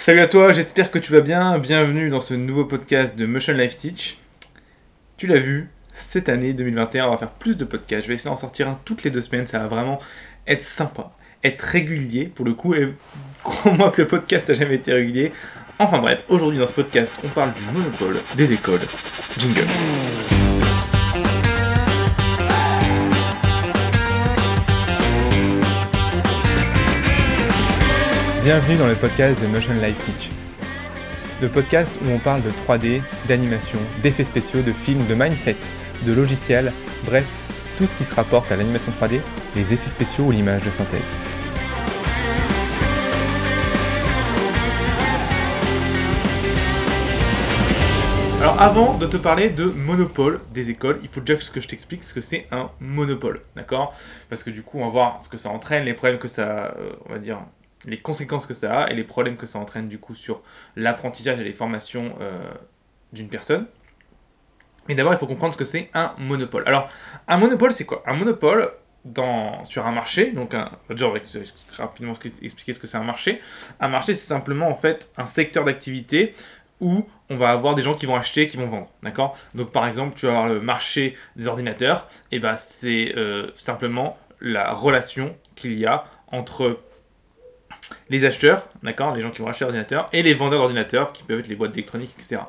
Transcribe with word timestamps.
Salut 0.00 0.20
à 0.20 0.28
toi, 0.28 0.50
j'espère 0.50 0.90
que 0.90 0.98
tu 0.98 1.12
vas 1.12 1.20
bien. 1.20 1.58
Bienvenue 1.58 2.08
dans 2.08 2.22
ce 2.22 2.32
nouveau 2.32 2.64
podcast 2.64 3.18
de 3.18 3.26
Motion 3.26 3.52
Life 3.52 3.76
Teach. 3.76 4.16
Tu 5.18 5.26
l'as 5.26 5.38
vu, 5.38 5.68
cette 5.92 6.30
année 6.30 6.54
2021, 6.54 7.06
on 7.06 7.10
va 7.10 7.18
faire 7.18 7.32
plus 7.32 7.58
de 7.58 7.66
podcasts. 7.66 8.04
Je 8.04 8.08
vais 8.08 8.14
essayer 8.14 8.30
d'en 8.30 8.36
sortir 8.36 8.66
un 8.66 8.80
toutes 8.86 9.02
les 9.02 9.10
deux 9.10 9.20
semaines. 9.20 9.46
Ça 9.46 9.58
va 9.58 9.66
vraiment 9.66 9.98
être 10.46 10.62
sympa, 10.62 11.12
être 11.44 11.60
régulier 11.60 12.24
pour 12.24 12.46
le 12.46 12.54
coup. 12.54 12.72
Et 12.72 12.94
crois-moi 13.42 13.90
que 13.90 14.00
le 14.00 14.08
podcast 14.08 14.48
n'a 14.48 14.54
jamais 14.54 14.76
été 14.76 14.90
régulier. 14.90 15.32
Enfin 15.78 15.98
bref, 15.98 16.24
aujourd'hui 16.30 16.58
dans 16.58 16.66
ce 16.66 16.72
podcast, 16.72 17.12
on 17.22 17.28
parle 17.28 17.52
du 17.52 17.62
monopole 17.64 18.22
des 18.36 18.54
écoles. 18.54 18.80
Jingle. 19.36 19.66
Bienvenue 28.42 28.78
dans 28.78 28.86
le 28.88 28.94
podcast 28.94 29.42
de 29.42 29.46
Motion 29.48 29.74
Life 29.74 30.02
Teach. 30.06 30.30
Le 31.42 31.48
podcast 31.50 31.92
où 32.02 32.10
on 32.10 32.18
parle 32.18 32.42
de 32.42 32.48
3D, 32.48 33.02
d'animation, 33.28 33.78
d'effets 34.02 34.24
spéciaux, 34.24 34.62
de 34.62 34.72
films, 34.72 35.06
de 35.08 35.14
mindset, 35.14 35.58
de 36.06 36.12
logiciels, 36.14 36.72
bref, 37.04 37.26
tout 37.76 37.84
ce 37.84 37.94
qui 37.94 38.04
se 38.04 38.14
rapporte 38.14 38.50
à 38.50 38.56
l'animation 38.56 38.92
3D, 38.98 39.20
les 39.56 39.74
effets 39.74 39.90
spéciaux 39.90 40.24
ou 40.24 40.30
l'image 40.30 40.64
de 40.64 40.70
synthèse. 40.70 41.12
Alors 48.40 48.62
avant 48.62 48.96
de 48.96 49.04
te 49.04 49.18
parler 49.18 49.50
de 49.50 49.64
monopole 49.64 50.40
des 50.54 50.70
écoles, 50.70 50.98
il 51.02 51.10
faut 51.10 51.20
déjà 51.20 51.38
que 51.38 51.60
je 51.60 51.68
t'explique 51.68 52.04
ce 52.04 52.14
que 52.14 52.22
c'est 52.22 52.46
un 52.52 52.70
monopole, 52.80 53.42
d'accord? 53.54 53.94
Parce 54.30 54.42
que 54.42 54.48
du 54.48 54.62
coup, 54.62 54.78
on 54.78 54.86
va 54.86 54.90
voir 54.90 55.20
ce 55.20 55.28
que 55.28 55.36
ça 55.36 55.50
entraîne, 55.50 55.84
les 55.84 55.92
problèmes 55.92 56.18
que 56.18 56.26
ça, 56.26 56.74
euh, 56.78 56.92
on 57.06 57.12
va 57.12 57.18
dire, 57.18 57.40
les 57.86 57.98
conséquences 57.98 58.46
que 58.46 58.54
ça 58.54 58.82
a 58.82 58.90
et 58.90 58.94
les 58.94 59.04
problèmes 59.04 59.36
que 59.36 59.46
ça 59.46 59.58
entraîne 59.58 59.88
du 59.88 59.98
coup 59.98 60.14
sur 60.14 60.42
l'apprentissage 60.76 61.40
et 61.40 61.44
les 61.44 61.52
formations 61.52 62.14
euh, 62.20 62.38
d'une 63.12 63.28
personne. 63.28 63.66
Mais 64.88 64.94
d'abord, 64.94 65.12
il 65.12 65.18
faut 65.18 65.26
comprendre 65.26 65.52
ce 65.52 65.58
que 65.58 65.64
c'est 65.64 65.88
un 65.94 66.14
monopole. 66.18 66.64
Alors, 66.66 66.88
un 67.28 67.36
monopole, 67.36 67.72
c'est 67.72 67.84
quoi? 67.84 68.02
Un 68.06 68.14
monopole 68.14 68.70
dans, 69.04 69.64
sur 69.64 69.86
un 69.86 69.92
marché, 69.92 70.32
donc 70.32 70.54
un, 70.54 70.70
déjà 70.90 71.06
on 71.06 71.12
va 71.12 71.20
rapidement 71.76 72.12
expliquer 72.12 72.72
ce 72.72 72.78
que 72.78 72.86
c'est 72.86 72.96
un 72.96 73.04
marché. 73.04 73.40
Un 73.78 73.88
marché, 73.88 74.14
c'est 74.14 74.26
simplement 74.26 74.68
en 74.68 74.74
fait 74.74 75.10
un 75.16 75.26
secteur 75.26 75.64
d'activité 75.64 76.34
où 76.80 77.06
on 77.28 77.36
va 77.36 77.50
avoir 77.50 77.74
des 77.74 77.82
gens 77.82 77.94
qui 77.94 78.06
vont 78.06 78.16
acheter, 78.16 78.46
qui 78.46 78.56
vont 78.56 78.66
vendre, 78.66 78.88
d'accord? 79.02 79.36
Donc 79.54 79.70
par 79.70 79.86
exemple, 79.86 80.18
tu 80.18 80.26
vas 80.26 80.32
avoir 80.32 80.48
le 80.48 80.60
marché 80.60 81.16
des 81.36 81.46
ordinateurs, 81.46 82.08
et 82.32 82.38
ben 82.38 82.56
c'est 82.56 83.14
euh, 83.16 83.50
simplement 83.54 84.18
la 84.40 84.72
relation 84.72 85.36
qu'il 85.56 85.78
y 85.78 85.86
a 85.86 86.04
entre 86.32 86.80
les 88.08 88.24
acheteurs, 88.24 88.68
d'accord, 88.82 89.14
les 89.14 89.22
gens 89.22 89.30
qui 89.30 89.42
vont 89.42 89.48
acheter 89.48 89.64
l'ordinateur, 89.64 90.08
et 90.12 90.22
les 90.22 90.34
vendeurs 90.34 90.60
d'ordinateurs, 90.60 91.12
qui 91.12 91.22
peuvent 91.22 91.40
être 91.40 91.48
les 91.48 91.56
boîtes 91.56 91.72
d'électronique, 91.72 92.10
etc. 92.18 92.42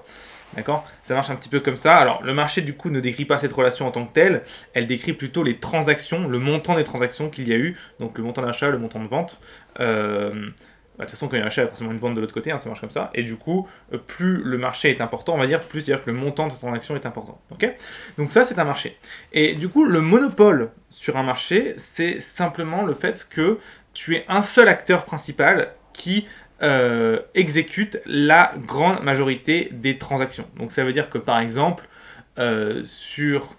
D'accord? 0.55 0.85
Ça 1.03 1.13
marche 1.13 1.29
un 1.29 1.35
petit 1.35 1.49
peu 1.49 1.59
comme 1.59 1.77
ça. 1.77 1.95
Alors, 1.95 2.21
le 2.23 2.33
marché, 2.33 2.61
du 2.61 2.73
coup, 2.73 2.89
ne 2.89 2.99
décrit 2.99 3.25
pas 3.25 3.37
cette 3.37 3.53
relation 3.53 3.87
en 3.87 3.91
tant 3.91 4.05
que 4.05 4.13
telle. 4.13 4.43
Elle 4.73 4.85
décrit 4.85 5.13
plutôt 5.13 5.43
les 5.43 5.57
transactions, 5.57 6.27
le 6.27 6.39
montant 6.39 6.75
des 6.75 6.83
transactions 6.83 7.29
qu'il 7.29 7.47
y 7.47 7.53
a 7.53 7.57
eu. 7.57 7.77
Donc, 7.99 8.17
le 8.17 8.23
montant 8.23 8.41
d'achat, 8.41 8.69
le 8.69 8.77
montant 8.77 9.01
de 9.01 9.07
vente. 9.07 9.39
Euh, 9.79 10.49
bah, 10.97 11.05
de 11.05 11.09
toute 11.09 11.11
façon, 11.11 11.29
quand 11.29 11.37
il 11.37 11.39
y 11.39 11.41
a 11.41 11.45
un 11.45 11.47
achat, 11.47 11.61
il 11.61 11.65
y 11.65 11.67
a 11.67 11.69
forcément 11.69 11.91
une 11.91 11.97
vente 11.97 12.15
de 12.15 12.21
l'autre 12.21 12.33
côté. 12.33 12.51
Hein, 12.51 12.57
ça 12.57 12.67
marche 12.67 12.81
comme 12.81 12.91
ça. 12.91 13.11
Et 13.13 13.23
du 13.23 13.37
coup, 13.37 13.67
euh, 13.93 13.97
plus 13.97 14.43
le 14.43 14.57
marché 14.57 14.89
est 14.89 14.99
important, 14.99 15.35
on 15.35 15.37
va 15.37 15.47
dire, 15.47 15.61
plus 15.61 15.81
c'est-à-dire 15.81 16.03
que 16.03 16.11
le 16.11 16.17
montant 16.17 16.47
de 16.47 16.53
transaction 16.53 16.95
est 16.95 17.05
important. 17.05 17.41
Ok? 17.51 17.73
Donc, 18.17 18.33
ça, 18.33 18.43
c'est 18.43 18.59
un 18.59 18.65
marché. 18.65 18.97
Et 19.31 19.55
du 19.55 19.69
coup, 19.69 19.85
le 19.85 20.01
monopole 20.01 20.71
sur 20.89 21.15
un 21.15 21.23
marché, 21.23 21.75
c'est 21.77 22.19
simplement 22.19 22.83
le 22.83 22.93
fait 22.93 23.25
que 23.29 23.57
tu 23.93 24.15
es 24.15 24.25
un 24.27 24.41
seul 24.41 24.67
acteur 24.67 25.05
principal 25.05 25.73
qui 25.93 26.25
euh, 26.61 27.19
exécute 27.33 27.99
la 28.05 28.53
grande 28.67 29.03
majorité 29.03 29.69
des 29.71 29.97
transactions. 29.97 30.45
Donc 30.57 30.71
ça 30.71 30.83
veut 30.83 30.93
dire 30.93 31.09
que 31.09 31.17
par 31.17 31.39
exemple, 31.39 31.87
euh, 32.37 32.81
sur 32.83 33.55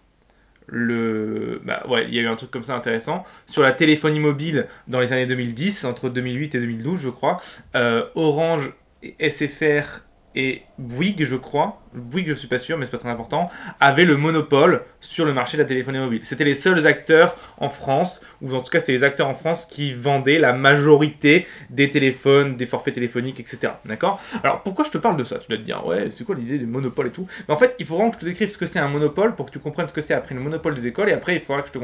le... 0.67 1.61
Bah 1.65 1.85
ouais, 1.89 2.07
il 2.09 2.15
y 2.15 2.19
a 2.19 2.23
eu 2.23 2.29
un 2.29 2.37
truc 2.37 2.51
comme 2.51 2.63
ça 2.63 2.75
intéressant. 2.75 3.25
Sur 3.47 3.63
la 3.63 3.73
téléphonie 3.73 4.21
mobile 4.21 4.69
dans 4.87 5.01
les 5.01 5.13
années 5.13 5.27
2010, 5.27 5.85
entre 5.85 6.09
2008 6.09 6.55
et 6.55 6.61
2012 6.61 7.01
je 7.01 7.09
crois, 7.11 7.41
euh, 7.75 8.07
Orange, 8.15 8.73
SFR 9.21 10.05
et 10.35 10.63
Bouygues, 10.83 11.25
je 11.25 11.37
crois, 11.37 11.81
Bouygues, 11.95 12.29
je 12.29 12.35
suis 12.35 12.49
pas 12.49 12.59
sûr, 12.59 12.77
mais 12.77 12.85
c'est 12.85 12.91
pas 12.91 12.99
très 12.99 13.09
important, 13.09 13.51
avait 13.81 14.05
le 14.05 14.17
monopole 14.17 14.83
sur 15.01 15.25
le 15.25 15.33
marché 15.33 15.57
de 15.57 15.63
la 15.63 15.69
téléphonie 15.69 15.99
mobile. 15.99 16.21
C'était 16.25 16.45
les 16.45 16.55
seuls 16.55 16.87
acteurs 16.87 17.37
en 17.59 17.69
France, 17.69 18.21
ou 18.41 18.55
en 18.55 18.61
tout 18.61 18.71
cas 18.71 18.81
c'était 18.81 18.93
les 18.93 19.05
acteurs 19.05 19.29
en 19.29 19.35
France 19.35 19.67
qui 19.67 19.93
vendaient 19.93 20.39
la 20.39 20.53
majorité 20.53 21.47
des 21.71 21.91
téléphones, 21.91 22.57
des 22.57 22.67
forfaits 22.67 22.95
téléphoniques, 22.95 23.41
etc. 23.41 23.75
D'accord? 23.85 24.21
Alors 24.43 24.63
pourquoi 24.63 24.85
je 24.85 24.91
te 24.91 24.99
parle 24.99 25.17
de 25.17 25.25
ça? 25.25 25.39
Tu 25.39 25.49
dois 25.49 25.59
te 25.59 25.63
dire, 25.63 25.87
ouais, 25.87 26.11
c'est 26.11 26.25
quoi 26.25 26.35
l'idée 26.35 26.59
du 26.59 26.67
monopole 26.67 27.09
et 27.09 27.11
tout? 27.11 27.27
Mais 27.49 27.55
en 27.55 27.59
fait, 27.59 27.77
il 27.79 27.87
faut 27.87 27.97
vraiment 27.97 28.11
que 28.11 28.17
je 28.17 28.21
te 28.21 28.27
décrive 28.27 28.49
ce 28.49 28.59
que 28.59 28.67
c'est 28.67 28.79
un 28.79 28.89
monopole 28.89 29.35
pour 29.35 29.47
que 29.47 29.51
tu 29.51 29.59
comprennes 29.59 29.87
ce 29.87 29.93
que 29.93 30.01
c'est 30.01 30.15
après 30.15 30.35
le 30.35 30.41
monopole 30.41 30.75
des 30.75 30.87
écoles, 30.87 31.09
et 31.09 31.13
après 31.13 31.37
il 31.37 31.41
faudra 31.43 31.63
que 31.63 31.69
je 31.69 31.79
te 31.79 31.83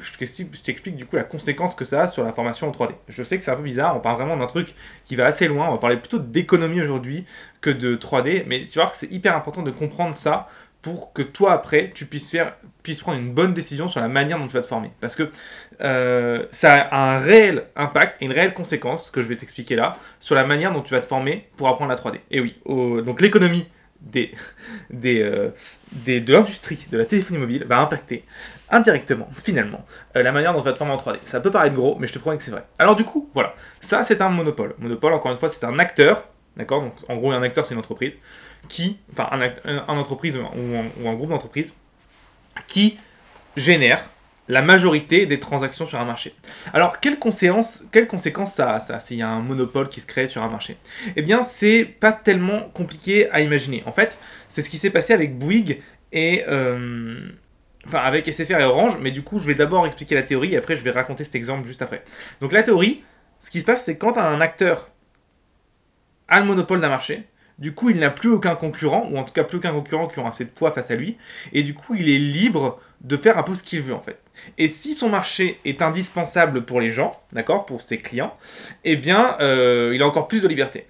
je 0.00 0.62
t'explique 0.62 0.96
du 0.96 1.06
coup 1.06 1.16
la 1.16 1.24
conséquence 1.24 1.74
que 1.74 1.84
ça 1.84 2.02
a 2.02 2.06
sur 2.06 2.24
la 2.24 2.32
formation 2.32 2.68
en 2.68 2.72
3D. 2.72 2.90
Je 3.08 3.22
sais 3.22 3.38
que 3.38 3.44
c'est 3.44 3.50
un 3.50 3.56
peu 3.56 3.62
bizarre, 3.62 3.96
on 3.96 4.00
parle 4.00 4.16
vraiment 4.16 4.36
d'un 4.36 4.46
truc 4.46 4.74
qui 5.04 5.16
va 5.16 5.26
assez 5.26 5.48
loin, 5.48 5.68
on 5.68 5.72
va 5.72 5.78
parler 5.78 5.96
plutôt 5.96 6.18
d'économie 6.18 6.80
aujourd'hui 6.80 7.24
que 7.60 7.70
de 7.70 7.94
3D, 7.94 8.39
mais 8.46 8.64
tu 8.64 8.78
vois 8.78 8.88
que 8.88 8.96
c'est 8.96 9.10
hyper 9.10 9.36
important 9.36 9.62
de 9.62 9.70
comprendre 9.70 10.14
ça 10.14 10.48
pour 10.82 11.12
que 11.12 11.22
toi 11.22 11.52
après 11.52 11.90
tu 11.94 12.06
puisses 12.06 12.30
faire 12.30 12.54
puisses 12.82 13.00
prendre 13.00 13.18
une 13.18 13.32
bonne 13.32 13.52
décision 13.52 13.88
sur 13.88 14.00
la 14.00 14.08
manière 14.08 14.38
dont 14.38 14.46
tu 14.46 14.54
vas 14.54 14.62
te 14.62 14.66
former 14.66 14.90
parce 15.00 15.14
que 15.14 15.30
euh, 15.82 16.46
ça 16.50 16.74
a 16.74 17.14
un 17.14 17.18
réel 17.18 17.66
impact 17.76 18.16
et 18.20 18.24
une 18.24 18.32
réelle 18.32 18.54
conséquence 18.54 19.10
que 19.10 19.20
je 19.20 19.28
vais 19.28 19.36
t'expliquer 19.36 19.76
là 19.76 19.96
sur 20.20 20.34
la 20.34 20.44
manière 20.44 20.72
dont 20.72 20.80
tu 20.80 20.94
vas 20.94 21.00
te 21.00 21.06
former 21.06 21.48
pour 21.56 21.68
apprendre 21.68 21.90
la 21.90 21.96
3D 21.96 22.20
et 22.30 22.40
oui 22.40 22.56
donc 22.66 23.20
l'économie 23.20 23.66
des, 24.00 24.30
des, 24.90 25.20
euh, 25.22 25.50
des, 25.92 26.20
de 26.20 26.32
l'industrie 26.32 26.86
de 26.90 26.98
la 26.98 27.04
téléphonie 27.04 27.38
mobile 27.38 27.64
va 27.68 27.80
impacter 27.80 28.24
indirectement, 28.70 29.28
finalement, 29.36 29.84
euh, 30.16 30.22
la 30.22 30.32
manière 30.32 30.52
dont 30.52 30.60
tu 30.60 30.66
vas 30.66 30.72
te 30.72 30.78
former 30.78 30.94
en 30.94 30.96
3D. 30.96 31.18
Ça 31.24 31.40
peut 31.40 31.50
paraître 31.50 31.74
gros, 31.74 31.96
mais 31.98 32.06
je 32.06 32.12
te 32.12 32.18
promets 32.18 32.36
que 32.36 32.42
c'est 32.42 32.50
vrai. 32.50 32.62
Alors 32.78 32.96
du 32.96 33.04
coup, 33.04 33.28
voilà, 33.34 33.54
ça 33.80 34.02
c'est 34.02 34.22
un 34.22 34.28
monopole. 34.28 34.74
Monopole, 34.78 35.12
encore 35.12 35.32
une 35.32 35.38
fois, 35.38 35.48
c'est 35.48 35.66
un 35.66 35.78
acteur 35.78 36.28
D'accord 36.56 36.82
Donc, 36.82 36.92
en 37.08 37.16
gros, 37.16 37.32
un 37.32 37.42
acteur, 37.42 37.64
c'est 37.64 37.74
une 37.74 37.80
entreprise 37.80 38.16
qui, 38.68 38.98
enfin, 39.12 39.28
un, 39.32 39.96
entreprise 39.96 40.36
ou 40.36 41.08
un, 41.08 41.14
groupe 41.14 41.30
d'entreprises 41.30 41.74
qui 42.66 42.98
génère 43.56 44.10
la 44.48 44.62
majorité 44.62 45.26
des 45.26 45.38
transactions 45.38 45.86
sur 45.86 46.00
un 46.00 46.04
marché. 46.04 46.34
Alors, 46.72 46.98
quelles 46.98 47.18
conséquences, 47.18 47.84
quelles 47.92 48.08
conséquences 48.08 48.54
ça 48.54 48.74
a, 48.74 48.80
ça, 48.80 48.98
s'il 48.98 49.18
y 49.18 49.22
a 49.22 49.28
un 49.28 49.40
monopole 49.40 49.88
qui 49.88 50.00
se 50.00 50.06
crée 50.06 50.26
sur 50.26 50.42
un 50.42 50.48
marché 50.48 50.76
Eh 51.14 51.22
bien, 51.22 51.44
c'est 51.44 51.84
pas 51.84 52.10
tellement 52.10 52.62
compliqué 52.74 53.30
à 53.30 53.40
imaginer. 53.40 53.84
En 53.86 53.92
fait, 53.92 54.18
c'est 54.48 54.60
ce 54.60 54.68
qui 54.68 54.78
s'est 54.78 54.90
passé 54.90 55.12
avec 55.12 55.38
Bouygues 55.38 55.80
et... 56.12 56.44
Euh, 56.48 57.30
enfin, 57.86 58.00
avec 58.00 58.30
SFR 58.30 58.58
et 58.58 58.64
Orange, 58.64 58.98
mais 59.00 59.12
du 59.12 59.22
coup, 59.22 59.38
je 59.38 59.46
vais 59.46 59.54
d'abord 59.54 59.86
expliquer 59.86 60.16
la 60.16 60.22
théorie 60.22 60.54
et 60.54 60.56
après, 60.56 60.76
je 60.76 60.82
vais 60.82 60.90
raconter 60.90 61.22
cet 61.22 61.36
exemple 61.36 61.66
juste 61.66 61.82
après. 61.82 62.02
Donc, 62.40 62.52
la 62.52 62.64
théorie, 62.64 63.04
ce 63.38 63.50
qui 63.50 63.60
se 63.60 63.64
passe, 63.64 63.84
c'est 63.84 63.96
quand 63.96 64.18
un 64.18 64.40
acteur 64.40 64.90
a 66.30 66.40
le 66.40 66.46
monopole 66.46 66.80
d'un 66.80 66.88
marché. 66.88 67.24
Du 67.58 67.74
coup, 67.74 67.90
il 67.90 67.98
n'a 67.98 68.08
plus 68.08 68.30
aucun 68.30 68.54
concurrent, 68.54 69.06
ou 69.10 69.18
en 69.18 69.22
tout 69.22 69.34
cas 69.34 69.44
plus 69.44 69.58
aucun 69.58 69.72
concurrent 69.72 70.06
qui 70.06 70.18
aura 70.18 70.30
assez 70.30 70.46
de 70.46 70.50
poids 70.50 70.72
face 70.72 70.90
à 70.90 70.94
lui. 70.94 71.18
Et 71.52 71.62
du 71.62 71.74
coup, 71.74 71.94
il 71.94 72.08
est 72.08 72.18
libre 72.18 72.80
de 73.02 73.16
faire 73.18 73.36
un 73.36 73.42
peu 73.42 73.54
ce 73.54 73.62
qu'il 73.62 73.82
veut 73.82 73.94
en 73.94 74.00
fait. 74.00 74.18
Et 74.56 74.68
si 74.68 74.94
son 74.94 75.10
marché 75.10 75.60
est 75.66 75.82
indispensable 75.82 76.64
pour 76.64 76.80
les 76.80 76.90
gens, 76.90 77.20
d'accord, 77.32 77.66
pour 77.66 77.82
ses 77.82 77.98
clients, 77.98 78.34
eh 78.84 78.96
bien, 78.96 79.36
euh, 79.40 79.92
il 79.94 80.02
a 80.02 80.06
encore 80.06 80.26
plus 80.26 80.40
de 80.40 80.48
liberté. 80.48 80.86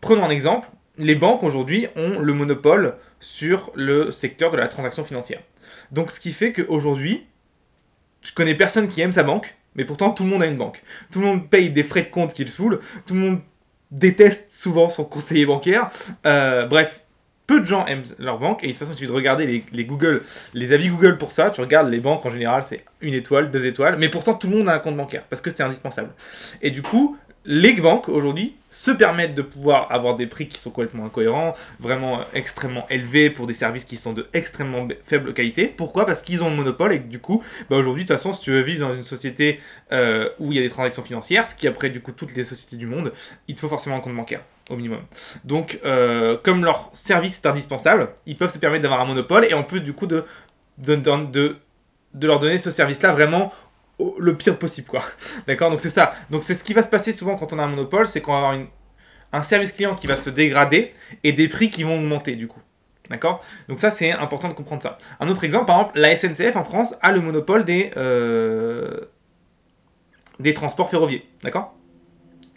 Prenons 0.00 0.24
un 0.24 0.30
exemple. 0.30 0.68
Les 0.98 1.14
banques 1.14 1.42
aujourd'hui 1.42 1.86
ont 1.96 2.18
le 2.18 2.34
monopole 2.34 2.96
sur 3.18 3.70
le 3.74 4.10
secteur 4.10 4.50
de 4.50 4.56
la 4.56 4.68
transaction 4.68 5.04
financière. 5.04 5.40
Donc, 5.90 6.10
ce 6.10 6.20
qui 6.20 6.32
fait 6.32 6.52
qu'aujourd'hui, 6.52 7.26
je 8.22 8.32
connais 8.32 8.54
personne 8.54 8.88
qui 8.88 9.00
aime 9.00 9.12
sa 9.12 9.22
banque, 9.22 9.56
mais 9.74 9.84
pourtant 9.84 10.10
tout 10.10 10.24
le 10.24 10.30
monde 10.30 10.42
a 10.42 10.46
une 10.46 10.58
banque. 10.58 10.82
Tout 11.10 11.20
le 11.20 11.26
monde 11.26 11.48
paye 11.48 11.70
des 11.70 11.82
frais 11.82 12.02
de 12.02 12.08
compte 12.08 12.34
qui 12.34 12.44
le 12.44 12.50
saoulent, 12.50 12.80
tout 13.06 13.14
le 13.14 13.20
monde 13.20 13.40
déteste 13.92 14.50
souvent 14.50 14.90
son 14.90 15.04
conseiller 15.04 15.46
bancaire. 15.46 15.90
Euh, 16.26 16.66
bref, 16.66 17.04
peu 17.46 17.60
de 17.60 17.64
gens 17.66 17.86
aiment 17.86 18.04
leur 18.18 18.38
banque 18.38 18.64
et 18.64 18.68
de 18.68 18.72
toute 18.72 18.78
façon 18.80 18.92
il 18.92 18.96
suffit 18.96 19.08
de 19.08 19.14
regarder 19.14 19.64
les, 19.72 19.84
Google, 19.84 20.22
les 20.54 20.72
avis 20.72 20.88
Google 20.88 21.18
pour 21.18 21.30
ça. 21.30 21.50
Tu 21.50 21.60
regardes 21.60 21.90
les 21.90 22.00
banques 22.00 22.24
en 22.26 22.30
général, 22.30 22.64
c'est 22.64 22.84
une 23.00 23.14
étoile, 23.14 23.50
deux 23.50 23.66
étoiles, 23.66 23.96
mais 23.98 24.08
pourtant 24.08 24.34
tout 24.34 24.48
le 24.48 24.56
monde 24.56 24.68
a 24.68 24.74
un 24.74 24.78
compte 24.78 24.96
bancaire 24.96 25.24
parce 25.28 25.42
que 25.42 25.50
c'est 25.50 25.62
indispensable. 25.62 26.10
Et 26.62 26.70
du 26.70 26.82
coup, 26.82 27.16
les 27.44 27.74
banques 27.74 28.08
aujourd'hui 28.08 28.54
se 28.72 28.90
permettent 28.90 29.34
de 29.34 29.42
pouvoir 29.42 29.92
avoir 29.92 30.16
des 30.16 30.26
prix 30.26 30.48
qui 30.48 30.58
sont 30.58 30.70
complètement 30.70 31.04
incohérents, 31.04 31.54
vraiment 31.78 32.20
extrêmement 32.34 32.86
élevés 32.88 33.30
pour 33.30 33.46
des 33.46 33.52
services 33.52 33.84
qui 33.84 33.96
sont 33.96 34.14
de 34.14 34.26
extrêmement 34.32 34.88
faible 35.04 35.34
qualité. 35.34 35.68
Pourquoi? 35.68 36.06
Parce 36.06 36.22
qu'ils 36.22 36.42
ont 36.42 36.50
le 36.50 36.56
monopole 36.56 36.92
et 36.94 36.98
que 36.98 37.06
du 37.06 37.18
coup, 37.18 37.44
bah 37.68 37.76
aujourd'hui, 37.76 38.02
de 38.02 38.08
toute 38.08 38.16
façon, 38.16 38.32
si 38.32 38.40
tu 38.40 38.50
veux 38.50 38.62
vivre 38.62 38.88
dans 38.88 38.94
une 38.94 39.04
société 39.04 39.60
euh, 39.92 40.30
où 40.40 40.52
il 40.52 40.56
y 40.56 40.58
a 40.58 40.62
des 40.62 40.70
transactions 40.70 41.02
financières, 41.02 41.46
ce 41.46 41.54
qui 41.54 41.68
après 41.68 41.90
du 41.90 42.00
coup 42.00 42.12
toutes 42.12 42.34
les 42.34 42.44
sociétés 42.44 42.76
du 42.76 42.86
monde, 42.86 43.12
il 43.46 43.54
te 43.54 43.60
faut 43.60 43.68
forcément 43.68 43.96
un 43.96 44.00
compte 44.00 44.16
bancaire 44.16 44.40
au 44.70 44.76
minimum. 44.76 45.00
Donc, 45.44 45.78
euh, 45.84 46.38
comme 46.42 46.64
leur 46.64 46.88
service 46.94 47.40
est 47.44 47.46
indispensable, 47.46 48.08
ils 48.24 48.36
peuvent 48.36 48.52
se 48.52 48.58
permettre 48.58 48.82
d'avoir 48.82 49.02
un 49.02 49.04
monopole 49.04 49.44
et 49.44 49.52
en 49.52 49.64
plus 49.64 49.80
du 49.80 49.92
coup 49.92 50.06
de 50.06 50.24
leur 52.22 52.38
donner 52.38 52.58
ce 52.58 52.70
service-là 52.70 53.12
vraiment 53.12 53.52
le 54.18 54.36
pire 54.36 54.58
possible, 54.58 54.88
quoi. 54.88 55.02
D'accord? 55.46 55.70
Donc 55.70 55.80
c'est 55.80 55.90
ça. 55.90 56.12
Donc 56.30 56.44
c'est 56.44 56.54
ce 56.54 56.64
qui 56.64 56.74
va 56.74 56.82
se 56.82 56.88
passer 56.88 57.12
souvent 57.12 57.36
quand 57.36 57.52
on 57.52 57.58
a 57.58 57.62
un 57.62 57.68
monopole, 57.68 58.08
c'est 58.08 58.20
qu'on 58.20 58.32
va 58.32 58.38
avoir 58.38 58.58
un 59.32 59.42
service 59.42 59.72
client 59.72 59.94
qui 59.94 60.06
va 60.06 60.16
se 60.16 60.30
dégrader 60.30 60.92
et 61.24 61.32
des 61.32 61.48
prix 61.48 61.70
qui 61.70 61.84
vont 61.84 61.96
augmenter 61.96 62.36
du 62.36 62.46
coup. 62.46 62.60
D'accord? 63.10 63.44
Donc 63.68 63.80
ça, 63.80 63.90
c'est 63.90 64.12
important 64.12 64.48
de 64.48 64.54
comprendre 64.54 64.82
ça. 64.82 64.98
Un 65.20 65.28
autre 65.28 65.44
exemple, 65.44 65.66
par 65.66 65.80
exemple, 65.80 65.98
la 65.98 66.16
SNCF 66.16 66.56
en 66.56 66.64
France 66.64 66.94
a 67.02 67.12
le 67.12 67.20
monopole 67.20 67.64
des, 67.64 67.90
euh, 67.96 69.00
des 70.38 70.54
transports 70.54 70.88
ferroviaires. 70.88 71.22
D'accord? 71.42 71.74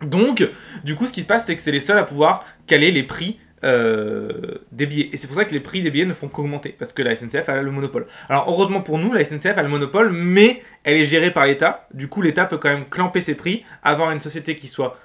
Donc, 0.02 0.48
du 0.84 0.96
coup, 0.96 1.08
ce 1.08 1.14
qui 1.14 1.22
se 1.22 1.26
passe, 1.26 1.46
c'est 1.46 1.56
que 1.56 1.62
c'est 1.62 1.72
les 1.72 1.80
seuls 1.80 1.98
à 1.98 2.04
pouvoir 2.04 2.46
caler 2.68 2.92
les 2.92 3.04
prix 3.04 3.40
euh, 3.65 4.59
des 4.71 4.85
billets. 4.85 5.09
Et 5.12 5.17
c'est 5.17 5.25
pour 5.25 5.35
ça 5.35 5.44
que 5.44 5.51
les 5.51 5.59
prix 5.59 5.81
des 5.81 5.89
billets 5.89 6.06
ne 6.06 6.13
font 6.13 6.27
qu'augmenter, 6.27 6.75
parce 6.77 6.94
que 6.94 7.01
la 7.01 7.15
SNCF 7.15 7.50
a 7.50 7.62
le 7.62 7.71
monopole. 7.71 8.06
Alors 8.29 8.45
heureusement 8.47 8.81
pour 8.81 9.00
nous, 9.00 9.12
la 9.12 9.25
SNCF 9.25 9.57
a 9.57 9.63
le 9.63 9.69
monopole, 9.69 10.12
mais 10.12 10.62
elle 10.83 10.97
est 10.97 11.06
gérée 11.06 11.31
par 11.31 11.45
l'État. 11.45 11.88
Du 11.91 12.07
coup, 12.07 12.21
l'État 12.21 12.45
peut 12.45 12.57
quand 12.57 12.69
même 12.69 12.88
clamper 12.88 13.21
ses 13.21 13.33
prix, 13.33 13.65
avoir 13.81 14.12
une 14.12 14.19
société 14.19 14.56
qui 14.56 14.67
soit, 14.67 15.00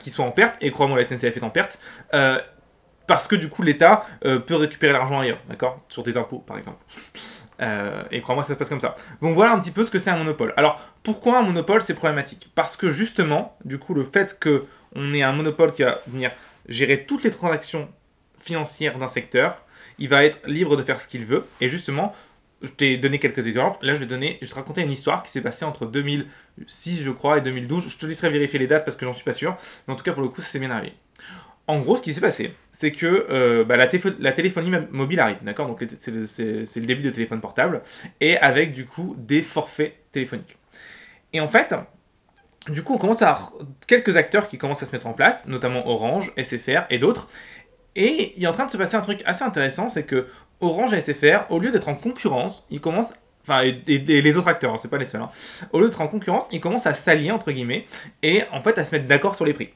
qui 0.00 0.10
soit 0.10 0.24
en 0.24 0.32
perte, 0.32 0.56
et 0.60 0.72
crois-moi, 0.72 0.98
la 0.98 1.04
SNCF 1.04 1.36
est 1.36 1.44
en 1.44 1.50
perte, 1.50 1.78
euh, 2.14 2.40
parce 3.06 3.28
que 3.28 3.36
du 3.36 3.48
coup, 3.48 3.62
l'État 3.62 4.04
euh, 4.24 4.40
peut 4.40 4.56
récupérer 4.56 4.92
l'argent 4.92 5.20
ailleurs, 5.20 5.38
d'accord? 5.46 5.84
Sur 5.88 6.02
des 6.02 6.16
impôts, 6.16 6.40
par 6.40 6.56
exemple. 6.58 6.78
et 8.10 8.20
crois-moi, 8.20 8.42
ça 8.42 8.54
se 8.54 8.58
passe 8.58 8.68
comme 8.68 8.80
ça. 8.80 8.96
Donc 9.20 9.36
voilà 9.36 9.52
un 9.52 9.60
petit 9.60 9.70
peu 9.70 9.84
ce 9.84 9.90
que 9.92 10.00
c'est 10.00 10.10
un 10.10 10.16
monopole. 10.16 10.52
Alors, 10.56 10.80
pourquoi 11.04 11.38
un 11.38 11.42
monopole, 11.42 11.80
c'est 11.80 11.94
problématique 11.94 12.50
Parce 12.56 12.76
que 12.76 12.90
justement, 12.90 13.56
du 13.64 13.78
coup, 13.78 13.94
le 13.94 14.02
fait 14.02 14.36
que 14.40 14.64
on 14.96 15.14
ait 15.14 15.22
un 15.22 15.32
monopole 15.32 15.72
qui 15.72 15.84
va 15.84 16.00
venir 16.08 16.32
gérer 16.68 17.04
toutes 17.04 17.24
les 17.24 17.30
transactions 17.30 17.88
financières 18.38 18.98
d'un 18.98 19.08
secteur. 19.08 19.64
Il 19.98 20.08
va 20.08 20.24
être 20.24 20.38
libre 20.46 20.76
de 20.76 20.82
faire 20.82 21.00
ce 21.00 21.06
qu'il 21.06 21.24
veut. 21.24 21.44
Et 21.60 21.68
justement, 21.68 22.12
je 22.62 22.70
t'ai 22.70 22.96
donné 22.96 23.18
quelques 23.18 23.46
exemples. 23.46 23.84
Là, 23.84 23.94
je 23.94 24.00
vais, 24.00 24.06
donner, 24.06 24.38
je 24.40 24.46
vais 24.46 24.50
te 24.50 24.54
raconter 24.54 24.82
une 24.82 24.90
histoire 24.90 25.22
qui 25.22 25.30
s'est 25.30 25.40
passée 25.40 25.64
entre 25.64 25.86
2006, 25.86 27.02
je 27.02 27.10
crois, 27.10 27.38
et 27.38 27.40
2012. 27.40 27.88
Je 27.88 27.98
te 27.98 28.06
laisserai 28.06 28.30
vérifier 28.30 28.58
les 28.58 28.66
dates 28.66 28.84
parce 28.84 28.96
que 28.96 29.04
j'en 29.04 29.12
suis 29.12 29.24
pas 29.24 29.32
sûr. 29.32 29.56
Mais 29.86 29.94
en 29.94 29.96
tout 29.96 30.04
cas, 30.04 30.12
pour 30.12 30.22
le 30.22 30.28
coup, 30.28 30.40
ça 30.40 30.48
s'est 30.48 30.58
bien 30.58 30.70
arrivé. 30.70 30.94
En 31.68 31.78
gros, 31.78 31.96
ce 31.96 32.02
qui 32.02 32.12
s'est 32.12 32.20
passé, 32.20 32.54
c'est 32.72 32.90
que 32.90 33.26
euh, 33.30 33.64
bah, 33.64 33.76
la, 33.76 33.86
téléphonie 33.86 34.70
mobile 34.90 35.20
arrive, 35.20 35.38
d'accord? 35.42 35.68
Donc 35.68 35.84
c'est 35.98 36.10
le, 36.10 36.24
le, 36.24 36.86
début 36.86 37.02
de 37.02 37.10
téléphone 37.10 37.40
portable, 37.40 37.82
et 38.20 38.36
avec 38.38 38.72
du 38.72 38.84
coup 38.84 39.14
des 39.16 39.42
forfaits 39.42 39.94
téléphoniques. 40.10 40.58
Et 41.32 41.40
en 41.40 41.46
fait, 41.46 41.72
du 42.68 42.82
coup, 42.82 42.94
on 42.94 42.98
commence 42.98 43.22
à 43.22 43.30
avoir 43.30 43.52
quelques 43.86 44.16
acteurs 44.16 44.48
qui 44.48 44.58
commencent 44.58 44.82
à 44.82 44.86
se 44.86 44.92
mettre 44.92 45.06
en 45.06 45.12
place, 45.12 45.48
notamment 45.48 45.86
Orange, 45.88 46.32
SFR 46.36 46.82
et 46.90 46.98
d'autres. 46.98 47.28
Et 47.96 48.34
il 48.36 48.44
est 48.44 48.46
en 48.46 48.52
train 48.52 48.66
de 48.66 48.70
se 48.70 48.76
passer 48.76 48.96
un 48.96 49.00
truc 49.00 49.22
assez 49.26 49.42
intéressant, 49.42 49.88
c'est 49.88 50.04
que 50.04 50.26
Orange 50.60 50.94
et 50.94 51.00
SFR, 51.00 51.50
au 51.50 51.58
lieu 51.58 51.70
d'être 51.70 51.88
en 51.88 51.94
concurrence, 51.94 52.64
ils 52.70 52.80
commencent 52.80 53.14
enfin 53.44 53.62
et, 53.62 53.98
les 53.98 54.36
autres 54.36 54.48
acteurs, 54.48 54.72
hein, 54.72 54.76
c'est 54.80 54.88
pas 54.88 54.98
les 54.98 55.04
seuls, 55.04 55.22
hein. 55.22 55.28
au 55.72 55.80
lieu 55.80 55.88
d'être 55.88 56.00
en 56.00 56.06
concurrence, 56.06 56.46
ils 56.52 56.60
commencent 56.60 56.86
à 56.86 56.94
s'allier 56.94 57.32
entre 57.32 57.50
guillemets 57.50 57.86
et 58.22 58.44
en 58.52 58.60
fait 58.60 58.78
à 58.78 58.84
se 58.84 58.92
mettre 58.94 59.06
d'accord 59.06 59.34
sur 59.34 59.44
les 59.44 59.52
prix. 59.52 59.70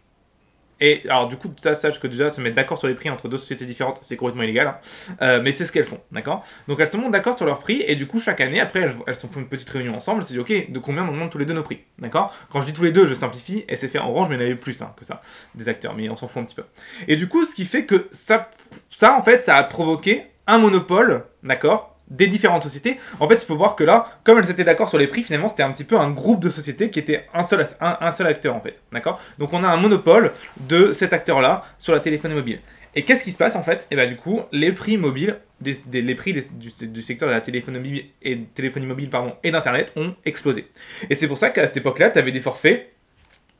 Et 0.80 1.02
alors, 1.08 1.28
du 1.28 1.36
coup, 1.36 1.52
ça, 1.60 1.74
sache 1.74 1.98
que 1.98 2.06
déjà, 2.06 2.28
se 2.30 2.40
mettre 2.40 2.56
d'accord 2.56 2.78
sur 2.78 2.88
les 2.88 2.94
prix 2.94 3.08
entre 3.08 3.28
deux 3.28 3.36
sociétés 3.36 3.64
différentes, 3.64 3.98
c'est 4.02 4.16
complètement 4.16 4.42
illégal. 4.42 4.66
Hein. 4.66 4.78
Euh, 5.22 5.40
mais 5.42 5.52
c'est 5.52 5.64
ce 5.64 5.72
qu'elles 5.72 5.84
font, 5.84 6.00
d'accord? 6.12 6.44
Donc, 6.68 6.80
elles 6.80 6.88
se 6.88 6.96
montent 6.96 7.12
d'accord 7.12 7.36
sur 7.36 7.46
leurs 7.46 7.58
prix, 7.58 7.82
et 7.86 7.96
du 7.96 8.06
coup, 8.06 8.20
chaque 8.20 8.40
année, 8.40 8.60
après, 8.60 8.80
elles, 8.80 8.94
elles 9.06 9.14
se 9.14 9.26
font 9.26 9.40
une 9.40 9.48
petite 9.48 9.70
réunion 9.70 9.94
ensemble. 9.94 10.22
C'est 10.22 10.34
dit, 10.34 10.40
ok, 10.40 10.70
de 10.70 10.78
combien 10.78 11.08
on 11.08 11.12
demande 11.12 11.30
tous 11.30 11.38
les 11.38 11.46
deux 11.46 11.54
nos 11.54 11.62
prix, 11.62 11.80
d'accord? 11.98 12.34
Quand 12.50 12.60
je 12.60 12.66
dis 12.66 12.72
tous 12.72 12.84
les 12.84 12.92
deux, 12.92 13.06
je 13.06 13.14
simplifie, 13.14 13.64
et 13.68 13.76
c'est 13.76 13.88
fait 13.88 13.98
en 13.98 14.10
orange, 14.10 14.28
mais 14.28 14.36
il 14.36 14.40
y 14.40 14.42
en 14.42 14.46
avait 14.46 14.54
plus 14.54 14.80
hein, 14.82 14.92
que 14.96 15.04
ça, 15.04 15.22
des 15.54 15.68
acteurs, 15.68 15.94
mais 15.94 16.08
on 16.08 16.16
s'en 16.16 16.28
fout 16.28 16.42
un 16.42 16.44
petit 16.44 16.54
peu. 16.54 16.64
Et 17.08 17.16
du 17.16 17.28
coup, 17.28 17.44
ce 17.44 17.54
qui 17.54 17.64
fait 17.64 17.84
que 17.84 18.08
ça, 18.10 18.50
ça, 18.88 19.16
en 19.16 19.22
fait, 19.22 19.42
ça 19.42 19.56
a 19.56 19.64
provoqué 19.64 20.26
un 20.46 20.58
monopole, 20.58 21.24
d'accord? 21.42 21.95
Des 22.08 22.26
différentes 22.26 22.62
sociétés. 22.62 22.98
En 23.20 23.28
fait, 23.28 23.34
il 23.34 23.46
faut 23.46 23.56
voir 23.56 23.76
que 23.76 23.84
là, 23.84 24.06
comme 24.24 24.38
elles 24.38 24.50
étaient 24.50 24.64
d'accord 24.64 24.88
sur 24.88 24.98
les 24.98 25.06
prix, 25.06 25.22
finalement, 25.22 25.48
c'était 25.48 25.62
un 25.62 25.72
petit 25.72 25.84
peu 25.84 25.98
un 25.98 26.10
groupe 26.10 26.40
de 26.40 26.50
sociétés 26.50 26.90
qui 26.90 26.98
était 26.98 27.26
un 27.34 27.44
seul, 27.44 27.64
un, 27.80 28.12
seul 28.12 28.26
acteur, 28.26 28.54
en 28.54 28.60
fait. 28.60 28.82
D'accord? 28.92 29.20
Donc, 29.38 29.52
on 29.52 29.64
a 29.64 29.68
un 29.68 29.76
monopole 29.76 30.32
de 30.60 30.92
cet 30.92 31.12
acteur-là 31.12 31.62
sur 31.78 31.92
la 31.92 32.00
téléphonie 32.00 32.34
mobile. 32.34 32.60
Et 32.94 33.02
qu'est-ce 33.02 33.24
qui 33.24 33.32
se 33.32 33.38
passe, 33.38 33.56
en 33.56 33.62
fait? 33.62 33.82
Et 33.82 33.86
eh 33.92 33.96
bien, 33.96 34.06
du 34.06 34.16
coup, 34.16 34.40
les 34.52 34.72
prix 34.72 34.96
mobiles, 34.96 35.38
les 35.60 36.14
prix 36.14 36.32
du, 36.32 36.70
secteur 37.02 37.28
de 37.28 37.34
la 37.34 37.40
téléphonie 37.40 37.78
mobile 37.78 38.04
et, 38.22 38.40
téléphonie 38.54 38.86
mobile, 38.86 39.10
pardon, 39.10 39.34
et 39.42 39.50
d'Internet 39.50 39.92
ont 39.96 40.14
explosé. 40.24 40.68
Et 41.10 41.14
c'est 41.14 41.28
pour 41.28 41.36
ça 41.36 41.50
qu'à 41.50 41.66
cette 41.66 41.76
époque-là, 41.76 42.10
tu 42.10 42.18
avais 42.18 42.32
des 42.32 42.40
forfaits 42.40 42.92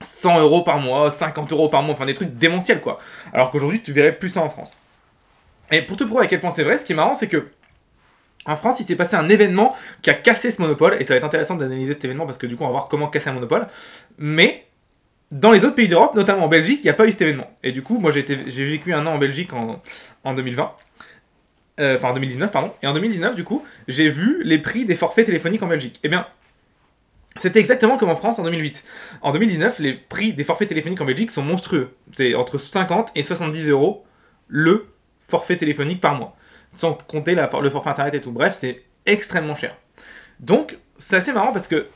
100 0.00 0.40
euros 0.40 0.62
par 0.62 0.78
mois, 0.78 1.10
50 1.10 1.52
euros 1.52 1.68
par 1.68 1.82
mois, 1.82 1.94
enfin 1.94 2.06
des 2.06 2.14
trucs 2.14 2.34
démentiels, 2.34 2.80
quoi. 2.80 2.98
Alors 3.32 3.50
qu'aujourd'hui, 3.50 3.82
tu 3.82 3.92
verrais 3.92 4.12
plus 4.12 4.30
ça 4.30 4.40
en 4.40 4.48
France. 4.48 4.76
Et 5.70 5.82
pour 5.82 5.96
te 5.96 6.04
prouver 6.04 6.24
à 6.24 6.26
quel 6.28 6.40
point 6.40 6.50
c'est 6.50 6.62
vrai, 6.62 6.78
ce 6.78 6.84
qui 6.84 6.92
est 6.92 6.96
marrant, 6.96 7.14
c'est 7.14 7.28
que 7.28 7.48
en 8.46 8.56
France, 8.56 8.80
il 8.80 8.86
s'est 8.86 8.96
passé 8.96 9.16
un 9.16 9.28
événement 9.28 9.76
qui 10.02 10.10
a 10.10 10.14
cassé 10.14 10.50
ce 10.50 10.62
monopole, 10.62 10.96
et 11.00 11.04
ça 11.04 11.14
va 11.14 11.18
être 11.18 11.24
intéressant 11.24 11.56
d'analyser 11.56 11.94
cet 11.94 12.04
événement 12.04 12.26
parce 12.26 12.38
que 12.38 12.46
du 12.46 12.56
coup, 12.56 12.62
on 12.62 12.66
va 12.66 12.72
voir 12.72 12.88
comment 12.88 13.08
casser 13.08 13.28
un 13.28 13.32
monopole. 13.32 13.66
Mais 14.18 14.66
dans 15.32 15.50
les 15.50 15.64
autres 15.64 15.74
pays 15.74 15.88
d'Europe, 15.88 16.14
notamment 16.14 16.44
en 16.44 16.48
Belgique, 16.48 16.80
il 16.82 16.84
n'y 16.84 16.90
a 16.90 16.94
pas 16.94 17.06
eu 17.06 17.10
cet 17.10 17.22
événement. 17.22 17.50
Et 17.62 17.72
du 17.72 17.82
coup, 17.82 17.98
moi, 17.98 18.12
j'ai, 18.12 18.22
vécu 18.22 18.94
un 18.94 19.06
an 19.06 19.14
en 19.14 19.18
Belgique 19.18 19.52
en, 19.52 19.82
en 20.24 20.34
2020. 20.34 20.72
Euh, 21.78 21.96
enfin, 21.96 22.10
en 22.10 22.14
2019, 22.14 22.52
pardon. 22.52 22.72
Et 22.82 22.86
en 22.86 22.92
2019, 22.92 23.34
du 23.34 23.44
coup, 23.44 23.64
j'ai 23.88 24.08
vu 24.08 24.42
les 24.44 24.58
prix 24.58 24.84
des 24.84 24.94
forfaits 24.94 25.26
téléphoniques 25.26 25.62
en 25.62 25.66
Belgique. 25.66 25.98
Eh 26.04 26.08
bien, 26.08 26.26
c'était 27.34 27.60
exactement 27.60 27.98
comme 27.98 28.08
en 28.08 28.16
France 28.16 28.38
en 28.38 28.44
2008. 28.44 28.84
En 29.22 29.32
2019, 29.32 29.80
les 29.80 29.94
prix 29.94 30.32
des 30.32 30.44
forfaits 30.44 30.68
téléphoniques 30.68 31.00
en 31.00 31.04
Belgique 31.04 31.30
sont 31.30 31.42
monstrueux. 31.42 31.90
C'est 32.12 32.34
entre 32.34 32.56
50 32.56 33.10
et 33.14 33.22
70 33.22 33.68
euros 33.68 34.04
le 34.48 34.86
forfait 35.20 35.56
téléphonique 35.56 36.00
par 36.00 36.14
mois 36.14 36.36
sans 36.76 36.94
compter 36.94 37.34
le 37.34 37.70
forfait 37.70 37.90
internet 37.90 38.14
et 38.14 38.20
tout. 38.20 38.30
Bref, 38.30 38.56
c'est 38.58 38.82
extrêmement 39.04 39.56
cher. 39.56 39.76
Donc, 40.38 40.76
c'est 40.96 41.16
assez 41.16 41.32
marrant 41.32 41.52
parce 41.52 41.66
que 41.66 41.86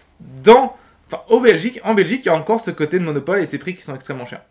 enfin, 0.47 1.23
au 1.29 1.41
Belgique, 1.41 1.81
en 1.85 1.95
Belgique, 1.95 2.23
il 2.25 2.27
y 2.27 2.31
a 2.31 2.35
encore 2.35 2.61
ce 2.61 2.71
côté 2.71 2.99
de 2.99 3.05
monopole 3.05 3.39
et 3.39 3.47
ces 3.47 3.59
prix 3.59 3.75
qui 3.75 3.83
sont 3.83 3.95
extrêmement 3.95 4.27
chers. 4.27 4.43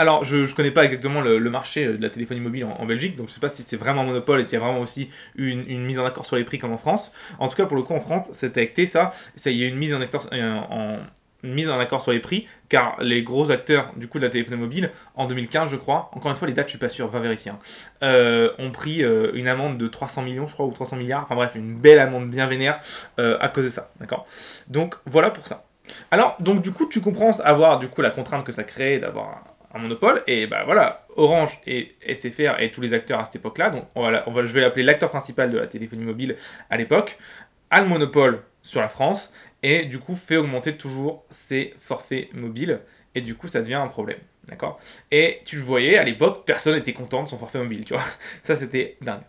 Alors, 0.00 0.22
je 0.22 0.36
ne 0.36 0.46
connais 0.46 0.70
pas 0.70 0.84
exactement 0.84 1.20
le, 1.20 1.40
marché 1.50 1.84
de 1.84 2.00
la 2.00 2.08
téléphonie 2.08 2.40
mobile 2.40 2.64
en, 2.64 2.86
Belgique, 2.86 3.16
donc 3.16 3.26
je 3.26 3.32
ne 3.32 3.34
sais 3.34 3.40
pas 3.40 3.48
si 3.48 3.62
c'est 3.62 3.76
vraiment 3.76 4.02
un 4.02 4.06
monopole 4.06 4.40
et 4.40 4.44
s'il 4.44 4.52
y 4.52 4.62
a 4.62 4.64
vraiment 4.64 4.80
aussi 4.80 5.08
une, 5.34 5.68
une, 5.68 5.84
mise 5.84 5.98
en 5.98 6.04
accord 6.04 6.24
sur 6.24 6.36
les 6.36 6.44
prix 6.44 6.58
comme 6.58 6.72
en 6.72 6.78
France. 6.78 7.12
En 7.40 7.48
tout 7.48 7.56
cas, 7.56 7.66
pour 7.66 7.76
le 7.76 7.82
coup, 7.82 7.94
en 7.94 7.98
France, 7.98 8.28
c'était 8.32 8.60
acté 8.60 8.86
ça. 8.86 9.10
ça. 9.34 9.50
Il 9.50 9.58
y 9.58 9.64
a 9.64 9.66
une 9.66 9.76
mise 9.76 9.92
en 9.94 10.00
accord, 10.00 10.24
euh, 10.32 10.54
en, 10.70 10.98
mise 11.42 11.68
en 11.68 11.78
accord 11.78 12.02
sur 12.02 12.12
les 12.12 12.18
prix, 12.18 12.46
car 12.68 12.96
les 13.00 13.22
gros 13.22 13.50
acteurs 13.50 13.92
du 13.96 14.08
coup 14.08 14.18
de 14.18 14.24
la 14.24 14.30
téléphonie 14.30 14.60
mobile, 14.60 14.90
en 15.14 15.26
2015 15.26 15.70
je 15.70 15.76
crois, 15.76 16.10
encore 16.12 16.30
une 16.30 16.36
fois 16.36 16.48
les 16.48 16.54
dates 16.54 16.66
je 16.66 16.70
suis 16.70 16.78
pas 16.78 16.88
sûr, 16.88 17.06
va 17.08 17.20
vérifier, 17.20 17.52
hein, 17.52 17.58
euh, 18.02 18.50
ont 18.58 18.70
pris 18.70 19.04
euh, 19.04 19.30
une 19.34 19.46
amende 19.46 19.78
de 19.78 19.86
300 19.86 20.22
millions 20.22 20.46
je 20.46 20.54
crois, 20.54 20.66
ou 20.66 20.72
300 20.72 20.96
milliards, 20.96 21.22
enfin 21.22 21.36
bref, 21.36 21.54
une 21.54 21.76
belle 21.76 22.00
amende 22.00 22.28
bien 22.30 22.46
vénère 22.46 22.80
euh, 23.20 23.38
à 23.40 23.48
cause 23.48 23.64
de 23.64 23.70
ça, 23.70 23.86
d'accord 24.00 24.26
Donc 24.66 24.96
voilà 25.06 25.30
pour 25.30 25.46
ça. 25.46 25.64
Alors, 26.10 26.36
donc 26.40 26.60
du 26.60 26.72
coup 26.72 26.86
tu 26.86 27.00
comprends 27.00 27.38
avoir 27.40 27.78
du 27.78 27.88
coup 27.88 28.02
la 28.02 28.10
contrainte 28.10 28.44
que 28.44 28.52
ça 28.52 28.64
crée 28.64 28.98
d'avoir 28.98 29.44
un, 29.72 29.78
monopole, 29.78 30.22
et 30.26 30.48
bah 30.48 30.64
voilà, 30.64 31.06
Orange 31.16 31.60
et 31.66 31.94
SFR 32.12 32.58
et 32.58 32.72
tous 32.72 32.80
les 32.80 32.94
acteurs 32.94 33.20
à 33.20 33.24
cette 33.24 33.36
époque-là, 33.36 33.70
donc 33.70 33.84
on 33.94 34.02
on 34.26 34.32
va, 34.32 34.44
je 34.44 34.52
vais 34.52 34.60
l'appeler 34.60 34.82
l'acteur 34.82 35.08
principal 35.08 35.52
de 35.52 35.58
la 35.58 35.68
téléphonie 35.68 36.04
mobile 36.04 36.36
à 36.68 36.76
l'époque, 36.76 37.16
a 37.70 37.80
le 37.80 37.86
monopole 37.86 38.42
sur 38.68 38.82
la 38.82 38.90
France 38.90 39.32
et 39.62 39.86
du 39.86 39.98
coup 39.98 40.14
fait 40.14 40.36
augmenter 40.36 40.76
toujours 40.76 41.24
ses 41.30 41.74
forfaits 41.78 42.34
mobiles 42.34 42.80
et 43.14 43.22
du 43.22 43.34
coup 43.34 43.48
ça 43.48 43.62
devient 43.62 43.74
un 43.74 43.88
problème. 43.88 44.18
D'accord? 44.44 44.78
Et 45.10 45.40
tu 45.44 45.56
le 45.56 45.62
voyais, 45.62 45.98
à 45.98 46.04
l'époque, 46.04 46.44
personne 46.44 46.74
n'était 46.74 46.92
content 46.92 47.22
de 47.22 47.28
son 47.28 47.38
forfait 47.38 47.58
mobile, 47.58 47.84
tu 47.84 47.94
vois. 47.94 48.02
Ça 48.42 48.54
c'était 48.54 48.96
dingue. 49.00 49.22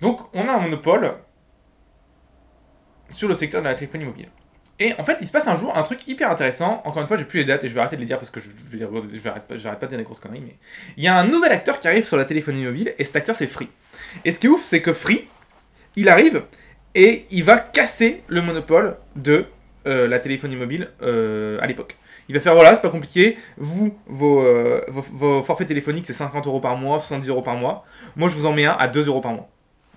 Donc 0.00 0.32
on 0.32 0.48
a 0.48 0.52
un 0.52 0.60
monopole 0.60 1.14
sur 3.10 3.28
le 3.28 3.34
secteur 3.34 3.62
de 3.62 3.66
la 3.66 3.74
téléphonie 3.74 4.04
mobile. 4.04 4.28
Et 4.78 4.92
en 4.98 5.04
fait, 5.04 5.18
il 5.20 5.26
se 5.26 5.32
passe 5.32 5.48
un 5.48 5.56
jour 5.56 5.76
un 5.76 5.82
truc 5.82 6.06
hyper 6.06 6.30
intéressant. 6.30 6.82
Encore 6.84 7.00
une 7.00 7.08
fois, 7.08 7.16
j'ai 7.16 7.24
plus 7.24 7.40
les 7.40 7.46
dates 7.46 7.64
et 7.64 7.68
je 7.68 7.74
vais 7.74 7.80
arrêter 7.80 7.96
de 7.96 8.00
les 8.00 8.06
dire 8.06 8.18
parce 8.18 8.30
que 8.30 8.40
je, 8.40 8.50
je, 8.70 8.78
je 8.78 8.86
vais 8.86 9.30
pas 9.30 9.40
de 9.48 9.86
dire 9.86 9.98
des 9.98 10.04
grosses 10.04 10.20
conneries. 10.20 10.42
Mais 10.42 10.56
il 10.96 11.02
y 11.02 11.08
a 11.08 11.16
un 11.16 11.24
nouvel 11.24 11.50
acteur 11.50 11.80
qui 11.80 11.88
arrive 11.88 12.04
sur 12.04 12.16
la 12.16 12.24
téléphonie 12.24 12.64
mobile 12.64 12.94
et 12.98 13.04
cet 13.04 13.16
acteur 13.16 13.34
c'est 13.34 13.46
Free. 13.46 13.70
Et 14.24 14.30
ce 14.32 14.38
qui 14.38 14.46
est 14.46 14.50
ouf, 14.50 14.62
c'est 14.62 14.82
que 14.82 14.92
Free, 14.92 15.26
il 15.96 16.08
arrive 16.08 16.44
et 16.96 17.26
il 17.30 17.44
va 17.44 17.58
casser 17.58 18.22
le 18.26 18.40
monopole 18.40 18.96
de 19.14 19.44
euh, 19.86 20.08
la 20.08 20.18
téléphonie 20.18 20.56
mobile 20.56 20.88
euh, 21.02 21.58
à 21.60 21.66
l'époque. 21.66 21.96
Il 22.28 22.34
va 22.34 22.40
faire 22.40 22.54
voilà, 22.54 22.74
c'est 22.74 22.80
pas 22.80 22.88
compliqué. 22.88 23.36
Vous, 23.58 23.96
euh, 24.10 24.80
vos, 24.88 25.02
vos, 25.12 25.42
forfaits 25.44 25.68
téléphoniques, 25.68 26.06
c'est 26.06 26.14
50 26.14 26.46
euros 26.46 26.58
par 26.58 26.76
mois, 26.76 26.98
70 26.98 27.28
euros 27.28 27.42
par 27.42 27.56
mois. 27.56 27.84
Moi, 28.16 28.28
je 28.28 28.34
vous 28.34 28.46
en 28.46 28.52
mets 28.52 28.64
un 28.64 28.72
à 28.72 28.88
2 28.88 29.06
euros 29.06 29.20
par 29.20 29.34
mois. 29.34 29.48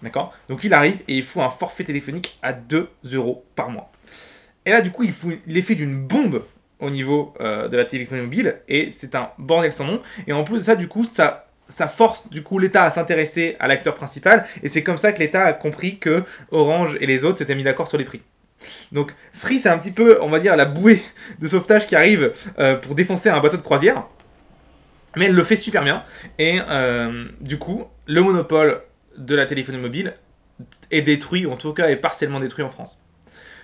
D'accord? 0.03 0.33
Donc 0.49 0.63
il 0.63 0.73
arrive 0.73 0.99
et 1.07 1.15
il 1.15 1.23
faut 1.23 1.41
un 1.41 1.49
forfait 1.49 1.85
téléphonique 1.85 2.37
à 2.41 2.51
2 2.53 2.89
euros 3.13 3.45
par 3.55 3.69
mois. 3.69 3.91
Et 4.65 4.71
là, 4.71 4.81
du 4.81 4.91
coup, 4.91 5.03
il 5.03 5.13
faut 5.13 5.31
l'effet 5.47 5.75
d'une 5.75 5.99
bombe 5.99 6.43
au 6.79 6.89
niveau 6.89 7.33
de 7.39 7.75
la 7.75 7.83
téléphonie 7.83 8.21
mobile 8.21 8.61
et 8.69 8.91
c'est 8.91 9.15
un 9.15 9.31
bordel 9.37 9.73
sans 9.73 9.85
nom. 9.85 10.01
Et 10.27 10.33
en 10.33 10.43
plus 10.43 10.57
de 10.57 10.63
ça, 10.63 10.75
du 10.75 10.87
coup, 10.87 11.03
ça 11.03 11.48
ça 11.69 11.87
force 11.87 12.29
du 12.29 12.43
coup 12.43 12.59
l'État 12.59 12.83
à 12.83 12.91
s'intéresser 12.91 13.55
à 13.59 13.67
l'acteur 13.67 13.95
principal, 13.95 14.45
et 14.63 14.67
c'est 14.67 14.83
comme 14.83 14.97
ça 14.97 15.13
que 15.13 15.19
l'État 15.19 15.45
a 15.45 15.53
compris 15.53 15.99
que 15.99 16.23
Orange 16.51 16.97
et 16.99 17.05
les 17.05 17.23
autres 17.23 17.37
s'étaient 17.37 17.55
mis 17.55 17.63
d'accord 17.63 17.87
sur 17.87 17.97
les 17.97 18.03
prix. 18.03 18.21
Donc 18.91 19.13
Free, 19.31 19.59
c'est 19.59 19.69
un 19.69 19.77
petit 19.77 19.91
peu, 19.91 20.17
on 20.21 20.27
va 20.27 20.39
dire, 20.39 20.57
la 20.57 20.65
bouée 20.65 21.01
de 21.39 21.47
sauvetage 21.47 21.87
qui 21.87 21.95
arrive 21.95 22.33
euh, 22.57 22.75
pour 22.75 22.95
défoncer 22.95 23.29
un 23.29 23.39
bateau 23.39 23.55
de 23.55 23.61
croisière, 23.61 24.05
mais 25.15 25.25
elle 25.25 25.33
le 25.35 25.43
fait 25.43 25.55
super 25.55 25.83
bien, 25.83 26.03
et 26.37 26.59
euh, 26.67 27.25
du 27.39 27.57
coup, 27.57 27.85
le 28.07 28.21
monopole 28.21 28.81
de 29.17 29.35
la 29.35 29.45
téléphonie 29.45 29.77
mobile 29.77 30.15
est 30.91 31.01
détruit, 31.01 31.45
ou 31.45 31.51
en 31.51 31.55
tout 31.55 31.73
cas 31.73 31.89
est 31.89 31.95
partiellement 31.95 32.39
détruit 32.39 32.65
en 32.65 32.69
France. 32.69 33.01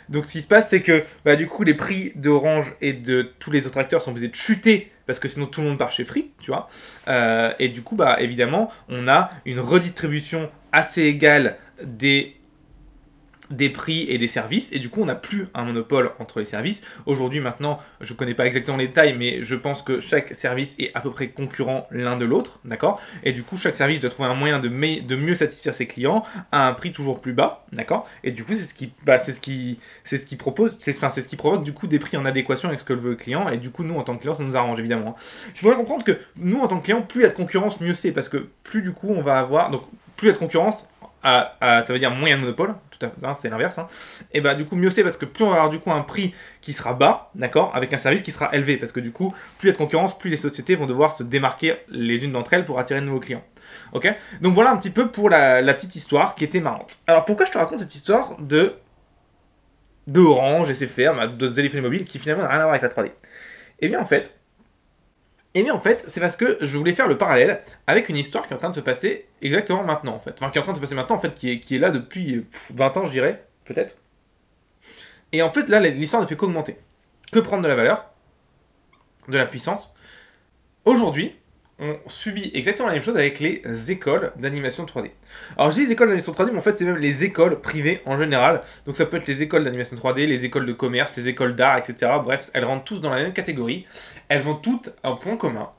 Donc 0.08 0.26
ce 0.26 0.34
qui 0.34 0.42
se 0.42 0.48
passe, 0.48 0.70
c'est 0.70 0.82
que 0.82 1.04
bah, 1.24 1.36
du 1.36 1.48
coup, 1.48 1.64
les 1.64 1.74
prix 1.74 2.12
d'Orange 2.16 2.76
et 2.82 2.94
de 2.94 3.24
tous 3.40 3.52
les 3.52 3.66
autres 3.66 3.80
acteurs 3.80 4.02
sont 4.02 4.12
obligés 4.12 4.28
de 4.28 4.36
chuter 4.36 4.92
parce 5.06 5.20
que 5.20 5.28
sinon 5.28 5.46
tout 5.46 5.62
le 5.62 5.68
monde 5.68 5.78
part 5.78 5.92
chez 5.92 6.06
Free, 6.06 6.32
tu 6.42 6.52
vois. 6.52 6.70
Euh, 7.08 7.54
et 7.60 7.70
du 7.70 7.82
coup, 7.82 7.96
bah, 7.96 8.18
évidemment, 8.20 8.72
on 8.90 9.08
a 9.08 9.30
une 9.46 9.60
redistribution 9.60 10.50
assez 10.72 11.04
égale 11.04 11.58
des 11.84 12.36
des 13.50 13.70
prix 13.70 14.06
et 14.10 14.18
des 14.18 14.28
services 14.28 14.72
et 14.72 14.80
du 14.80 14.90
coup 14.90 15.02
on 15.02 15.06
n'a 15.06 15.16
plus 15.16 15.48
un 15.54 15.64
monopole 15.64 16.12
entre 16.20 16.40
les 16.40 16.46
services. 16.46 16.82
Aujourd'hui 17.06 17.40
maintenant 17.40 17.80
je 18.02 18.14
connais 18.14 18.34
pas 18.34 18.46
exactement 18.46 18.78
les 18.78 18.88
détails 18.88 19.16
mais 19.18 19.44
je 19.44 19.56
pense 19.56 19.82
que 19.82 20.00
chaque 20.00 20.36
service 20.36 20.76
est 20.80 20.92
à 20.94 21.02
peu 21.02 21.12
près 21.12 21.30
concurrent 21.30 21.88
l'un 21.92 22.18
de 22.18 22.26
l'autre 22.26 22.60
d'accord? 22.66 23.02
Et 23.24 23.34
du 23.34 23.44
coup 23.44 23.58
chaque 23.58 23.76
service 23.76 24.00
doit 24.00 24.10
trouver 24.10 24.30
un 24.30 24.36
moyen 24.36 24.60
de, 24.60 24.70
mieux 24.70 25.34
satisfaire 25.34 25.74
ses 25.74 25.88
clients 25.88 26.24
à 26.52 26.68
un 26.68 26.74
prix 26.74 26.92
toujours 26.92 27.22
plus 27.22 27.34
bas 27.34 27.66
d'accord? 27.72 28.08
Et 28.24 28.32
du 28.32 28.44
coup 28.44 28.54
c'est 28.54 28.64
ce 28.64 28.74
qui 28.74 28.92
bah, 29.04 29.20
ce 29.20 29.32
ce 29.32 30.36
propose 30.36 30.78
enfin 30.90 31.10
ce 31.10 31.22
qui 31.22 31.36
provoque 31.36 31.64
du 31.64 31.74
coup 31.74 31.88
des 31.88 32.00
prix 32.00 32.18
en 32.18 32.26
adéquation 32.26 32.68
avec 32.68 32.80
ce 32.80 32.86
que 32.86 32.94
veut 32.94 33.12
le 33.12 33.16
client. 33.16 33.50
Et 33.50 33.58
du 33.58 33.70
coup 33.70 33.84
nous 33.84 33.96
en 33.96 34.04
tant 34.04 34.16
que 34.16 34.22
client 34.22 34.34
ça 34.34 34.44
nous 34.44 34.56
arrange 34.56 34.80
évidemment 34.80 35.16
je 35.54 35.62
pourrais 35.62 35.76
comprendre 35.76 36.04
que 36.04 36.18
nous 36.38 36.60
en 36.60 36.68
tant 36.68 36.80
que 36.80 36.86
client 36.86 37.02
plus 37.02 37.22
il 37.22 37.24
y 37.24 37.28
a 37.28 37.30
de 37.30 37.34
concurrence 37.34 37.80
mieux 37.82 37.94
c'est 37.94 38.12
parce 38.12 38.30
que 38.30 38.48
plus 38.64 38.82
du 38.82 38.92
coup 38.92 39.10
on 39.10 39.22
va 39.22 39.40
avoir 39.40 39.70
donc 39.70 39.84
plus 40.16 40.28
il 40.28 40.30
y 40.30 40.32
a 40.32 40.34
de 40.34 40.38
concurrence 40.38 40.86
ça 41.26 41.86
veut 41.90 42.00
dire 42.00 42.12
moyen 42.12 42.38
de 42.38 42.42
monopole, 42.42 42.76
tout 42.92 43.06
à 43.06 43.10
fait, 43.10 43.26
hein, 43.26 43.34
c'est 43.34 43.50
l'inverse. 43.50 43.78
Hein. 43.78 43.88
Et 44.34 44.42
bah 44.42 44.56
du 44.56 44.66
coup 44.66 44.76
mieux 44.76 44.90
c'est 44.90 45.04
parce 45.04 45.18
que 45.18 45.26
plus 45.26 45.44
on 45.44 45.50
va 45.50 45.56
avoir 45.56 45.70
du 45.70 45.80
coup 45.80 45.92
un 45.92 46.02
prix 46.02 46.34
qui 46.62 46.74
sera 46.74 46.94
bas, 46.94 47.32
d'accord, 47.36 47.72
avec 47.76 47.94
un 47.94 47.98
service 47.98 48.22
qui 48.22 48.32
sera 48.32 48.54
élevé, 48.56 48.78
parce 48.78 48.92
que 48.92 49.00
du 49.00 49.12
coup 49.12 49.34
plus 49.58 49.68
il 49.68 49.70
y 49.70 49.70
a 49.70 49.74
de 49.74 49.78
concurrence, 49.78 50.18
plus 50.18 50.30
les 50.30 50.38
sociétés 50.38 50.76
vont 50.76 50.86
devoir 50.86 51.12
se 51.12 51.24
démarquer 51.24 51.76
les 51.90 52.24
unes 52.24 52.32
d'entre 52.32 52.54
elles 52.54 52.66
pour 52.66 52.80
attirer 52.80 53.02
de 53.02 53.06
nouveaux 53.06 53.20
clients. 53.20 53.44
Ok 53.94 54.14
Donc 54.42 54.54
voilà 54.54 54.72
un 54.72 54.78
petit 54.78 54.92
peu 54.92 55.10
pour 55.10 55.30
la, 55.30 55.62
petite 55.74 55.96
histoire 55.96 56.36
qui 56.36 56.44
était 56.44 56.62
marrante. 56.62 56.98
Alors 57.08 57.26
pourquoi 57.26 57.46
je 57.46 57.52
te 57.52 57.58
raconte 57.58 57.80
cette 57.80 57.96
histoire 57.96 58.38
de 58.40 58.76
de 60.08 60.22
Orange 60.22 60.70
et 60.70 60.76
ses 60.76 60.86
fermes, 60.86 61.36
de 61.36 61.48
téléphone 61.48 61.82
mobile 61.82 62.06
qui 62.06 62.20
finalement 62.20 62.44
n'a 62.44 62.50
rien 62.50 62.60
à 62.60 62.64
voir 62.64 62.76
avec 62.76 62.84
la 62.84 62.90
3D 62.90 63.12
Eh 63.80 63.90
bien 63.90 64.00
en 64.00 64.06
fait, 64.06 64.36
et 65.56 65.64
bien 65.64 65.74
en 65.74 65.80
fait, 65.80 66.04
c'est 66.08 66.20
parce 66.20 66.36
que 66.36 66.58
je 66.62 66.78
voulais 66.78 66.94
faire 66.94 67.08
le 67.08 67.18
parallèle 67.18 67.62
avec 67.88 68.10
une 68.10 68.18
histoire 68.18 68.46
qui 68.46 68.54
est 68.54 68.56
en 68.56 68.60
train 68.60 68.70
de 68.70 68.76
se 68.76 68.82
passer 68.82 69.26
exactement 69.42 69.84
maintenant 69.84 70.14
en 70.14 70.20
fait. 70.20 70.36
Enfin, 70.38 70.52
qui 70.52 70.58
est 70.58 70.62
en 70.62 70.64
train 70.64 70.74
de 70.74 70.78
se 70.78 70.82
passer 70.82 70.96
maintenant 70.96 71.16
en 71.16 71.20
fait, 71.20 71.34
qui 71.34 71.50
est, 71.50 71.60
qui 71.62 71.78
est 71.78 71.80
là 71.80 71.92
depuis 71.92 72.46
20 72.74 72.98
ans, 72.98 73.06
je 73.06 73.12
dirais, 73.12 73.48
peut-être. 73.64 73.96
Et 75.32 75.42
en 75.42 75.52
fait, 75.52 75.70
là, 75.70 75.80
l'histoire 75.80 76.22
ne 76.22 76.28
fait 76.28 76.36
qu'augmenter. 76.36 76.78
Que 77.32 77.40
prendre 77.40 77.64
de 77.64 77.68
la 77.68 77.76
valeur, 77.76 78.12
de 79.30 79.38
la 79.38 79.46
puissance. 79.46 79.96
Aujourd'hui, 80.84 81.38
on 81.78 81.98
subit 82.08 82.52
exactement 82.54 82.88
la 82.88 82.94
même 82.94 83.04
chose 83.04 83.18
avec 83.18 83.40
les 83.40 83.92
écoles 83.92 84.32
d'animation 84.38 84.86
3D. 84.86 85.12
Alors 85.58 85.72
dis 85.72 85.82
les 85.82 85.92
écoles 85.92 86.08
d'animation 86.08 86.32
3D, 86.32 86.52
mais 86.52 86.60
en 86.60 86.62
fait 86.62 86.78
c'est 86.78 86.86
même 86.86 86.98
les 86.98 87.24
écoles 87.26 87.60
privées 87.60 88.02
en 88.06 88.18
général. 88.18 88.62
Donc 88.86 88.96
ça 88.96 89.06
peut 89.06 89.18
être 89.18 89.28
les 89.28 89.44
écoles 89.44 89.66
d'animation 89.66 89.98
3D, 89.98 90.26
les 90.26 90.46
écoles 90.46 90.66
de 90.66 90.74
commerce, 90.74 91.16
les 91.18 91.28
écoles 91.28 91.56
d'art, 91.56 91.78
etc. 91.78 92.14
Bref, 92.24 92.50
elles 92.54 92.64
rentrent 92.64 92.86
tous 92.86 93.02
dans 93.02 93.10
la 93.10 93.22
même 93.22 93.34
catégorie. 93.34 93.86
Elles 94.30 94.48
ont 94.48 94.56
toutes 94.56 94.92
un 95.04 95.14
point 95.14 95.36
commun. 95.36 95.70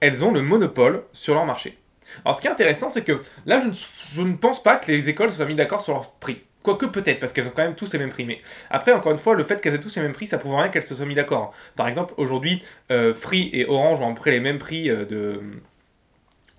Elles 0.00 0.24
ont 0.24 0.32
le 0.32 0.40
monopole 0.40 1.04
sur 1.12 1.34
leur 1.34 1.44
marché. 1.44 1.78
Alors 2.24 2.34
ce 2.34 2.40
qui 2.40 2.48
est 2.48 2.50
intéressant, 2.50 2.88
c'est 2.88 3.04
que 3.04 3.20
là 3.44 3.60
je 3.60 3.68
ne, 3.68 3.72
je 3.72 4.22
ne 4.22 4.36
pense 4.36 4.62
pas 4.62 4.76
que 4.76 4.90
les 4.90 5.10
écoles 5.10 5.32
soient 5.32 5.44
mis 5.44 5.54
d'accord 5.54 5.82
sur 5.82 5.92
leur 5.92 6.12
prix. 6.12 6.42
Quoique 6.62 6.86
peut-être, 6.86 7.20
parce 7.20 7.32
qu'elles 7.32 7.46
ont 7.46 7.52
quand 7.54 7.62
même 7.62 7.74
tous 7.74 7.92
les 7.92 7.98
mêmes 7.98 8.10
prix. 8.10 8.24
Mais 8.24 8.40
après, 8.68 8.92
encore 8.92 9.12
une 9.12 9.18
fois, 9.18 9.34
le 9.34 9.44
fait 9.44 9.60
qu'elles 9.60 9.74
aient 9.74 9.80
tous 9.80 9.96
les 9.96 10.02
mêmes 10.02 10.12
prix, 10.12 10.26
ça 10.26 10.38
prouve 10.38 10.56
rien 10.56 10.68
qu'elles 10.68 10.82
se 10.82 10.94
soient 10.94 11.06
mis 11.06 11.14
d'accord. 11.14 11.54
Par 11.74 11.88
exemple, 11.88 12.12
aujourd'hui, 12.18 12.62
euh, 12.90 13.14
Free 13.14 13.48
et 13.52 13.66
Orange 13.66 14.00
ont 14.00 14.10
à 14.10 14.14
peu 14.14 14.20
près 14.20 14.30
les 14.30 14.40
mêmes 14.40 14.58
prix 14.58 14.90
euh, 14.90 15.06
de 15.06 15.40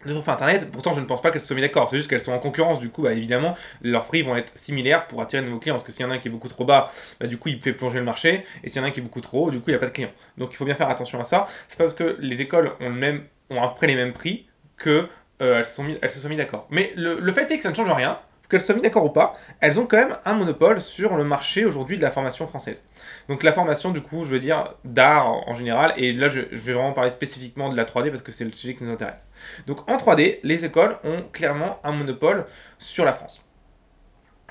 de 0.05 0.20
sur 0.20 0.29
internet, 0.29 0.70
pourtant 0.72 0.93
je 0.93 1.00
ne 1.00 1.05
pense 1.05 1.22
pas 1.22 1.31
qu'elles 1.31 1.41
se 1.41 1.48
soient 1.48 1.55
mis 1.55 1.62
d'accord, 1.62 1.89
c'est 1.89 1.98
juste 1.98 2.10
qu'elles 2.10 2.22
sont 2.22 2.31
en 2.31 2.39
concurrence, 2.39 2.79
du 2.79 2.89
coup 2.89 3.03
bah, 3.03 3.13
évidemment 3.13 3.55
leurs 3.81 4.05
prix 4.05 4.22
vont 4.24 4.36
être 4.36 4.58
similaires 4.58 5.08
pour 5.08 5.22
attirer 5.22 5.43
de 5.43 5.48
nouveaux 5.48 5.60
clients, 5.60 5.75
parce 5.75 5.84
que 5.84 5.91
s'il 5.91 6.03
y 6.03 6.10
en 6.10 6.12
a 6.12 6.15
un 6.15 6.17
qui 6.17 6.27
est 6.27 6.31
beaucoup 6.31 6.48
trop 6.48 6.65
bas, 6.65 6.91
bah, 7.20 7.27
du 7.27 7.38
coup 7.38 7.50
il 7.50 7.62
fait 7.62 7.74
plonger 7.74 8.00
le 8.00 8.05
marché, 8.05 8.43
et 8.63 8.70
s'il 8.70 8.77
y 8.77 8.81
en 8.81 8.86
a 8.86 8.88
un 8.88 8.91
qui 8.91 9.00
est 9.00 9.03
beaucoup 9.03 9.22
trop 9.22 9.46
haut, 9.46 9.51
du 9.51 9.60
coup 9.60 9.65
il 9.67 9.74
n'y 9.74 9.77
a 9.77 9.79
pas 9.79 9.88
de 9.88 9.91
clients. 9.91 10.12
Donc 10.38 10.50
il 10.53 10.55
faut 10.55 10.65
bien 10.65 10.75
faire 10.75 10.89
attention 10.89 11.20
à 11.20 11.24
ça, 11.24 11.46
c'est 11.67 11.77
pas 11.77 11.84
parce 11.84 11.93
que 11.93 12.17
les 12.20 12.41
écoles 12.41 12.72
ont, 12.79 12.89
même, 12.89 13.24
ont 13.50 13.62
à 13.62 13.67
peu 13.70 13.75
près 13.75 13.88
les 13.88 13.96
mêmes 13.96 14.13
prix 14.13 14.48
que 14.77 15.08
euh, 15.41 15.60
elles, 15.60 15.65
se 15.65 15.75
sont 15.75 15.84
mis, 15.84 15.96
elles 16.01 16.12
se 16.12 16.20
sont 16.20 16.29
mis 16.29 16.36
d'accord. 16.36 16.67
Mais 16.72 16.93
le, 16.96 17.20
le 17.20 17.31
fait 17.31 17.50
est 17.51 17.58
que 17.58 17.63
ça 17.63 17.70
ne 17.70 17.75
change 17.75 17.91
rien, 17.91 18.17
qu'elles 18.51 18.62
soient 18.62 18.75
mis 18.75 18.81
d'accord 18.81 19.05
ou 19.05 19.10
pas, 19.10 19.36
elles 19.62 19.79
ont 19.79 19.88
quand 19.88 19.98
même 19.98 20.17
un 20.25 20.34
monopole 20.34 20.81
sur 20.81 21.15
le 21.15 21.24
marché 21.24 21.65
aujourd'hui 21.65 21.98
de 21.98 22.01
la 22.03 22.12
formation 22.12 22.46
française. 22.46 22.84
Donc 23.27 23.43
la 23.43 23.53
formation, 23.53 23.91
du 23.91 24.01
coup, 24.01 24.25
je 24.25 24.31
veux 24.31 24.39
dire 24.39 24.75
d'art 24.84 25.27
en 25.27 25.55
général, 25.55 25.93
et 25.98 26.12
là 26.12 26.27
je, 26.27 26.41
vais 26.41 26.74
vraiment 26.74 26.93
parler 26.93 27.12
spécifiquement 27.12 27.70
de 27.70 27.77
la 27.77 27.86
3D 27.86 28.10
parce 28.10 28.22
que 28.22 28.31
c'est 28.31 28.43
le 28.43 28.51
sujet 28.51 28.75
qui 28.75 28.84
nous 28.84 28.91
intéresse. 28.91 29.29
Donc 29.65 29.89
en 29.89 29.96
3D, 29.96 30.39
les 30.43 30.65
écoles 30.65 30.98
ont 31.03 31.24
clairement 31.31 31.79
un 31.84 31.93
monopole 31.93 32.46
sur 32.77 33.05
la 33.05 33.13
France. 33.13 33.43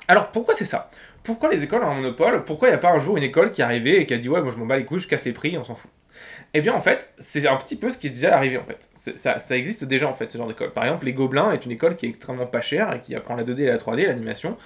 Alors 0.09 0.33
pourquoi 0.33 0.55
c'est 0.55 0.65
ça? 0.65 0.89
Pourquoi 1.23 1.51
les 1.51 1.63
écoles 1.63 1.85
ont 1.85 1.91
un 1.91 1.95
monopole? 1.95 2.45
Pourquoi 2.45 2.69
il 2.69 2.71
n'y 2.73 2.77
a 2.77 2.79
pas 2.79 2.91
un 2.91 2.99
jour 2.99 3.17
une 3.19 3.23
école 3.23 3.53
qui 3.53 3.61
est 3.61 3.65
arrivée 3.65 4.01
et 4.01 4.07
qui 4.07 4.15
a 4.15 4.19
dit 4.19 4.29
ouais 4.29 4.41
moi 4.41 4.51
je 4.51 4.57
m'en 4.57 4.67
bats 4.67 4.77
les 4.77 4.85
couilles, 4.85 5.01
je 5.01 5.07
casse 5.07 5.27
les 5.27 5.33
prix, 5.33 5.57
on 5.59 5.65
s'en 5.65 5.75
fout? 5.75 5.91
Eh 6.53 6.61
bien, 6.61 6.75
en 6.75 6.81
fait, 6.81 7.13
c'est 7.19 7.47
un 7.47 7.57
petit 7.57 7.77
peu 7.77 7.91
ce 7.91 7.99
qui 7.99 8.09
est 8.09 8.11
déjà 8.11 8.35
arrivé, 8.35 8.59
en 8.59 8.65
fait. 8.65 8.91
Ça, 8.95 9.57
existe 9.57 9.85
déjà, 9.85 10.09
en 10.09 10.15
fait, 10.15 10.33
ce 10.33 10.39
genre 10.39 10.49
d'école. 10.49 10.73
Par 10.73 10.85
exemple, 10.85 11.05
Les 11.05 11.13
Gobelins 11.13 11.53
est 11.53 11.65
une 11.65 11.71
école 11.71 11.95
qui 11.95 12.07
est 12.07 12.09
extrêmement 12.09 12.47
pas 12.47 12.61
chère 12.61 12.93
et 12.95 13.01
qui 13.01 13.15
apprend 13.15 13.37
la 13.37 13.45
2D 13.45 13.61
et 13.61 13.67
la 13.67 13.77
3D, 13.77 14.07
l'animation. 14.07 14.57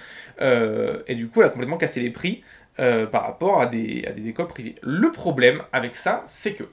Euh, 0.41 1.03
et 1.07 1.15
du 1.15 1.27
coup, 1.27 1.41
elle 1.41 1.47
a 1.47 1.49
complètement 1.49 1.77
cassé 1.77 1.99
les 1.99 2.09
prix 2.09 2.43
euh, 2.79 3.05
par 3.05 3.23
rapport 3.23 3.61
à 3.61 3.67
des, 3.67 4.03
à 4.07 4.11
des 4.11 4.27
écoles 4.27 4.47
privées. 4.47 4.75
Le 4.81 5.11
problème 5.11 5.61
avec 5.71 5.95
ça, 5.95 6.23
c'est 6.27 6.53
que 6.53 6.63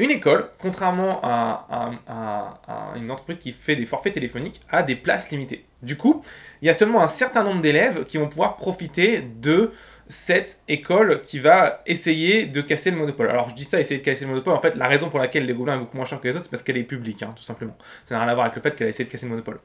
une 0.00 0.10
école, 0.10 0.48
contrairement 0.58 1.20
à, 1.22 2.00
à, 2.08 2.96
une 2.96 3.12
entreprise 3.12 3.38
qui 3.38 3.52
fait 3.52 3.76
des 3.76 3.84
forfaits 3.84 4.14
téléphoniques, 4.14 4.60
a 4.68 4.82
des 4.82 4.96
places 4.96 5.30
limitées. 5.30 5.64
Du 5.82 5.96
coup, 5.96 6.20
il 6.62 6.66
y 6.66 6.68
a 6.68 6.74
seulement 6.74 7.02
un 7.02 7.08
certain 7.08 7.44
nombre 7.44 7.60
d'élèves 7.60 8.04
qui 8.04 8.18
vont 8.18 8.28
pouvoir 8.28 8.56
profiter 8.56 9.20
de 9.20 9.70
cette 10.08 10.58
école 10.68 11.20
qui 11.22 11.38
va 11.38 11.82
essayer 11.86 12.46
de 12.46 12.60
casser 12.60 12.90
le 12.90 12.96
monopole. 12.96 13.30
Alors 13.30 13.48
je 13.48 13.54
dis 13.54 13.64
ça, 13.64 13.80
essayer 13.80 14.00
de 14.00 14.04
casser 14.04 14.24
le 14.24 14.30
monopole, 14.30 14.54
en 14.54 14.60
fait 14.60 14.76
la 14.76 14.86
raison 14.86 15.08
pour 15.08 15.18
laquelle 15.18 15.46
les 15.46 15.54
Gobelins 15.54 15.76
est 15.76 15.78
beaucoup 15.78 15.96
moins 15.96 16.06
cher 16.06 16.20
que 16.20 16.28
les 16.28 16.34
autres, 16.34 16.44
c'est 16.44 16.50
parce 16.50 16.62
qu'elle 16.62 16.76
est 16.76 16.84
publique, 16.84 17.22
hein, 17.22 17.32
tout 17.36 17.42
simplement. 17.42 17.76
Ça 18.04 18.14
n'a 18.14 18.22
rien 18.22 18.30
à 18.30 18.34
voir 18.34 18.46
avec 18.46 18.56
le 18.56 18.62
fait 18.62 18.74
qu'elle 18.74 18.86
a 18.86 18.90
essayé 18.90 19.06
de 19.06 19.10
casser 19.10 19.26
le 19.26 19.30
monopole. 19.30 19.60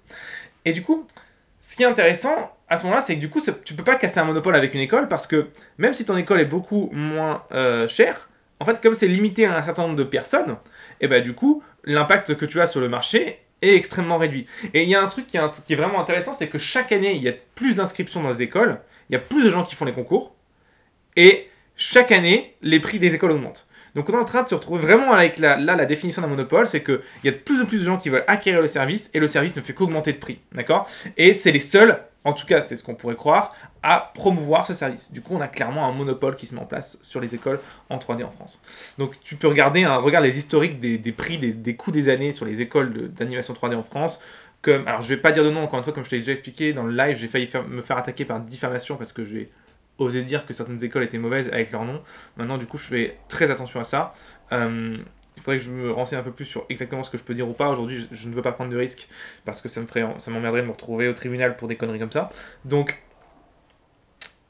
Et 0.66 0.74
du 0.74 0.82
coup, 0.82 1.06
ce 1.62 1.76
qui 1.76 1.84
est 1.84 1.88
intéressant 1.88 2.56
à 2.70 2.78
ce 2.78 2.84
moment-là, 2.84 3.02
c'est 3.02 3.16
que 3.16 3.20
du 3.20 3.30
coup, 3.30 3.42
tu 3.66 3.74
peux 3.74 3.84
pas 3.84 3.96
casser 3.96 4.20
un 4.20 4.26
monopole 4.26 4.56
avec 4.56 4.74
une 4.74 4.82
école 4.82 5.08
parce 5.08 5.28
que 5.28 5.48
même 5.78 5.94
si 5.94 6.06
ton 6.06 6.16
école 6.18 6.40
est 6.40 6.46
beaucoup 6.46 6.90
moins 6.94 7.44
euh, 7.52 7.88
chère, 7.88 8.30
en 8.60 8.66
fait, 8.66 8.82
comme 8.82 8.96
c'est 8.96 9.08
limité 9.08 9.46
à 9.46 9.58
un 9.58 9.62
certain 9.62 9.84
nombre 9.84 9.96
de 9.96 10.04
personnes, 10.04 10.52
et 11.00 11.06
eh 11.06 11.08
ben 11.08 11.24
du 11.24 11.34
coup, 11.34 11.64
l'impact 11.86 12.36
que 12.36 12.46
tu 12.46 12.60
as 12.60 12.68
sur 12.68 12.82
le 12.82 12.90
marché 12.90 13.40
est 13.62 13.76
extrêmement 13.76 14.18
réduit. 14.18 14.46
Et 14.74 14.84
il 14.84 14.90
y 14.90 14.96
a 14.96 15.02
un 15.02 15.08
truc 15.08 15.28
qui 15.28 15.38
est, 15.38 15.64
qui 15.66 15.74
est 15.74 15.76
vraiment 15.76 16.00
intéressant, 16.00 16.34
c'est 16.34 16.48
que 16.48 16.58
chaque 16.58 16.92
année, 16.92 17.14
il 17.14 17.24
y 17.24 17.30
a 17.30 17.34
plus 17.56 17.76
d'inscriptions 17.76 18.22
dans 18.22 18.30
les 18.30 18.42
écoles, 18.42 18.80
il 19.10 19.14
y 19.14 19.16
a 19.16 19.20
plus 19.20 19.44
de 19.44 19.50
gens 19.50 19.64
qui 19.64 19.76
font 19.76 19.86
les 19.86 19.92
concours, 19.92 20.36
et 21.16 21.50
chaque 21.76 22.12
année, 22.12 22.56
les 22.62 22.80
prix 22.80 23.00
des 23.00 23.16
écoles 23.16 23.32
augmentent. 23.32 23.68
Donc 23.96 24.10
on 24.10 24.14
est 24.14 24.18
en 24.18 24.26
train 24.26 24.44
de 24.44 24.48
se 24.48 24.56
retrouver 24.56 24.82
vraiment 24.82 25.12
avec 25.14 25.40
la, 25.40 25.58
là 25.58 25.76
la 25.76 25.86
définition 25.86 26.22
d'un 26.22 26.28
monopole, 26.28 26.68
c'est 26.68 26.84
qu'il 26.84 27.00
y 27.24 27.28
a 27.28 27.32
de 27.32 27.38
plus 27.38 27.62
en 27.62 27.66
plus 27.66 27.80
de 27.80 27.86
gens 27.86 27.98
qui 27.98 28.10
veulent 28.10 28.26
acquérir 28.28 28.62
le 28.62 28.68
service 28.68 29.10
et 29.14 29.20
le 29.20 29.28
service 29.28 29.56
ne 29.56 29.62
fait 29.62 29.74
qu'augmenter 29.74 30.14
de 30.14 30.18
prix, 30.18 30.40
d'accord? 30.52 30.88
Et 31.18 31.34
c'est 31.34 31.52
les 31.52 31.60
seuls, 31.60 32.04
en 32.24 32.34
tout 32.34 32.46
cas 32.46 32.62
c'est 32.62 32.78
ce 32.78 32.84
qu'on 32.84 32.96
pourrait 32.96 33.16
croire, 33.16 33.56
à 33.82 34.12
promouvoir 34.14 34.68
ce 34.68 34.74
service. 34.74 35.12
Du 35.12 35.22
coup 35.22 35.34
on 35.36 35.42
a 35.42 35.48
clairement 35.48 35.88
un 35.88 35.92
monopole 35.92 36.36
qui 36.36 36.46
se 36.46 36.54
met 36.54 36.62
en 36.62 36.66
place 36.66 37.00
sur 37.02 37.20
les 37.20 37.34
écoles 37.34 37.60
en 37.90 37.98
3D 37.98 38.24
en 38.24 38.32
France. 38.32 38.62
Donc 38.98 39.20
tu 39.24 39.36
peux 39.36 39.48
regarder, 39.48 39.86
regarde 39.86 40.26
les 40.26 40.38
historiques 40.38 40.80
des, 40.80 41.12
prix, 41.12 41.38
des, 41.38 41.54
des 41.54 41.76
coûts 41.76 41.92
des 41.92 42.10
années 42.10 42.32
sur 42.32 42.46
les 42.46 42.62
écoles 42.62 43.12
d'animation 43.14 43.54
3D 43.54 43.76
en 43.76 43.84
France. 43.84 44.20
Comme, 44.62 44.88
alors 44.88 45.02
je 45.02 45.08
vais 45.08 45.18
pas 45.18 45.32
dire 45.32 45.44
de 45.44 45.50
nom 45.50 45.62
encore 45.62 45.80
une 45.80 45.86
fois, 45.86 45.94
comme 45.94 46.04
je 46.04 46.10
t'ai 46.10 46.20
déjà 46.20 46.34
expliqué 46.34 46.74
dans 46.74 46.84
le 46.84 46.94
live, 46.94 47.18
j'ai 47.18 47.28
failli 47.28 47.50
me 47.68 47.82
faire 47.82 47.98
attaquer 47.98 48.26
par 48.26 48.40
diffamation 48.42 48.98
parce 48.98 49.14
que 49.14 49.24
j'ai 49.24 49.50
osé 49.98 50.22
dire 50.22 50.46
que 50.46 50.54
certaines 50.54 50.84
écoles 50.84 51.04
étaient 51.04 51.18
mauvaises 51.18 51.48
avec 51.50 51.72
leur 51.72 51.86
nom. 51.86 52.02
Maintenant, 52.38 52.58
du 52.58 52.66
coup, 52.66 52.78
je 52.78 52.86
fais 52.86 53.18
très 53.28 53.52
attention 53.52 53.80
à 53.80 53.84
ça. 53.84 54.14
Euh, 54.52 54.98
il 55.38 55.44
faudrait 55.44 55.58
que 55.58 55.64
je 55.64 55.72
me 55.72 55.92
renseigne 55.92 56.20
un 56.20 56.24
peu 56.24 56.32
plus 56.32 56.46
sur 56.46 56.66
exactement 56.70 57.04
ce 57.04 57.12
que 57.12 57.18
je 57.18 57.24
peux 57.24 57.34
dire 57.34 57.48
ou 57.48 57.54
pas. 57.54 57.70
Aujourd'hui, 57.70 58.08
je, 58.12 58.28
ne 58.28 58.34
veux 58.34 58.42
pas 58.42 58.52
prendre 58.52 58.72
de 58.72 58.78
risques 58.78 59.08
parce 59.46 59.62
que 59.62 59.70
ça 59.70 59.80
me 59.80 59.88
ferait, 59.88 60.06
ça 60.18 60.32
m'emmerderait 60.32 60.62
de 60.62 60.68
me 60.68 60.72
retrouver 60.72 61.08
au 61.08 61.14
tribunal 61.14 61.56
pour 61.56 61.68
des 61.68 61.78
conneries 61.78 62.00
comme 62.00 62.12
ça. 62.12 62.30
Donc, 62.66 63.02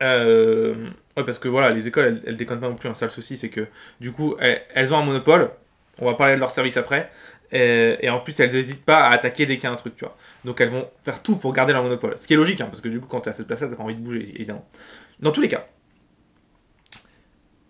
euh, 0.02 0.90
ouais, 1.18 1.24
parce 1.24 1.40
que 1.40 1.48
voilà, 1.48 1.70
les 1.70 1.88
écoles, 1.88 2.06
elles, 2.06 2.22
elles 2.26 2.36
déconnent 2.38 2.60
pas 2.60 2.70
non 2.70 2.76
plus. 2.76 2.90
Un 2.90 2.96
seul 2.96 3.12
souci, 3.12 3.38
c'est 3.38 3.50
que 3.50 3.68
du 4.00 4.12
coup, 4.12 4.36
elles, 4.40 4.94
ont 4.94 4.98
un 4.98 5.04
monopole. 5.04 5.52
On 6.00 6.06
va 6.06 6.14
parler 6.14 6.36
de 6.36 6.40
leur 6.40 6.52
service 6.52 6.78
après. 6.78 7.10
Et, 7.52 8.10
en 8.10 8.20
plus, 8.20 8.40
elles 8.40 8.54
n'hésitent 8.54 8.86
pas 8.86 9.08
à 9.08 9.12
attaquer 9.12 9.46
dès 9.46 9.56
qu'il 9.56 9.64
y 9.64 9.68
a 9.68 9.72
un 9.72 9.76
truc, 9.76 9.96
tu 9.96 10.06
vois. 10.06 10.16
Donc 10.46 10.62
elles 10.62 10.70
vont 10.70 10.88
faire 11.04 11.22
tout 11.24 11.36
pour 11.36 11.52
garder 11.54 11.74
leur 11.74 11.84
monopole. 11.84 12.18
Ce 12.18 12.28
qui 12.28 12.34
est 12.34 12.38
logique, 12.38 12.62
hein, 12.62 12.68
parce 12.68 12.82
que 12.82 12.90
du 12.90 13.00
coup, 13.00 13.08
quand 13.08 13.22
tu 13.22 13.30
es 13.30 13.32
à 13.32 13.34
cette 13.34 13.48
place-là, 13.48 13.68
tu 13.68 13.76
pas 13.76 13.84
envie 13.84 13.96
de 13.96 14.02
bouger, 14.02 14.32
évidemment. 14.36 14.66
Dans 15.20 15.32
tous 15.32 15.42
les 15.42 15.48
cas, 15.48 15.66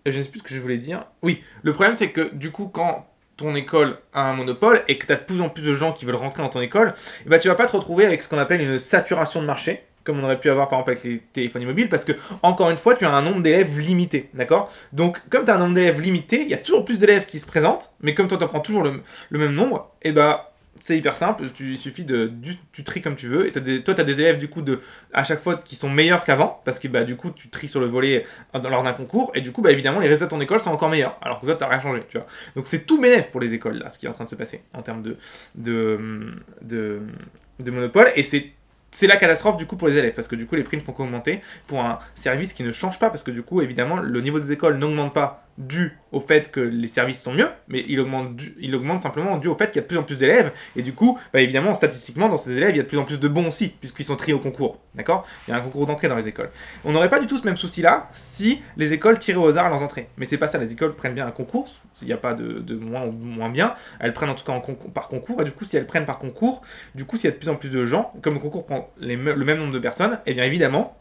je 0.06 0.18
ne 0.18 0.22
sais 0.22 0.30
plus 0.30 0.40
ce 0.40 0.44
que 0.44 0.54
je 0.54 0.60
voulais 0.60 0.78
dire. 0.78 1.06
Oui, 1.22 1.44
le 1.64 1.74
problème 1.74 1.94
c'est 1.94 2.12
que 2.12 2.34
du 2.34 2.52
coup, 2.52 2.68
quand 2.68 3.08
ton 3.38 3.56
école 3.56 3.98
a 4.14 4.30
un 4.30 4.34
monopole 4.34 4.84
et 4.88 4.98
que 4.98 5.06
tu 5.06 5.14
as 5.14 5.16
de 5.16 5.24
plus 5.24 5.42
en 5.42 5.50
plus 5.50 5.66
de 5.66 5.74
gens 5.74 5.94
qui 5.94 6.06
veulent 6.06 6.16
rentrer 6.16 6.44
dans 6.44 6.50
ton 6.50 6.62
école, 6.62 6.94
ben, 7.26 7.40
tu 7.40 7.48
vas 7.48 7.56
pas 7.56 7.66
te 7.66 7.72
retrouver 7.72 8.06
avec 8.06 8.22
ce 8.22 8.30
qu'on 8.30 8.38
appelle 8.38 8.62
une 8.62 8.80
saturation 8.80 9.42
de 9.42 9.46
marché, 9.46 9.84
comme 10.04 10.20
on 10.20 10.24
aurait 10.24 10.40
pu 10.40 10.50
avoir 10.50 10.68
par 10.68 10.80
exemple 10.80 10.92
avec 10.92 11.04
les 11.04 11.20
téléphones 11.34 11.66
mobiles, 11.66 11.90
parce 11.90 12.06
que, 12.06 12.14
encore 12.42 12.70
une 12.70 12.78
fois, 12.78 12.96
tu 12.96 13.06
as 13.06 13.14
un 13.14 13.22
nombre 13.22 13.42
d'élèves 13.42 13.78
limité, 13.80 14.30
d'accord? 14.34 14.72
Donc, 14.94 15.22
comme 15.30 15.46
tu 15.46 15.52
as 15.52 15.56
un 15.56 15.60
nombre 15.60 15.76
d'élèves 15.76 16.02
limité, 16.02 16.42
il 16.42 16.50
y 16.50 16.54
a 16.54 16.58
toujours 16.58 16.86
plus 16.86 16.98
d'élèves 16.98 17.26
qui 17.26 17.40
se 17.40 17.46
présentent, 17.46 17.94
mais 18.02 18.14
comme 18.14 18.28
toi, 18.28 18.38
tu 18.38 18.46
prends 18.48 18.60
toujours 18.60 18.84
le, 18.84 19.02
même 19.32 19.54
nombre, 19.54 19.92
et 20.02 20.10
eh 20.10 20.12
ben, 20.12 20.42
c'est 20.82 20.98
hyper 20.98 21.16
simple, 21.16 21.50
tu, 21.54 21.72
il 21.72 21.78
suffit 21.78 22.06
de. 22.06 22.32
Tu, 22.72 22.84
tries 22.84 23.02
comme 23.02 23.16
tu 23.16 23.28
veux. 23.28 23.48
Et 23.48 23.60
des, 23.60 23.84
toi, 23.84 23.94
tu 23.94 24.02
as 24.02 24.04
des 24.04 24.22
élèves, 24.22 24.38
du 24.38 24.48
coup, 24.48 24.62
de, 24.62 24.80
à 25.14 25.24
chaque 25.24 25.42
fois 25.42 25.58
qui 25.58 25.76
sont 25.76 25.90
meilleurs 25.90 26.24
qu'avant, 26.24 26.62
parce 26.64 26.80
que 26.80 26.88
bah, 26.88 27.04
du 27.04 27.16
coup, 27.16 27.32
tu 27.32 27.50
tries 27.50 27.68
sur 27.68 27.82
le 27.82 27.86
volet 27.86 28.26
lors 28.54 28.84
d'un 28.84 28.94
concours, 28.94 29.32
et 29.36 29.42
du 29.42 29.52
coup, 29.52 29.62
bah, 29.62 29.72
évidemment, 29.72 30.00
les 30.00 30.08
résultats 30.08 30.26
de 30.26 30.32
ton 30.32 30.42
école 30.42 30.60
sont 30.60 30.72
encore 30.72 30.90
meilleurs, 30.90 31.18
alors 31.22 31.42
que 31.42 31.46
toi, 31.46 31.56
tu 31.56 31.64
rien 31.66 31.82
changé. 31.82 32.04
Tu 32.10 32.18
vois. 32.18 32.28
Donc, 32.56 32.68
c'est 32.68 32.86
tout 32.86 33.00
bénéf 33.02 33.30
pour 33.30 33.42
les 33.42 33.54
écoles, 33.54 33.80
là, 33.80 33.90
ce 33.90 34.00
qui 34.00 34.06
est 34.06 34.10
en 34.10 34.14
train 34.14 34.24
de 34.24 34.30
se 34.30 34.36
passer 34.36 34.64
en 34.74 34.82
termes 34.82 35.02
de, 35.02 35.18
de, 35.56 36.34
de, 36.62 37.02
de 37.60 37.72
monopole. 37.72 38.12
Et 38.16 38.24
c'est 38.24 38.54
c'est 38.92 39.08
la 39.08 39.18
catastrophe 39.18 39.58
du 39.58 39.66
coup 39.66 39.76
pour 39.76 39.88
les 39.88 39.98
élèves 39.98 40.14
parce 40.14 40.28
que 40.28 40.36
du 40.36 40.46
coup 40.46 40.56
les 40.56 40.64
prix 40.64 40.78
ne 40.78 40.82
font 40.82 40.94
qu'augmenter 40.94 41.42
pour 41.68 41.82
un 41.82 42.00
service 42.16 42.54
qui 42.54 42.64
ne 42.64 42.72
change 42.72 43.00
pas 43.00 43.10
parce 43.10 43.24
que 43.24 43.32
du 43.32 43.44
coup 43.44 43.62
évidemment 43.62 43.98
le 43.98 44.22
niveau 44.22 44.40
des 44.40 44.52
écoles 44.52 44.78
n'augmente 44.78 45.14
pas 45.14 45.49
dû 45.60 45.98
au 46.14 46.22
fait 46.22 46.52
que 46.52 46.62
les 46.62 46.88
services 46.88 47.22
sont 47.22 47.34
mieux, 47.34 47.50
mais 47.68 47.84
il 47.88 48.00
augmente, 48.00 48.42
il 48.60 48.74
augmente 48.76 49.02
simplement 49.02 49.38
dû 49.38 49.50
au 49.50 49.56
fait 49.56 49.68
qu'il 49.68 49.76
y 49.76 49.80
a 49.80 49.82
de 49.82 49.88
plus 49.88 49.98
en 49.98 50.04
plus 50.04 50.18
d'élèves, 50.18 50.52
et 50.76 50.82
du 50.82 50.94
coup, 50.94 51.20
bah 51.34 51.42
évidemment, 51.42 51.74
statistiquement, 51.74 52.30
dans 52.30 52.38
ces 52.38 52.58
élèves, 52.58 52.72
il 52.72 52.78
y 52.78 52.80
a 52.80 52.84
de 52.84 52.88
plus 52.88 52.98
en 52.98 53.04
plus 53.04 53.20
de 53.20 53.28
bons 53.28 53.48
aussi, 53.48 53.68
puisqu'ils 53.68 54.06
sont 54.06 54.16
triés 54.16 54.34
au 54.34 54.40
concours, 54.40 54.80
d'accord? 54.96 55.28
Il 55.48 55.52
y 55.52 55.54
a 55.54 55.58
un 55.58 55.62
concours 55.62 55.86
d'entrée 55.86 56.08
dans 56.08 56.16
les 56.16 56.28
écoles. 56.28 56.50
On 56.86 56.94
n'aurait 56.94 57.10
pas 57.10 57.20
du 57.20 57.28
tout 57.28 57.38
ce 57.38 57.46
même 57.46 57.58
souci-là 57.58 58.10
si 58.14 58.62
les 58.78 58.94
écoles 58.94 59.20
tiraient 59.20 59.38
au 59.38 59.48
hasard 59.48 59.70
leurs 59.70 59.84
entrées. 59.84 60.08
Mais 60.18 60.26
c'est 60.26 60.38
pas 60.38 60.48
ça, 60.48 60.58
les 60.58 60.72
écoles 60.72 60.96
prennent 60.96 61.14
bien 61.14 61.28
un 61.28 61.32
concours, 61.32 61.68
s'il 61.94 62.08
n'y 62.08 62.14
a 62.14 62.18
pas 62.18 62.34
de, 62.34 62.76
moins 62.76 63.06
ou 63.06 63.12
moins 63.12 63.50
bien, 63.50 63.74
elles 64.00 64.14
prennent 64.14 64.30
en 64.30 64.36
tout 64.36 64.46
cas 64.46 64.60
par 64.94 65.10
concours, 65.10 65.42
et 65.42 65.46
du 65.46 65.52
coup, 65.52 65.66
si 65.66 65.76
elles 65.76 65.86
prennent 65.86 66.06
par 66.06 66.20
concours, 66.20 66.62
du 66.96 67.06
coup, 67.06 67.18
s'il 67.18 67.30
y 67.30 67.34
a 67.34 67.34
de 67.34 67.38
plus 67.38 67.50
en 67.50 67.56
plus 67.56 67.70
de 67.70 67.86
gens, 67.86 68.12
comme 68.22 68.36
le 68.36 68.40
concours 68.40 68.66
prend 68.66 68.90
le 68.98 69.18
même 69.18 69.60
nombre 69.60 69.74
de 69.74 69.80
personnes, 69.80 70.14
et 70.26 70.32
eh 70.32 70.34
bien 70.34 70.46
évidemment, 70.46 70.96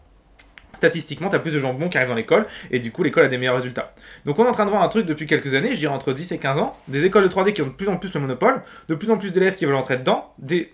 statistiquement, 0.76 1.28
tu 1.28 1.36
as 1.36 1.38
plus 1.38 1.52
de 1.52 1.60
gens 1.60 1.74
bons 1.74 1.88
qui 1.88 1.96
arrivent 1.96 2.10
dans 2.10 2.14
l'école, 2.14 2.46
et 2.70 2.78
du 2.78 2.90
coup, 2.90 3.02
l'école 3.02 3.24
a 3.24 3.28
des 3.28 3.38
meilleurs 3.38 3.56
résultats. 3.56 3.94
Donc, 4.24 4.38
on 4.38 4.44
est 4.44 4.48
en 4.48 4.52
train 4.52 4.64
de 4.64 4.70
voir 4.70 4.82
un 4.82 4.88
truc 4.88 5.06
depuis 5.06 5.26
quelques 5.26 5.54
années, 5.54 5.74
je 5.74 5.78
dirais 5.78 5.94
entre 5.94 6.12
10 6.12 6.32
et 6.32 6.38
15 6.38 6.58
ans, 6.58 6.76
des 6.88 7.04
écoles 7.04 7.24
de 7.24 7.28
3D 7.28 7.52
qui 7.52 7.62
ont 7.62 7.66
de 7.66 7.72
plus 7.72 7.88
en 7.88 7.96
plus 7.96 8.12
le 8.14 8.20
monopole, 8.20 8.62
de 8.88 8.94
plus 8.94 9.10
en 9.10 9.18
plus 9.18 9.32
d'élèves 9.32 9.56
qui 9.56 9.64
veulent 9.66 9.74
entrer 9.74 9.96
dedans, 9.96 10.32
des... 10.38 10.72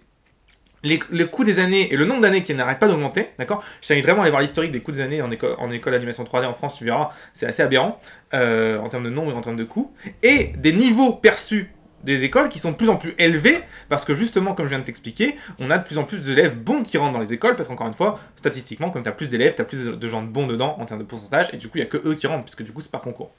Les, 0.87 1.01
le 1.11 1.25
coût 1.25 1.45
des 1.45 1.61
années 1.61 1.91
et 1.95 1.97
le 1.97 2.05
nombre 2.05 2.21
d'années 2.21 2.43
qui 2.43 2.53
n'arrêtent 2.53 2.79
pas 2.79 2.89
d'augmenter, 2.89 3.31
d'accord? 3.39 3.65
Je 3.81 3.89
t'invite 3.89 4.05
vraiment 4.05 4.21
à 4.21 4.25
aller 4.25 4.31
voir 4.31 4.43
l'historique 4.43 4.71
des 4.71 4.81
coûts 4.81 4.93
des 4.93 5.01
années 5.01 5.23
en, 5.23 5.31
école 5.31 5.55
en 5.57 5.71
école 5.71 5.95
d'animation 5.95 6.25
3D 6.25 6.45
en 6.45 6.53
France, 6.53 6.77
tu 6.77 6.85
verras, 6.85 7.09
c'est 7.33 7.47
assez 7.47 7.63
aberrant 7.63 7.99
euh, 8.35 8.79
en 8.81 8.91
termes 8.91 9.05
de 9.05 9.09
nombre 9.09 9.33
et 9.33 9.35
en 9.35 9.41
termes 9.41 9.57
de 9.57 9.65
coûts. 9.65 9.95
Et 10.23 10.53
des 10.59 10.75
niveaux 10.75 11.15
perçus 11.15 11.74
des 12.05 12.25
écoles 12.25 12.49
qui 12.49 12.59
sont 12.59 12.71
de 12.71 12.77
plus 12.77 12.89
en 12.89 12.97
plus 12.97 13.15
élevées 13.19 13.61
parce 13.89 14.05
que 14.05 14.15
justement, 14.15 14.55
comme 14.55 14.67
je 14.67 14.71
viens 14.71 14.79
de 14.79 14.85
t'expliquer, 14.85 15.37
on 15.59 15.71
a 15.71 15.79
de 15.79 15.85
plus 15.85 15.99
en 15.99 16.05
plus 16.05 16.21
d'élèves 16.21 16.57
bons 16.57 16.83
qui 16.83 16.99
rentrent 16.99 17.13
dans 17.13 17.21
les 17.21 17.33
écoles 17.33 17.57
parce 17.57 17.69
qu'encore 17.69 17.87
une 17.87 17.95
fois, 17.95 18.19
statistiquement, 18.37 18.91
comme 18.91 19.03
tu 19.03 19.09
as 19.09 19.13
plus 19.13 19.29
d'élèves, 19.31 19.55
tu 19.55 19.63
as 19.63 19.65
plus 19.65 19.87
de 19.87 20.09
gens 20.09 20.23
bons 20.23 20.47
dedans 20.47 20.77
en 20.79 20.85
termes 20.85 21.01
de 21.01 21.07
pourcentage 21.07 21.49
et 21.53 21.57
du 21.57 21.69
coup, 21.69 21.79
il 21.79 21.81
n'y 21.81 21.87
a 21.87 21.91
que 21.91 21.97
eux 22.07 22.15
qui 22.15 22.27
rentrent 22.27 22.45
puisque 22.45 22.63
du 22.63 22.73
coup, 22.73 22.81
c'est 22.81 22.91
par 22.91 23.01
concours. 23.01 23.33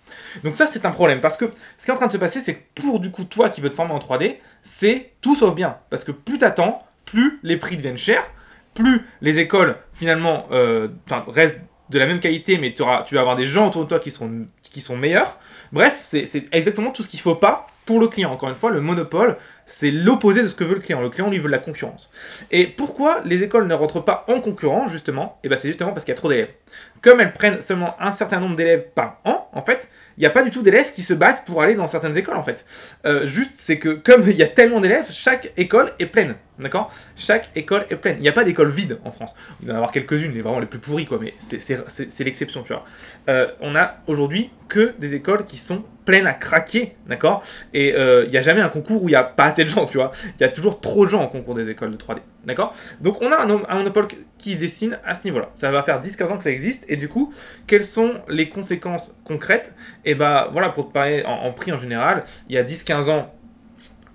Donc, 0.43 0.57
ça, 0.57 0.67
c'est 0.67 0.85
un 0.85 0.91
problème 0.91 1.21
parce 1.21 1.37
que 1.37 1.45
ce 1.77 1.85
qui 1.85 1.91
est 1.91 1.93
en 1.93 1.97
train 1.97 2.07
de 2.07 2.11
se 2.11 2.17
passer, 2.17 2.39
c'est 2.39 2.55
que 2.55 2.81
pour 2.81 2.99
du 2.99 3.11
coup, 3.11 3.23
toi 3.23 3.49
qui 3.49 3.61
veux 3.61 3.69
te 3.69 3.75
former 3.75 3.93
en 3.93 3.99
3D, 3.99 4.37
c'est 4.61 5.11
tout 5.21 5.35
sauf 5.35 5.55
bien 5.55 5.77
parce 5.89 6.03
que 6.03 6.11
plus 6.11 6.37
t'attends, 6.37 6.83
plus 7.05 7.39
les 7.43 7.57
prix 7.57 7.77
deviennent 7.77 7.97
chers, 7.97 8.29
plus 8.73 9.01
les 9.21 9.39
écoles 9.39 9.77
finalement 9.93 10.47
euh, 10.51 10.89
restent 11.27 11.59
de 11.89 11.99
la 11.99 12.07
même 12.07 12.19
qualité, 12.19 12.57
mais 12.57 12.73
tu 12.73 12.83
vas 12.83 13.05
avoir 13.11 13.35
des 13.35 13.45
gens 13.45 13.67
autour 13.67 13.83
de 13.83 13.87
toi 13.87 13.99
qui 13.99 14.11
sont, 14.11 14.47
qui 14.63 14.81
sont 14.81 14.97
meilleurs. 14.97 15.37
Bref, 15.71 15.99
c'est 16.01 16.27
exactement 16.51 16.91
tout 16.91 17.03
ce 17.03 17.09
qu'il 17.09 17.19
ne 17.19 17.23
faut 17.23 17.35
pas 17.35 17.67
pour 17.85 17.99
le 17.99 18.07
client. 18.07 18.31
Encore 18.31 18.49
une 18.49 18.55
fois, 18.55 18.71
le 18.71 18.81
monopole, 18.81 19.37
c'est 19.65 19.91
l'opposé 19.91 20.41
de 20.41 20.47
ce 20.47 20.55
que 20.55 20.63
veut 20.63 20.75
le 20.75 20.81
client. 20.81 21.01
Le 21.01 21.09
client, 21.09 21.29
lui, 21.29 21.39
veut 21.39 21.49
la 21.49 21.57
concurrence. 21.57 22.09
Et 22.51 22.67
pourquoi 22.67 23.21
les 23.25 23.43
écoles 23.43 23.67
ne 23.67 23.73
rentrent 23.73 24.03
pas 24.03 24.25
en 24.27 24.39
concurrence, 24.39 24.91
justement? 24.91 25.39
Et 25.43 25.45
eh 25.45 25.49
bien, 25.49 25.57
c'est 25.57 25.67
justement 25.67 25.91
parce 25.91 26.05
qu'il 26.05 26.11
y 26.11 26.17
a 26.17 26.17
trop 26.17 26.29
d'élèves. 26.29 26.49
Comme 27.01 27.19
elles 27.19 27.33
prennent 27.33 27.61
seulement 27.61 27.95
un 27.99 28.11
certain 28.11 28.39
nombre 28.39 28.55
d'élèves 28.55 28.87
par 28.93 29.19
an, 29.25 29.49
en 29.53 29.61
fait, 29.61 29.89
il 30.17 30.21
n'y 30.21 30.25
a 30.25 30.29
pas 30.29 30.43
du 30.43 30.51
tout 30.51 30.61
d'élèves 30.61 30.91
qui 30.91 31.01
se 31.01 31.13
battent 31.13 31.45
pour 31.45 31.61
aller 31.61 31.75
dans 31.75 31.87
certaines 31.87 32.17
écoles, 32.17 32.37
en 32.37 32.43
fait. 32.43 32.65
Euh, 33.05 33.25
juste, 33.25 33.51
c'est 33.53 33.79
que 33.79 33.89
comme 33.89 34.23
il 34.29 34.37
y 34.37 34.43
a 34.43 34.47
tellement 34.47 34.79
d'élèves, 34.79 35.07
chaque 35.11 35.51
école 35.57 35.91
est 35.99 36.05
pleine. 36.05 36.35
D'accord? 36.57 36.93
Chaque 37.17 37.49
école 37.55 37.85
est 37.89 37.97
pleine. 37.97 38.15
Il 38.17 38.21
n'y 38.21 38.29
a 38.29 38.33
pas 38.33 38.45
d'école 38.45 38.69
vide 38.69 38.99
en 39.03 39.11
France. 39.11 39.35
Il 39.61 39.67
y 39.67 39.71
en 39.71 39.75
avoir 39.75 39.91
quelques-unes, 39.91 40.31
les 40.31 40.41
vraiment 40.41 40.59
les 40.59 40.67
plus 40.67 40.79
pourries, 40.79 41.05
quoi, 41.05 41.19
mais 41.21 41.33
c'est 41.37 42.23
l'exception, 42.23 42.63
tu 42.63 42.71
vois. 42.71 42.85
Euh, 43.27 43.47
on 43.59 43.75
a 43.75 43.97
aujourd'hui 44.07 44.51
que 44.69 44.93
des 44.97 45.15
écoles 45.15 45.43
qui 45.45 45.57
sont 45.57 45.83
pleines 46.05 46.27
à 46.27 46.33
craquer, 46.33 46.95
d'accord? 47.07 47.43
Et 47.73 47.93
euh, 47.93 48.23
il 48.25 48.31
n'y 48.31 48.37
a 48.37 48.41
jamais 48.41 48.61
un 48.61 48.69
concours 48.69 49.03
où 49.03 49.09
il 49.09 49.11
n'y 49.11 49.17
a 49.17 49.23
pas 49.23 49.54
de 49.63 49.69
gens, 49.69 49.85
tu 49.85 49.97
vois. 49.97 50.11
Il 50.39 50.41
y 50.41 50.43
a 50.43 50.49
toujours 50.49 50.81
trop 50.81 51.05
de 51.05 51.11
gens 51.11 51.21
en 51.21 51.27
concours 51.27 51.55
des 51.55 51.69
écoles 51.69 51.91
de 51.91 51.97
3D, 51.97 52.17
d'accord? 52.45 52.75
Donc 53.01 53.21
on 53.21 53.31
a 53.31 53.43
un, 53.43 53.75
monopole 53.75 54.07
qui 54.37 54.53
se 54.53 54.59
dessine 54.59 54.99
à 55.05 55.15
ce 55.15 55.23
niveau-là. 55.23 55.49
Ça 55.55 55.71
va 55.71 55.83
faire 55.83 55.99
10-15 55.99 56.27
ans 56.27 56.37
que 56.37 56.43
ça 56.43 56.51
existe, 56.51 56.85
et 56.87 56.97
du 56.97 57.07
coup, 57.07 57.33
quelles 57.67 57.85
sont 57.85 58.15
les 58.27 58.49
conséquences 58.49 59.17
concrètes? 59.23 59.73
Et 60.03 60.11
eh 60.11 60.15
bah 60.15 60.49
voilà, 60.51 60.69
pour 60.69 60.87
te 60.87 60.93
parler 60.93 61.23
en, 61.25 61.31
en 61.31 61.51
prix 61.53 61.71
en 61.71 61.77
général, 61.77 62.23
il 62.49 62.55
y 62.55 62.57
a 62.57 62.63
10-15 62.63 63.09
ans, 63.09 63.31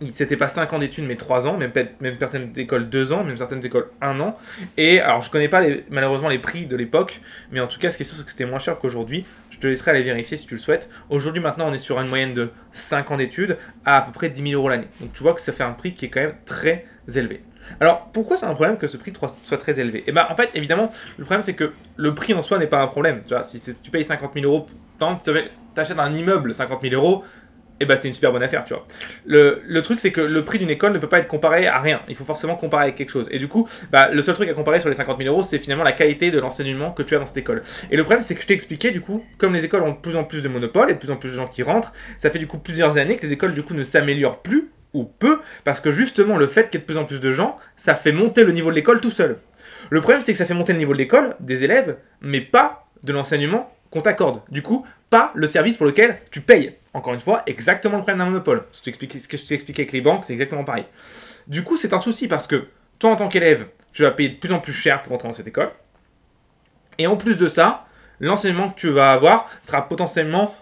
c'était 0.08 0.36
pas 0.36 0.48
5 0.48 0.72
ans 0.72 0.78
d'études 0.78 1.04
mais 1.04 1.16
3 1.16 1.46
ans, 1.46 1.56
même, 1.56 1.72
même 2.00 2.16
certaines 2.18 2.52
écoles 2.56 2.88
2 2.88 3.12
ans, 3.12 3.24
même 3.24 3.36
certaines 3.36 3.64
écoles 3.64 3.88
1 4.00 4.20
an. 4.20 4.36
Et 4.76 5.00
alors 5.00 5.20
je 5.20 5.30
connais 5.30 5.48
pas 5.48 5.60
les, 5.60 5.84
malheureusement 5.90 6.28
les 6.28 6.38
prix 6.38 6.66
de 6.66 6.76
l'époque, 6.76 7.20
mais 7.50 7.60
en 7.60 7.66
tout 7.66 7.78
cas 7.78 7.90
ce 7.90 7.96
qui 7.96 8.04
est 8.04 8.06
sûr 8.06 8.16
c'est 8.16 8.24
que 8.24 8.30
c'était 8.30 8.46
moins 8.46 8.58
cher 8.58 8.78
qu'aujourd'hui. 8.78 9.26
Je 9.60 9.64
te 9.64 9.68
laisserai 9.68 9.90
aller 9.90 10.02
vérifier 10.02 10.38
si 10.38 10.46
tu 10.46 10.54
le 10.54 10.60
souhaites. 10.60 10.88
Aujourd'hui 11.10 11.42
maintenant 11.42 11.68
on 11.68 11.74
est 11.74 11.78
sur 11.78 12.00
une 12.00 12.08
moyenne 12.08 12.32
de 12.32 12.48
5 12.72 13.10
ans 13.10 13.18
d'études 13.18 13.58
à 13.84 13.98
à 13.98 14.00
peu 14.00 14.10
près 14.10 14.30
10 14.30 14.52
000 14.52 14.58
euros 14.58 14.70
l'année. 14.70 14.88
Donc 15.02 15.12
tu 15.12 15.22
vois 15.22 15.34
que 15.34 15.40
ça 15.42 15.52
fait 15.52 15.64
un 15.64 15.72
prix 15.72 15.92
qui 15.92 16.06
est 16.06 16.08
quand 16.08 16.22
même 16.22 16.36
très 16.46 16.86
élevé. 17.14 17.42
Alors 17.78 18.08
pourquoi 18.10 18.38
c'est 18.38 18.46
un 18.46 18.54
problème 18.54 18.78
que 18.78 18.86
ce 18.86 18.96
prix 18.96 19.12
soit 19.44 19.58
très 19.58 19.78
élevé? 19.78 19.98
Et 19.98 20.04
eh 20.06 20.12
bien 20.12 20.26
en 20.30 20.34
fait 20.34 20.48
évidemment 20.54 20.88
le 21.18 21.24
problème 21.24 21.42
c'est 21.42 21.52
que 21.52 21.74
le 21.96 22.14
prix 22.14 22.32
en 22.32 22.40
soi 22.40 22.56
n'est 22.56 22.68
pas 22.68 22.80
un 22.80 22.86
problème. 22.86 23.20
Tu 23.26 23.34
vois, 23.34 23.42
si 23.42 23.60
tu 23.82 23.90
payes 23.90 24.02
50 24.02 24.32
000 24.32 24.46
euros, 24.46 24.64
tu 24.98 25.30
achètes 25.76 25.98
un 25.98 26.14
immeuble 26.14 26.54
50 26.54 26.80
000 26.80 26.94
euros, 26.94 27.22
eh 27.80 27.86
bah 27.86 27.94
ben, 27.94 28.00
c'est 28.00 28.08
une 28.08 28.14
super 28.14 28.30
bonne 28.30 28.42
affaire, 28.42 28.64
tu 28.64 28.74
vois. 28.74 28.86
Le, 29.24 29.62
le 29.66 29.82
truc, 29.82 30.00
c'est 30.00 30.12
que 30.12 30.20
le 30.20 30.44
prix 30.44 30.58
d'une 30.58 30.70
école 30.70 30.92
ne 30.92 30.98
peut 30.98 31.08
pas 31.08 31.18
être 31.18 31.28
comparé 31.28 31.66
à 31.66 31.80
rien. 31.80 32.02
Il 32.08 32.14
faut 32.14 32.24
forcément 32.24 32.54
comparer 32.54 32.84
avec 32.84 32.94
quelque 32.94 33.10
chose. 33.10 33.28
Et 33.30 33.38
du 33.38 33.48
coup, 33.48 33.66
bah, 33.90 34.10
le 34.10 34.20
seul 34.20 34.34
truc 34.34 34.48
à 34.50 34.54
comparer 34.54 34.80
sur 34.80 34.90
les 34.90 34.94
50 34.94 35.18
000 35.18 35.32
euros, 35.32 35.42
c'est 35.42 35.58
finalement 35.58 35.84
la 35.84 35.92
qualité 35.92 36.30
de 36.30 36.38
l'enseignement 36.38 36.92
que 36.92 37.02
tu 37.02 37.14
as 37.16 37.18
dans 37.18 37.26
cette 37.26 37.38
école. 37.38 37.62
Et 37.90 37.96
le 37.96 38.02
problème, 38.04 38.22
c'est 38.22 38.34
que 38.34 38.42
je 38.42 38.46
t'ai 38.46 38.54
expliqué, 38.54 38.90
du 38.90 39.00
coup, 39.00 39.24
comme 39.38 39.54
les 39.54 39.64
écoles 39.64 39.82
ont 39.82 39.92
de 39.92 39.96
plus 39.96 40.16
en 40.16 40.24
plus 40.24 40.42
de 40.42 40.48
monopoles 40.48 40.90
et 40.90 40.94
de 40.94 40.98
plus 40.98 41.10
en 41.10 41.16
plus 41.16 41.30
de 41.30 41.34
gens 41.34 41.46
qui 41.46 41.62
rentrent, 41.62 41.92
ça 42.18 42.30
fait 42.30 42.38
du 42.38 42.46
coup 42.46 42.58
plusieurs 42.58 42.98
années 42.98 43.16
que 43.16 43.26
les 43.26 43.32
écoles, 43.32 43.54
du 43.54 43.62
coup, 43.62 43.74
ne 43.74 43.82
s'améliorent 43.82 44.42
plus 44.42 44.70
ou 44.92 45.04
peu, 45.04 45.40
parce 45.64 45.80
que 45.80 45.90
justement, 45.90 46.36
le 46.36 46.46
fait 46.46 46.68
qu'il 46.68 46.74
y 46.74 46.76
ait 46.78 46.86
de 46.86 46.86
plus 46.86 46.96
en 46.98 47.04
plus 47.04 47.20
de 47.20 47.30
gens, 47.30 47.56
ça 47.76 47.94
fait 47.94 48.12
monter 48.12 48.44
le 48.44 48.52
niveau 48.52 48.70
de 48.70 48.74
l'école 48.74 49.00
tout 49.00 49.10
seul. 49.10 49.38
Le 49.88 50.00
problème, 50.00 50.20
c'est 50.20 50.32
que 50.32 50.38
ça 50.38 50.44
fait 50.44 50.54
monter 50.54 50.72
le 50.72 50.78
niveau 50.78 50.92
de 50.92 50.98
l'école, 50.98 51.34
des 51.40 51.64
élèves, 51.64 51.96
mais 52.20 52.40
pas 52.40 52.84
de 53.02 53.12
l'enseignement 53.12 53.72
qu'on 53.90 54.00
t'accorde. 54.00 54.42
Du 54.50 54.62
coup, 54.62 54.84
pas 55.10 55.32
le 55.34 55.46
service 55.46 55.76
pour 55.76 55.86
lequel 55.86 56.18
tu 56.30 56.40
payes. 56.40 56.74
Encore 56.92 57.14
une 57.14 57.20
fois, 57.20 57.42
exactement 57.46 57.96
le 57.96 58.02
problème 58.02 58.18
d'un 58.18 58.26
monopole. 58.26 58.66
Ce 58.72 58.82
que 58.82 58.90
je 58.92 59.46
t'ai 59.46 59.54
expliqué 59.54 59.82
avec 59.82 59.92
les 59.92 60.00
banques, 60.00 60.24
c'est 60.24 60.32
exactement 60.32 60.64
pareil. 60.64 60.86
Du 61.46 61.62
coup, 61.62 61.76
c'est 61.76 61.92
un 61.92 61.98
souci 61.98 62.26
parce 62.26 62.46
que 62.46 62.66
toi, 62.98 63.10
en 63.10 63.16
tant 63.16 63.28
qu'élève, 63.28 63.68
tu 63.92 64.02
vas 64.02 64.10
payer 64.10 64.30
de 64.30 64.36
plus 64.36 64.52
en 64.52 64.58
plus 64.58 64.72
cher 64.72 65.00
pour 65.02 65.12
entrer 65.12 65.28
dans 65.28 65.34
cette 65.34 65.48
école. 65.48 65.70
Et 66.98 67.06
en 67.06 67.16
plus 67.16 67.36
de 67.36 67.46
ça, 67.46 67.86
l'enseignement 68.18 68.70
que 68.70 68.78
tu 68.78 68.88
vas 68.90 69.12
avoir 69.12 69.48
sera 69.62 69.88
potentiellement 69.88 70.54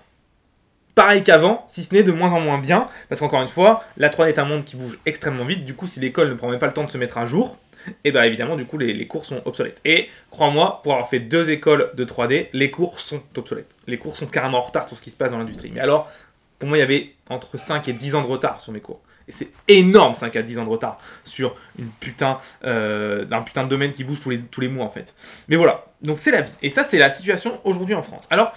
pareil 0.94 1.22
qu'avant, 1.22 1.64
si 1.66 1.84
ce 1.84 1.94
n'est 1.94 2.02
de 2.02 2.12
moins 2.12 2.32
en 2.32 2.40
moins 2.40 2.58
bien, 2.58 2.88
parce 3.08 3.20
qu'encore 3.20 3.40
une 3.40 3.48
fois, 3.48 3.84
la 3.96 4.08
3D 4.08 4.28
est 4.28 4.38
un 4.38 4.44
monde 4.44 4.64
qui 4.64 4.76
bouge 4.76 4.98
extrêmement 5.06 5.44
vite, 5.44 5.64
du 5.64 5.74
coup 5.74 5.86
si 5.86 6.00
l'école 6.00 6.28
ne 6.28 6.34
prend 6.34 6.48
même 6.48 6.58
pas 6.58 6.66
le 6.66 6.72
temps 6.72 6.84
de 6.84 6.90
se 6.90 6.98
mettre 6.98 7.18
un 7.18 7.26
jour, 7.26 7.56
et 8.04 8.12
bien 8.12 8.22
évidemment, 8.22 8.56
du 8.56 8.64
coup, 8.64 8.78
les, 8.78 9.06
cours 9.06 9.24
sont 9.24 9.42
obsolètes. 9.44 9.80
Et 9.84 10.08
crois-moi, 10.30 10.80
pour 10.82 10.92
avoir 10.92 11.08
fait 11.08 11.20
deux 11.20 11.50
écoles 11.50 11.90
de 11.94 12.04
3D, 12.04 12.48
les 12.52 12.70
cours 12.70 12.98
sont 12.98 13.22
obsolètes. 13.36 13.76
Les 13.86 13.98
cours 13.98 14.16
sont 14.16 14.26
carrément 14.26 14.58
en 14.58 14.62
retard 14.62 14.88
sur 14.88 14.96
ce 14.96 15.02
qui 15.02 15.10
se 15.10 15.16
passe 15.16 15.30
dans 15.30 15.38
l'industrie. 15.38 15.70
Mais 15.72 15.80
alors, 15.80 16.10
pour 16.58 16.68
moi, 16.68 16.78
il 16.78 16.80
y 16.80 16.84
avait 16.84 17.14
entre 17.30 17.58
5 17.58 17.88
et 17.88 17.92
10 17.92 18.14
ans 18.14 18.22
de 18.22 18.26
retard 18.26 18.60
sur 18.60 18.72
mes 18.72 18.80
cours. 18.80 19.00
Et 19.28 19.32
c'est 19.32 19.48
énorme, 19.68 20.14
5 20.14 20.34
à 20.36 20.42
10 20.42 20.58
ans 20.58 20.64
de 20.64 20.70
retard 20.70 20.98
sur 21.22 21.54
une 21.78 21.90
putain, 22.00 22.38
euh, 22.64 23.26
un 23.30 23.42
putain 23.42 23.64
de 23.64 23.68
domaine 23.68 23.92
qui 23.92 24.02
bouge 24.02 24.20
tous 24.20 24.30
les, 24.30 24.40
tous 24.40 24.60
les 24.60 24.68
mois, 24.68 24.84
en 24.84 24.88
fait. 24.88 25.14
Mais 25.48 25.56
voilà, 25.56 25.84
donc 26.02 26.18
c'est 26.18 26.30
la 26.30 26.40
vie. 26.40 26.52
Et 26.62 26.70
ça, 26.70 26.82
c'est 26.82 26.98
la 26.98 27.10
situation 27.10 27.60
aujourd'hui 27.64 27.94
en 27.94 28.02
France. 28.02 28.22
Alors, 28.30 28.52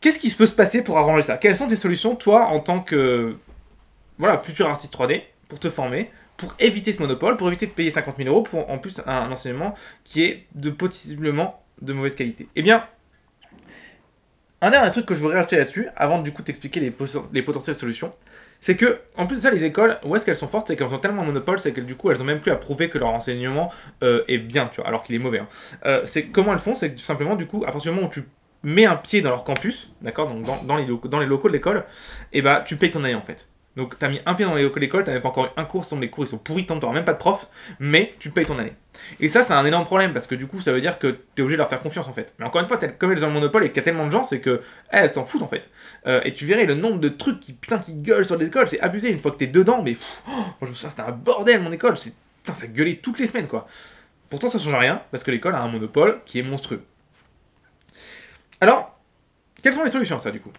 qu'est-ce 0.00 0.18
qui 0.18 0.30
peut 0.30 0.46
se 0.46 0.54
passer 0.54 0.82
pour 0.82 0.98
arranger 0.98 1.22
ça? 1.22 1.36
Quelles 1.36 1.58
sont 1.58 1.68
tes 1.68 1.76
solutions, 1.76 2.16
toi, 2.16 2.46
en 2.46 2.60
tant 2.60 2.80
que 2.80 3.36
voilà, 4.18 4.38
futur 4.38 4.68
artiste 4.68 4.94
3D, 4.94 5.22
pour 5.48 5.58
te 5.58 5.68
former? 5.68 6.10
Pour 6.40 6.54
éviter 6.58 6.94
ce 6.94 7.00
monopole, 7.00 7.36
pour 7.36 7.48
éviter 7.48 7.66
de 7.66 7.72
payer 7.72 7.90
50 7.90 8.16
000 8.16 8.30
euros 8.30 8.42
pour 8.42 8.70
en 8.70 8.78
plus 8.78 9.02
un, 9.06 9.30
enseignement 9.30 9.74
qui 10.04 10.24
est 10.24 10.46
de 10.54 10.70
possiblement 10.70 11.62
de 11.82 11.92
mauvaise 11.92 12.14
qualité. 12.14 12.48
Eh 12.56 12.62
bien, 12.62 12.86
un 14.62 14.70
dernier 14.70 14.90
truc 14.90 15.04
que 15.04 15.14
je 15.14 15.20
voudrais 15.20 15.36
rajouter 15.36 15.56
là-dessus, 15.56 15.88
avant 15.96 16.18
du 16.18 16.32
coup 16.32 16.40
t'expliquer 16.40 16.80
les, 16.80 16.94
les, 17.34 17.42
potentielles 17.42 17.76
solutions, 17.76 18.14
c'est 18.58 18.74
que, 18.74 19.00
en 19.18 19.26
plus 19.26 19.36
de 19.36 19.40
ça, 19.42 19.50
les 19.50 19.64
écoles, 19.64 19.98
où 20.02 20.16
est-ce 20.16 20.24
qu'elles 20.24 20.34
sont 20.34 20.48
fortes 20.48 20.68
C'est 20.68 20.76
qu'elles 20.76 20.94
ont 20.94 20.98
tellement 20.98 21.22
de 21.22 21.26
monopole, 21.26 21.58
c'est 21.58 21.72
que 21.72 21.82
du 21.82 21.94
coup, 21.94 22.10
elles 22.10 22.22
ont 22.22 22.26
même 22.26 22.40
plus 22.40 22.52
à 22.52 22.56
prouver 22.56 22.88
que 22.88 22.96
leur 22.96 23.10
enseignement 23.10 23.70
euh, 24.02 24.24
est 24.26 24.38
bien, 24.38 24.66
tu 24.68 24.80
vois, 24.80 24.88
alors 24.88 25.02
qu'il 25.02 25.14
est 25.14 25.18
mauvais. 25.18 25.40
Hein. 25.40 25.48
Euh, 25.84 26.00
c'est 26.04 26.28
comment 26.28 26.54
elles 26.54 26.58
font 26.58 26.74
C'est 26.74 26.92
tout 26.92 26.98
simplement, 26.98 27.36
du 27.36 27.46
coup, 27.46 27.64
à 27.66 27.72
partir 27.72 27.92
du 27.92 27.96
moment 27.96 28.08
où 28.08 28.12
tu 28.12 28.24
mets 28.62 28.86
un 28.86 28.96
pied 28.96 29.20
dans 29.20 29.30
leur 29.30 29.44
campus, 29.44 29.90
d'accord, 30.00 30.30
donc 30.30 30.66
dans, 30.66 30.76
les 30.76 30.86
locaux, 30.86 31.48
de 31.48 31.52
l'école, 31.52 31.84
et 32.32 32.38
eh 32.38 32.42
bah 32.42 32.62
tu 32.66 32.76
payes 32.76 32.90
ton 32.90 33.04
année 33.04 33.14
en 33.14 33.22
fait. 33.22 33.48
Donc 33.80 33.98
tu 33.98 34.04
as 34.04 34.10
mis 34.10 34.20
un 34.26 34.34
pied 34.34 34.44
dans 34.44 34.54
l'école, 34.54 35.04
tu 35.04 35.10
n'as 35.10 35.20
pas 35.20 35.30
encore 35.30 35.46
eu 35.46 35.48
un 35.56 35.64
cours, 35.64 35.86
sans 35.86 35.98
les 35.98 36.10
cours 36.10 36.24
ils 36.24 36.28
sont 36.28 36.36
pourris, 36.36 36.66
tu 36.66 36.74
n'auras 36.74 36.92
même 36.92 37.06
pas 37.06 37.14
de 37.14 37.18
prof, 37.18 37.48
mais 37.78 38.12
tu 38.18 38.28
payes 38.28 38.44
ton 38.44 38.58
année. 38.58 38.74
Et 39.20 39.28
ça, 39.28 39.40
c'est 39.40 39.54
un 39.54 39.64
énorme 39.64 39.86
problème 39.86 40.12
parce 40.12 40.26
que 40.26 40.34
du 40.34 40.46
coup, 40.46 40.60
ça 40.60 40.70
veut 40.70 40.82
dire 40.82 40.98
que 40.98 41.06
tu 41.06 41.18
es 41.38 41.40
obligé 41.40 41.56
de 41.56 41.62
leur 41.62 41.70
faire 41.70 41.80
confiance 41.80 42.06
en 42.06 42.12
fait. 42.12 42.34
Mais 42.38 42.44
encore 42.44 42.60
une 42.60 42.66
fois, 42.66 42.76
comme 42.76 43.10
elles 43.10 43.24
ont 43.24 43.28
le 43.28 43.32
monopole 43.32 43.64
et 43.64 43.68
qu'il 43.68 43.78
y 43.78 43.80
a 43.80 43.82
tellement 43.82 44.04
de 44.04 44.10
gens, 44.10 44.22
c'est 44.22 44.38
que 44.38 44.60
elles 44.90 45.10
s'en 45.10 45.24
foutent 45.24 45.40
en 45.40 45.48
fait. 45.48 45.70
Euh, 46.06 46.20
et 46.26 46.34
tu 46.34 46.44
verrais 46.44 46.66
le 46.66 46.74
nombre 46.74 46.98
de 46.98 47.08
trucs 47.08 47.40
qui 47.40 47.54
putain 47.54 47.78
qui 47.78 47.94
gueulent 47.94 48.26
sur 48.26 48.36
les 48.36 48.48
écoles, 48.48 48.68
c'est 48.68 48.80
abusé. 48.80 49.10
Une 49.10 49.18
fois 49.18 49.30
que 49.30 49.38
tu 49.38 49.44
es 49.44 49.46
dedans, 49.46 49.80
mais 49.82 49.96
oh, 50.28 50.32
je 50.60 50.66
me 50.66 50.74
souviens, 50.74 50.90
c'était 50.90 51.00
un 51.00 51.12
bordel 51.12 51.62
mon 51.62 51.72
école. 51.72 51.96
C'est 51.96 52.12
putain, 52.42 52.52
ça 52.52 52.66
gueulait 52.66 52.96
toutes 52.96 53.18
les 53.18 53.26
semaines 53.26 53.46
quoi. 53.46 53.66
Pourtant, 54.28 54.50
ça 54.50 54.58
change 54.58 54.74
rien 54.74 55.00
parce 55.10 55.24
que 55.24 55.30
l'école 55.30 55.54
a 55.54 55.62
un 55.62 55.68
monopole 55.68 56.20
qui 56.26 56.38
est 56.38 56.42
monstrueux. 56.42 56.84
Alors, 58.60 59.00
quelles 59.62 59.72
sont 59.72 59.84
les 59.84 59.90
solutions 59.90 60.16
à 60.16 60.18
ça 60.18 60.30
du 60.30 60.38
coup? 60.38 60.52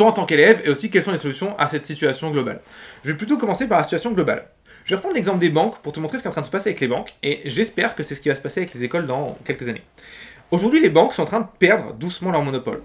En 0.00 0.12
tant 0.12 0.24
qu'élève 0.24 0.62
et 0.64 0.70
aussi 0.70 0.90
quelles 0.90 1.02
sont 1.02 1.12
les 1.12 1.18
solutions 1.18 1.58
à 1.58 1.68
cette 1.68 1.84
situation 1.84 2.30
globale 2.30 2.60
Je 3.04 3.10
vais 3.10 3.16
plutôt 3.16 3.36
commencer 3.36 3.66
par 3.66 3.78
la 3.78 3.84
situation 3.84 4.12
globale. 4.12 4.46
Je 4.84 4.90
vais 4.90 4.96
reprendre 4.96 5.14
l'exemple 5.14 5.38
des 5.38 5.50
banques 5.50 5.78
pour 5.82 5.92
te 5.92 6.00
montrer 6.00 6.16
ce 6.16 6.22
qui 6.22 6.28
est 6.28 6.30
en 6.30 6.32
train 6.32 6.40
de 6.40 6.46
se 6.46 6.50
passer 6.50 6.70
avec 6.70 6.80
les 6.80 6.88
banques, 6.88 7.14
et 7.22 7.42
j'espère 7.44 7.94
que 7.94 8.02
c'est 8.02 8.14
ce 8.14 8.20
qui 8.20 8.28
va 8.30 8.34
se 8.34 8.40
passer 8.40 8.60
avec 8.60 8.72
les 8.72 8.82
écoles 8.82 9.06
dans 9.06 9.36
quelques 9.44 9.68
années. 9.68 9.82
Aujourd'hui, 10.50 10.80
les 10.80 10.90
banques 10.90 11.12
sont 11.12 11.22
en 11.22 11.26
train 11.26 11.40
de 11.40 11.46
perdre 11.58 11.92
doucement 11.92 12.30
leur 12.30 12.42
monopole. 12.42 12.82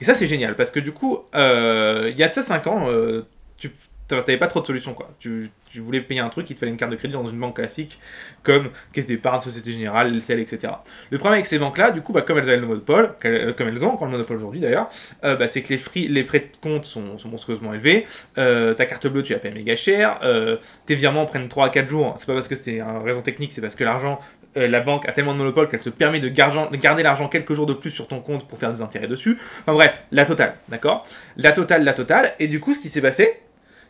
Et 0.00 0.04
ça, 0.04 0.14
c'est 0.14 0.26
génial, 0.26 0.56
parce 0.56 0.70
que 0.70 0.80
du 0.80 0.92
coup, 0.92 1.18
euh, 1.34 2.08
il 2.10 2.18
y 2.18 2.22
a 2.22 2.28
de 2.28 2.34
ça 2.34 2.42
5 2.42 2.66
ans, 2.66 2.88
euh, 2.88 3.26
tu 3.58 3.70
n'avais 4.16 4.36
pas 4.36 4.46
trop 4.46 4.60
de 4.60 4.66
solutions. 4.66 4.94
Quoi. 4.94 5.10
Tu, 5.18 5.50
tu 5.70 5.80
voulais 5.80 6.00
payer 6.00 6.20
un 6.20 6.28
truc, 6.28 6.50
il 6.50 6.54
te 6.54 6.58
fallait 6.58 6.72
une 6.72 6.76
carte 6.76 6.90
de 6.90 6.96
crédit 6.96 7.14
dans 7.14 7.26
une 7.26 7.38
banque 7.38 7.56
classique, 7.56 7.98
comme 8.42 8.70
Caisse 8.92 9.06
d'épargne, 9.06 9.40
Société 9.40 9.72
Générale, 9.72 10.14
LCL, 10.16 10.40
etc. 10.40 10.72
Le 11.10 11.18
problème 11.18 11.34
avec 11.34 11.46
ces 11.46 11.58
banques-là, 11.58 11.92
du 11.92 12.02
coup, 12.02 12.12
bah, 12.12 12.22
comme 12.22 12.38
elles 12.38 12.48
avaient 12.48 12.60
le 12.60 12.66
monopole, 12.66 13.14
comme 13.56 13.68
elles 13.68 13.84
ont 13.84 13.92
encore 13.92 14.06
le 14.06 14.12
monopole 14.12 14.36
aujourd'hui 14.36 14.60
d'ailleurs, 14.60 14.88
euh, 15.24 15.36
bah, 15.36 15.46
c'est 15.46 15.62
que 15.62 15.68
les, 15.68 15.78
frais, 15.78 16.06
les 16.08 16.24
frais 16.24 16.40
de 16.40 16.56
compte 16.60 16.84
sont, 16.84 17.16
monstrueusement 17.24 17.72
élevés, 17.72 18.04
euh, 18.38 18.74
ta 18.74 18.86
carte 18.86 19.06
bleue, 19.06 19.22
tu 19.22 19.32
la 19.32 19.38
payes 19.38 19.52
méga 19.52 19.76
cher, 19.76 20.18
euh, 20.22 20.56
tes 20.86 20.96
virements 20.96 21.24
prennent 21.24 21.48
3 21.48 21.66
à 21.66 21.68
4 21.70 21.88
jours, 21.88 22.14
c'est 22.16 22.26
pas 22.26 22.34
parce 22.34 22.48
que 22.48 22.56
c'est 22.56 22.78
une 22.78 23.04
raison 23.04 23.22
technique, 23.22 23.52
c'est 23.52 23.60
parce 23.60 23.76
que 23.76 23.84
l'argent, 23.84 24.18
la 24.56 24.80
banque 24.80 25.08
a 25.08 25.12
tellement 25.12 25.32
de 25.32 25.38
monopole 25.38 25.68
qu'elle 25.68 25.82
se 25.82 25.90
permet 25.90 26.18
de 26.18 26.28
garder 26.28 27.02
l'argent 27.04 27.28
quelques 27.28 27.52
jours 27.52 27.66
de 27.66 27.74
plus 27.74 27.90
sur 27.90 28.08
ton 28.08 28.18
compte 28.20 28.48
pour 28.48 28.58
faire 28.58 28.72
des 28.72 28.82
intérêts 28.82 29.06
dessus. 29.06 29.38
Enfin 29.60 29.74
bref, 29.74 30.02
la 30.10 30.24
totale, 30.24 30.56
d'accord? 30.68 31.06
La 31.36 31.52
totale, 31.52 31.84
la 31.84 31.92
totale, 31.92 32.32
et 32.40 32.48
du 32.48 32.58
coup, 32.58 32.74
ce 32.74 32.80
qui 32.80 32.88
s'est 32.88 33.00
passé, 33.00 33.38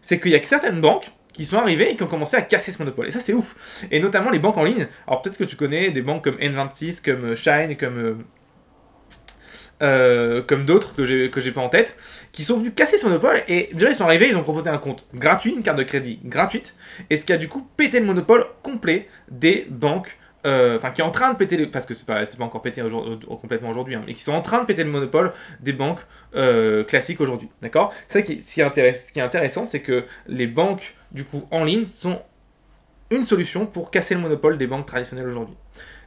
c'est 0.01 0.19
qu'il 0.19 0.31
y 0.31 0.35
a 0.35 0.43
certaines 0.43 0.81
banques 0.81 1.13
qui 1.33 1.45
sont 1.45 1.59
arrivés 1.59 1.91
et 1.91 1.97
qui 1.97 2.03
ont 2.03 2.09
commencé 2.09 2.37
à 2.37 2.43
casser 2.43 2.73
ce 2.73 2.79
monopole. 2.79 3.09
Et 3.09 3.11
ça, 3.11 3.21
c'est 3.21 3.33
ouf. 3.33 3.87
Et 3.91 4.01
notamment 4.01 4.31
les 4.31 4.39
banques 4.39 4.57
en 4.57 4.65
ligne. 4.65 4.87
Alors 5.07 5.23
peut-être 5.23 5.39
que 5.39 5.45
tu 5.45 5.57
connais 5.57 5.91
des 5.91 6.03
banques 6.03 6.25
comme 6.25 6.37
N26, 6.37 7.03
comme 7.05 7.25
euh, 7.25 7.37
Shine, 7.37 7.77
comme... 7.77 7.99
Euh, 7.99 8.15
euh, 9.83 10.43
comme 10.43 10.67
d'autres 10.67 10.95
que 10.95 11.07
j'ai 11.07 11.31
que 11.31 11.49
pas 11.49 11.63
en 11.63 11.71
tête, 11.71 11.97
qui 12.33 12.45
sont 12.45 12.59
venus 12.59 12.73
casser 12.77 12.99
ce 12.99 13.07
monopole 13.07 13.43
et 13.49 13.71
déjà 13.73 13.89
ils 13.89 13.95
sont 13.95 14.05
arrivés, 14.05 14.29
ils 14.29 14.37
ont 14.37 14.43
proposé 14.43 14.69
un 14.69 14.77
compte 14.77 15.07
gratuit, 15.15 15.55
une 15.55 15.63
carte 15.63 15.79
de 15.79 15.85
crédit 15.85 16.21
gratuite, 16.23 16.75
et 17.09 17.17
ce 17.17 17.25
qui 17.25 17.33
a 17.33 17.39
du 17.39 17.49
coup 17.49 17.67
pété 17.79 17.99
le 17.99 18.05
monopole 18.05 18.45
complet 18.63 19.09
des 19.31 19.67
banques 19.71 20.19
euh, 20.47 20.77
enfin 20.77 20.91
qui 20.91 21.01
est 21.01 21.05
en 21.05 21.11
train 21.11 21.33
de 21.33 21.37
péter, 21.37 21.57
le, 21.57 21.71
parce 21.71 21.87
que 21.87 21.95
c'est 21.95 22.07
pas, 22.07 22.25
pas 22.25 22.45
encore 22.45 22.63
pété 22.63 22.83
complètement 23.29 23.71
aujourd'hui, 23.71 23.95
hein, 23.95 24.03
mais 24.07 24.15
qui 24.15 24.23
sont 24.23 24.33
en 24.33 24.43
train 24.43 24.61
de 24.61 24.67
péter 24.67 24.85
le 24.85 24.91
monopole 24.91 25.33
des 25.61 25.73
banques 25.73 26.01
euh, 26.35 26.85
classiques 26.85 27.21
aujourd'hui. 27.21 27.49
D'accord? 27.63 27.93
Qui, 28.09 28.13
ce 28.13 28.19
qui, 28.19 28.41
ce 28.41 28.55
qui 29.13 29.19
est 29.19 29.23
intéressant, 29.23 29.65
c'est 29.65 29.81
que 29.81 30.05
les 30.27 30.47
banques, 30.47 30.95
du 31.13 31.25
coup, 31.25 31.47
en 31.51 31.65
ligne, 31.65 31.87
sont 31.87 32.23
une 33.11 33.25
solution 33.25 33.67
pour 33.67 33.91
casser 33.91 34.15
le 34.15 34.21
monopole 34.21 34.57
des 34.57 34.67
banques 34.67 34.87
traditionnelles 34.87 35.29
aujourd'hui. 35.29 35.57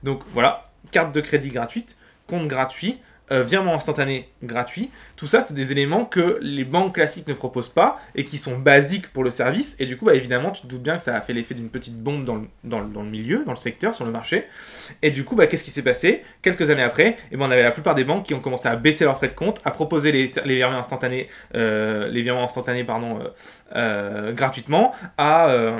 Donc 0.03 0.23
voilà, 0.33 0.71
carte 0.91 1.13
de 1.13 1.21
crédit 1.21 1.49
gratuite, 1.49 1.97
compte 2.27 2.47
gratuit, 2.47 2.99
euh, 3.33 3.43
virement 3.43 3.73
instantané 3.73 4.29
gratuit. 4.43 4.89
Tout 5.15 5.27
ça, 5.27 5.43
c'est 5.45 5.53
des 5.53 5.71
éléments 5.71 6.05
que 6.05 6.39
les 6.41 6.63
banques 6.63 6.95
classiques 6.95 7.27
ne 7.27 7.33
proposent 7.33 7.69
pas 7.69 7.99
et 8.15 8.25
qui 8.25 8.37
sont 8.37 8.57
basiques 8.57 9.11
pour 9.11 9.23
le 9.23 9.31
service. 9.31 9.75
Et 9.79 9.85
du 9.85 9.97
coup, 9.97 10.05
bah, 10.05 10.13
évidemment, 10.13 10.51
tu 10.51 10.61
te 10.61 10.67
doutes 10.67 10.83
bien 10.83 10.97
que 10.97 11.03
ça 11.03 11.15
a 11.15 11.21
fait 11.21 11.33
l'effet 11.33 11.55
d'une 11.55 11.69
petite 11.69 11.97
bombe 11.97 12.23
dans 12.23 12.79
le, 12.79 13.03
milieu, 13.03 13.43
dans 13.43 13.51
le 13.51 13.57
secteur, 13.57 13.95
sur 13.95 14.05
le 14.05 14.11
marché. 14.11 14.45
Et 15.01 15.11
du 15.11 15.23
coup, 15.23 15.35
bah, 15.35 15.47
qu'est-ce 15.47 15.63
qui 15.63 15.71
s'est 15.71 15.81
passé? 15.81 16.23
Quelques 16.41 16.69
années 16.69 16.83
après, 16.83 17.17
eh 17.31 17.37
ben, 17.37 17.47
on 17.47 17.51
avait 17.51 17.63
la 17.63 17.71
plupart 17.71 17.95
des 17.95 18.03
banques 18.03 18.25
qui 18.25 18.33
ont 18.33 18.39
commencé 18.39 18.67
à 18.67 18.75
baisser 18.75 19.03
leurs 19.03 19.17
frais 19.17 19.27
de 19.27 19.33
compte, 19.33 19.59
à 19.65 19.71
proposer 19.71 20.11
les, 20.11 20.27
virements 20.55 20.77
instantanés, 20.77 21.27
euh, 21.55 22.07
les 22.07 22.21
virements 22.21 22.45
instantanés 22.45 22.83
pardon, 22.83 23.19
euh, 23.19 23.29
euh 23.75 24.31
gratuitement, 24.33 24.93
à, 25.17 25.49
euh, 25.49 25.79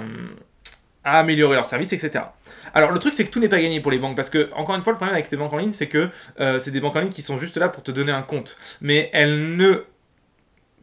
à 1.04 1.20
améliorer 1.20 1.56
leur 1.56 1.66
service, 1.66 1.94
etc. 1.94 2.26
Alors 2.74 2.92
le 2.92 3.00
truc 3.00 3.14
c'est 3.14 3.24
que 3.24 3.30
tout 3.30 3.40
n'est 3.40 3.50
pas 3.50 3.62
gagné 3.62 3.80
pour 3.80 3.92
les 3.92 4.00
banques 4.00 4.16
parce 4.16 4.30
que 4.30 4.50
encore 4.54 4.76
une 4.76 4.82
fois 4.82 4.94
le 4.94 4.98
problème 4.98 5.14
avec 5.14 5.28
ces 5.28 5.38
banques 5.38 5.54
en 5.54 5.58
ligne 5.58 5.74
c'est 5.74 5.88
que 5.88 6.10
euh, 6.40 6.60
c'est 6.60 6.72
des 6.72 6.80
banques 6.80 6.96
en 6.96 7.02
ligne 7.02 7.12
qui 7.12 7.22
sont 7.22 7.38
juste 7.38 7.58
là 7.58 7.70
pour 7.70 7.84
te 7.84 7.92
donner 7.92 8.12
un 8.12 8.24
compte, 8.24 8.58
mais 8.82 9.10
elles 9.14 9.56
ne 9.56 9.86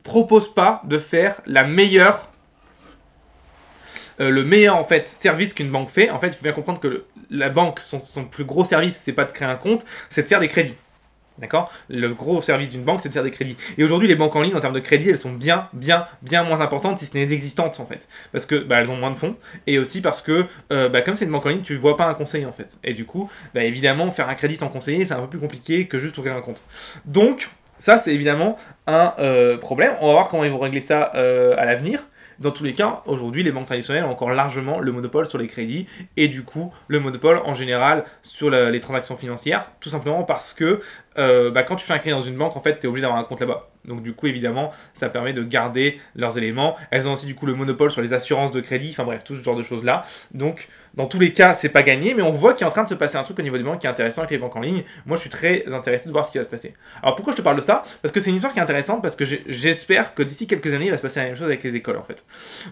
proposent 0.02 0.52
pas 0.52 0.82
de 0.84 0.98
faire 0.98 1.40
la 1.46 1.64
meilleure 1.64 2.30
euh, 4.20 4.30
le 4.30 4.44
meilleur 4.44 4.76
en 4.76 4.84
fait 4.84 5.08
service 5.08 5.52
qu'une 5.52 5.70
banque 5.70 5.90
fait. 5.90 6.10
En 6.10 6.20
fait 6.20 6.28
il 6.28 6.34
faut 6.34 6.44
bien 6.44 6.52
comprendre 6.52 6.80
que 6.80 7.04
la 7.30 7.48
banque 7.48 7.80
son, 7.80 7.98
son 7.98 8.24
plus 8.24 8.44
gros 8.44 8.64
service 8.64 8.96
c'est 8.96 9.12
pas 9.12 9.24
de 9.24 9.32
créer 9.32 9.48
un 9.48 9.56
compte, 9.56 9.84
c'est 10.10 10.22
de 10.22 10.28
faire 10.28 10.40
des 10.40 10.48
crédits. 10.48 10.76
D'accord? 11.40 11.72
Le 11.88 12.12
gros 12.14 12.42
service 12.42 12.70
d'une 12.70 12.82
banque, 12.82 13.00
c'est 13.00 13.08
de 13.08 13.14
faire 13.14 13.22
des 13.22 13.30
crédits. 13.30 13.56
Et 13.78 13.84
aujourd'hui, 13.84 14.08
les 14.08 14.16
banques 14.16 14.36
en 14.36 14.42
ligne, 14.42 14.54
en 14.54 14.60
termes 14.60 14.74
de 14.74 14.80
crédit, 14.80 15.08
elles 15.08 15.16
sont 15.16 15.32
bien, 15.32 15.68
bien, 15.72 16.04
bien 16.22 16.42
moins 16.42 16.60
importantes, 16.60 16.98
si 16.98 17.06
ce 17.06 17.14
n'est 17.14 17.22
existantes, 17.22 17.80
en 17.80 17.86
fait. 17.86 18.08
Parce 18.32 18.46
que 18.46 18.56
bah, 18.56 18.80
elles 18.80 18.90
ont 18.90 18.96
moins 18.96 19.10
de 19.10 19.16
fonds, 19.16 19.36
et 19.66 19.78
aussi 19.78 20.00
parce 20.00 20.22
que, 20.22 20.46
euh, 20.72 20.88
bah, 20.88 21.00
comme 21.02 21.16
c'est 21.16 21.24
une 21.24 21.30
banque 21.30 21.46
en 21.46 21.50
ligne, 21.50 21.62
tu 21.62 21.74
ne 21.74 21.78
vois 21.78 21.96
pas 21.96 22.06
un 22.06 22.14
conseiller, 22.14 22.46
en 22.46 22.52
fait. 22.52 22.78
Et 22.84 22.94
du 22.94 23.04
coup, 23.04 23.30
bah, 23.54 23.64
évidemment, 23.64 24.10
faire 24.10 24.28
un 24.28 24.34
crédit 24.34 24.56
sans 24.56 24.68
conseiller, 24.68 25.04
c'est 25.04 25.14
un 25.14 25.20
peu 25.20 25.28
plus 25.28 25.38
compliqué 25.38 25.86
que 25.86 25.98
juste 25.98 26.18
ouvrir 26.18 26.36
un 26.36 26.42
compte. 26.42 26.62
Donc, 27.06 27.48
ça, 27.78 27.96
c'est 27.96 28.12
évidemment 28.12 28.56
un 28.86 29.14
euh, 29.18 29.56
problème. 29.56 29.94
On 30.00 30.08
va 30.08 30.12
voir 30.12 30.28
comment 30.28 30.44
ils 30.44 30.50
vont 30.50 30.58
régler 30.58 30.82
ça 30.82 31.12
euh, 31.14 31.54
à 31.56 31.64
l'avenir. 31.64 32.00
Dans 32.40 32.52
tous 32.52 32.64
les 32.64 32.72
cas, 32.72 33.02
aujourd'hui, 33.04 33.42
les 33.42 33.52
banques 33.52 33.66
traditionnelles 33.66 34.04
ont 34.04 34.10
encore 34.10 34.30
largement 34.30 34.80
le 34.80 34.92
monopole 34.92 35.28
sur 35.28 35.36
les 35.36 35.46
crédits 35.46 35.86
et 36.16 36.26
du 36.26 36.42
coup 36.42 36.72
le 36.88 36.98
monopole 36.98 37.38
en 37.44 37.52
général 37.52 38.04
sur 38.22 38.48
les 38.48 38.80
transactions 38.80 39.16
financières, 39.16 39.70
tout 39.80 39.90
simplement 39.90 40.22
parce 40.22 40.54
que 40.54 40.80
euh, 41.18 41.50
bah, 41.50 41.64
quand 41.64 41.76
tu 41.76 41.84
fais 41.84 41.92
un 41.92 41.98
crédit 41.98 42.16
dans 42.16 42.22
une 42.22 42.36
banque, 42.36 42.56
en 42.56 42.60
fait, 42.60 42.80
tu 42.80 42.86
es 42.86 42.88
obligé 42.88 43.02
d'avoir 43.02 43.20
un 43.20 43.24
compte 43.24 43.40
là-bas. 43.40 43.68
Donc 43.84 44.02
du 44.02 44.14
coup, 44.14 44.26
évidemment, 44.26 44.70
ça 44.94 45.08
permet 45.08 45.32
de 45.32 45.42
garder 45.42 46.00
leurs 46.14 46.38
éléments. 46.38 46.76
Elles 46.90 47.08
ont 47.08 47.12
aussi 47.12 47.26
du 47.26 47.34
coup 47.34 47.46
le 47.46 47.54
monopole 47.54 47.90
sur 47.90 48.02
les 48.02 48.12
assurances 48.12 48.52
de 48.52 48.60
crédit, 48.60 48.88
enfin 48.90 49.04
bref, 49.04 49.24
tout 49.24 49.36
ce 49.36 49.42
genre 49.42 49.56
de 49.56 49.62
choses-là. 49.62 50.04
Donc 50.32 50.68
dans 50.94 51.06
tous 51.06 51.18
les 51.18 51.32
cas, 51.32 51.54
c'est 51.54 51.68
pas 51.68 51.82
gagné, 51.82 52.14
mais 52.14 52.22
on 52.22 52.32
voit 52.32 52.54
qu'il 52.54 52.64
est 52.64 52.68
en 52.68 52.72
train 52.72 52.84
de 52.84 52.88
se 52.88 52.94
passer 52.94 53.16
un 53.16 53.22
truc 53.22 53.38
au 53.38 53.42
niveau 53.42 53.56
des 53.56 53.62
banques 53.62 53.80
qui 53.80 53.86
est 53.86 53.90
intéressant 53.90 54.22
avec 54.22 54.30
les 54.30 54.38
banques 54.38 54.56
en 54.56 54.60
ligne. 54.60 54.82
Moi, 55.06 55.16
je 55.16 55.22
suis 55.22 55.30
très 55.30 55.64
intéressé 55.72 56.06
de 56.06 56.12
voir 56.12 56.26
ce 56.26 56.32
qui 56.32 56.38
va 56.38 56.44
se 56.44 56.48
passer. 56.48 56.74
Alors 57.02 57.14
pourquoi 57.14 57.32
je 57.32 57.38
te 57.38 57.42
parle 57.42 57.56
de 57.56 57.60
ça? 57.60 57.82
Parce 58.02 58.12
que 58.12 58.20
c'est 58.20 58.30
une 58.30 58.36
histoire 58.36 58.52
qui 58.52 58.58
est 58.58 58.62
intéressante, 58.62 59.02
parce 59.02 59.16
que 59.16 59.24
j'espère 59.24 60.14
que 60.14 60.22
d'ici 60.22 60.46
quelques 60.46 60.74
années, 60.74 60.86
il 60.86 60.90
va 60.90 60.96
se 60.96 61.02
passer 61.02 61.20
la 61.20 61.26
même 61.26 61.36
chose 61.36 61.46
avec 61.46 61.62
les 61.62 61.76
écoles 61.76 61.96
en 61.96 62.02
fait. 62.02 62.24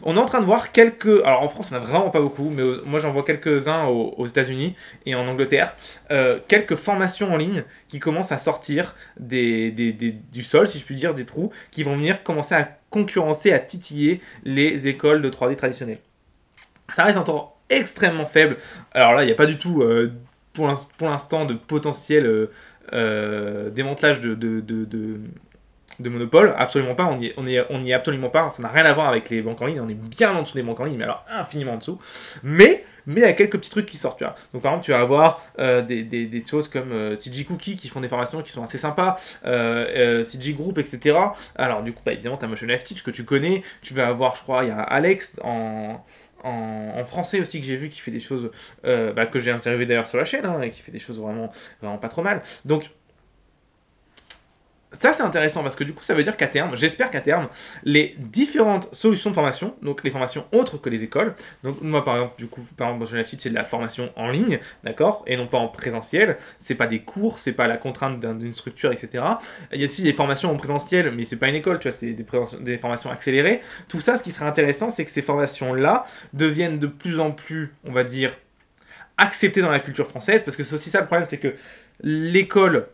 On 0.03 0.17
est 0.17 0.21
en 0.21 0.25
train 0.25 0.41
de 0.41 0.45
voir 0.45 0.73
quelques... 0.73 1.23
Alors 1.25 1.43
en 1.43 1.49
France, 1.49 1.73
on 1.73 1.77
a 1.77 1.81
vraiment 1.81 2.11
pas 2.11 2.21
beaucoup, 2.21 2.51
mais 2.51 2.63
moi 2.85 2.99
j'en 2.99 3.13
vois 3.13 3.25
quelques-uns 3.25 3.87
aux, 3.87 4.27
États-Unis 4.27 4.75
et 5.07 5.15
en 5.15 5.27
Angleterre. 5.27 5.75
Euh, 6.11 6.39
quelques 6.49 6.77
formations 6.77 7.33
en 7.33 7.37
ligne 7.37 7.65
qui 7.89 7.99
commencent 7.99 8.33
à 8.33 8.39
sortir 8.39 8.95
des, 9.19 9.71
du 9.71 10.43
sol, 10.43 10.67
si 10.67 10.79
je 10.79 10.85
puis 10.85 10.97
dire, 10.97 11.15
des 11.15 11.25
trous, 11.25 11.51
qui 11.71 11.83
vont 11.83 11.97
venir 11.97 12.23
commencer 12.23 12.55
à 12.55 12.69
concurrencer, 12.91 13.53
à 13.53 13.59
titiller 13.59 14.21
les 14.45 14.89
écoles 14.89 15.23
de 15.23 15.31
3D 15.31 15.57
traditionnelles. 15.57 16.01
Ça 16.89 17.05
reste 17.05 17.19
encore 17.19 17.58
extrêmement 17.71 18.27
faible. 18.27 18.57
Alors 18.93 19.15
là, 19.15 19.23
il 19.23 19.27
n'y 19.27 19.33
a 19.33 19.37
pas 19.37 19.47
du 19.47 19.59
tout, 19.59 19.83
euh, 19.83 20.13
pour 20.53 20.67
l'instant, 21.09 21.45
de 21.45 21.55
potentiel 21.55 22.27
euh, 22.27 22.51
euh, 22.93 23.71
démantelage 23.71 24.21
de, 24.21 25.21
monopole. 26.05 26.55
Absolument 26.57 26.95
pas, 26.95 27.07
on 27.07 27.17
n'y 27.17 27.57
est, 27.57 27.93
absolument 27.93 28.31
pas. 28.31 28.51
Ça 28.51 28.63
n'a 28.63 28.69
rien 28.69 28.85
à 28.85 28.93
voir 28.93 29.09
avec 29.09 29.31
les 29.31 29.43
banques 29.43 29.61
en 29.63 29.67
ligne. 29.67 29.81
On 29.81 29.89
est 29.89 29.95
bien 29.95 30.35
en 30.35 30.43
dessous 30.43 30.55
des 30.55 30.63
banques 30.63 30.81
en 30.81 30.85
ligne, 30.85 30.97
mais 30.97 31.05
alors 31.05 31.25
infiniment 31.31 31.75
en 31.75 31.79
dessous. 31.79 31.99
Mais 32.43 32.85
il 33.07 33.19
y 33.19 33.25
a 33.25 33.33
quelques 33.33 33.57
petits 33.57 33.71
trucs 33.71 33.87
qui 33.87 33.97
sortent. 33.97 34.23
Donc 34.53 34.63
par 34.63 34.73
exemple, 34.73 34.85
tu 34.85 34.91
vas 34.91 35.01
avoir 35.01 35.43
des, 35.57 36.45
choses 36.49 36.69
comme 36.69 37.17
CG 37.17 37.45
Cookie 37.45 37.77
qui 37.77 37.89
font 37.89 38.01
des 38.01 38.09
formations 38.09 38.43
qui 38.43 38.53
sont 38.53 38.63
assez 38.63 38.79
sympas, 38.79 39.17
CG 39.45 40.53
Group, 40.53 40.79
etc. 40.79 41.19
Alors 41.57 41.83
du 41.83 41.93
coup, 41.93 42.03
bah, 42.05 42.13
évidemment, 42.13 42.37
tu 42.37 42.45
as 42.45 42.49
Motion 42.49 42.67
Teach 42.67 43.03
que 43.03 43.11
tu 43.11 43.25
connais. 43.25 43.63
Tu 43.83 43.95
vas 43.95 44.09
avoir, 44.09 44.37
je 44.37 44.43
crois, 44.43 44.65
il 44.65 44.69
y 44.69 44.73
a 44.73 44.81
Alex 44.81 45.41
en, 45.43 46.05
en, 46.45 47.05
français 47.05 47.41
aussi 47.41 47.61
que 47.61 47.67
j'ai 47.67 47.77
vu 47.77 47.89
qui 47.89 48.01
fait 48.01 48.11
des 48.11 48.21
choses 48.21 48.51
euh, 48.85 49.13
bah, 49.13 49.27
que 49.27 49.39
j'ai 49.39 49.51
interviewé 49.51 49.87
d'ailleurs 49.87 50.07
sur 50.07 50.19
la 50.19 50.25
chaîne 50.25 50.45
hein, 50.45 50.61
et 50.63 50.71
qui 50.71 50.83
fait 50.83 50.93
des 50.93 50.99
choses 50.99 51.21
vraiment, 51.21 51.51
vraiment 51.81 51.99
pas 51.99 52.09
trop 52.09 52.23
mal. 52.23 52.43
Donc 52.65 52.91
ça 54.93 55.13
c'est 55.13 55.23
intéressant 55.23 55.63
parce 55.63 55.77
que 55.77 55.85
du 55.85 55.93
coup 55.93 56.03
ça 56.03 56.15
veut 56.15 56.23
dire 56.23 56.37
qu'à 56.37 56.47
terme, 56.47 56.77
j'espère 56.77 57.11
qu'à 57.11 57.21
terme, 57.21 57.49
les 57.85 58.15
différentes 58.19 58.93
solutions 58.95 59.31
de 59.31 59.35
formation, 59.35 59.75
donc 59.83 60.03
les 60.03 60.11
formations 60.11 60.47
autres 60.53 60.79
que 60.79 60.89
les 60.89 61.03
écoles, 61.03 61.35
donc 61.63 61.81
moi 61.83 62.05
par 62.05 62.15
exemple, 62.15 62.35
du 62.39 62.47
coup, 62.47 62.63
par 62.77 62.89
exemple, 62.89 63.13
dans 63.13 63.25
c'est 63.25 63.51
de 63.51 63.55
la 63.55 63.65
formation 63.65 64.11
en 64.17 64.31
ligne, 64.31 64.59
d'accord, 64.85 65.25
et 65.27 65.37
non 65.37 65.47
pas 65.47 65.59
en 65.59 65.69
présentiel, 65.69 66.39
c'est 66.59 66.75
pas 66.75 66.87
des 66.87 67.01
cours, 67.01 67.39
c'est 67.39 67.53
pas 67.53 67.67
la 67.67 67.77
contrainte 67.77 68.21
d'une 68.21 68.55
structure, 68.55 68.91
etc. 68.93 69.25
Il 69.73 69.79
y 69.79 69.83
a 69.83 69.85
aussi 69.85 70.03
des 70.03 70.13
formations 70.13 70.51
en 70.51 70.57
présentiel, 70.57 71.13
mais 71.13 71.25
c'est 71.25 71.37
pas 71.37 71.49
une 71.49 71.55
école, 71.55 71.79
tu 71.79 71.89
vois, 71.89 71.97
c'est 71.97 72.13
des, 72.13 72.27
des 72.61 72.79
formations 72.79 73.11
accélérées. 73.11 73.61
Tout 73.89 74.01
ça, 74.01 74.17
ce 74.17 74.23
qui 74.23 74.31
serait 74.31 74.47
intéressant, 74.47 74.91
c'est 74.91 75.05
que 75.05 75.11
ces 75.11 75.23
formations-là 75.23 76.05
deviennent 76.33 76.79
de 76.79 76.87
plus 76.87 77.21
en 77.21 77.33
plus, 77.33 77.75
on 77.85 77.93
va 77.93 78.05
dire, 78.05 78.37
acceptées 79.17 79.61
dans 79.61 79.71
la 79.71 79.81
culture 79.81 80.07
française, 80.07 80.43
parce 80.43 80.57
que 80.57 80.65
c'est 80.65 80.75
aussi 80.75 80.91
ça 80.91 81.01
le 81.01 81.07
problème, 81.07 81.27
c'est 81.27 81.39
que 81.39 81.55
l'école 82.01 82.87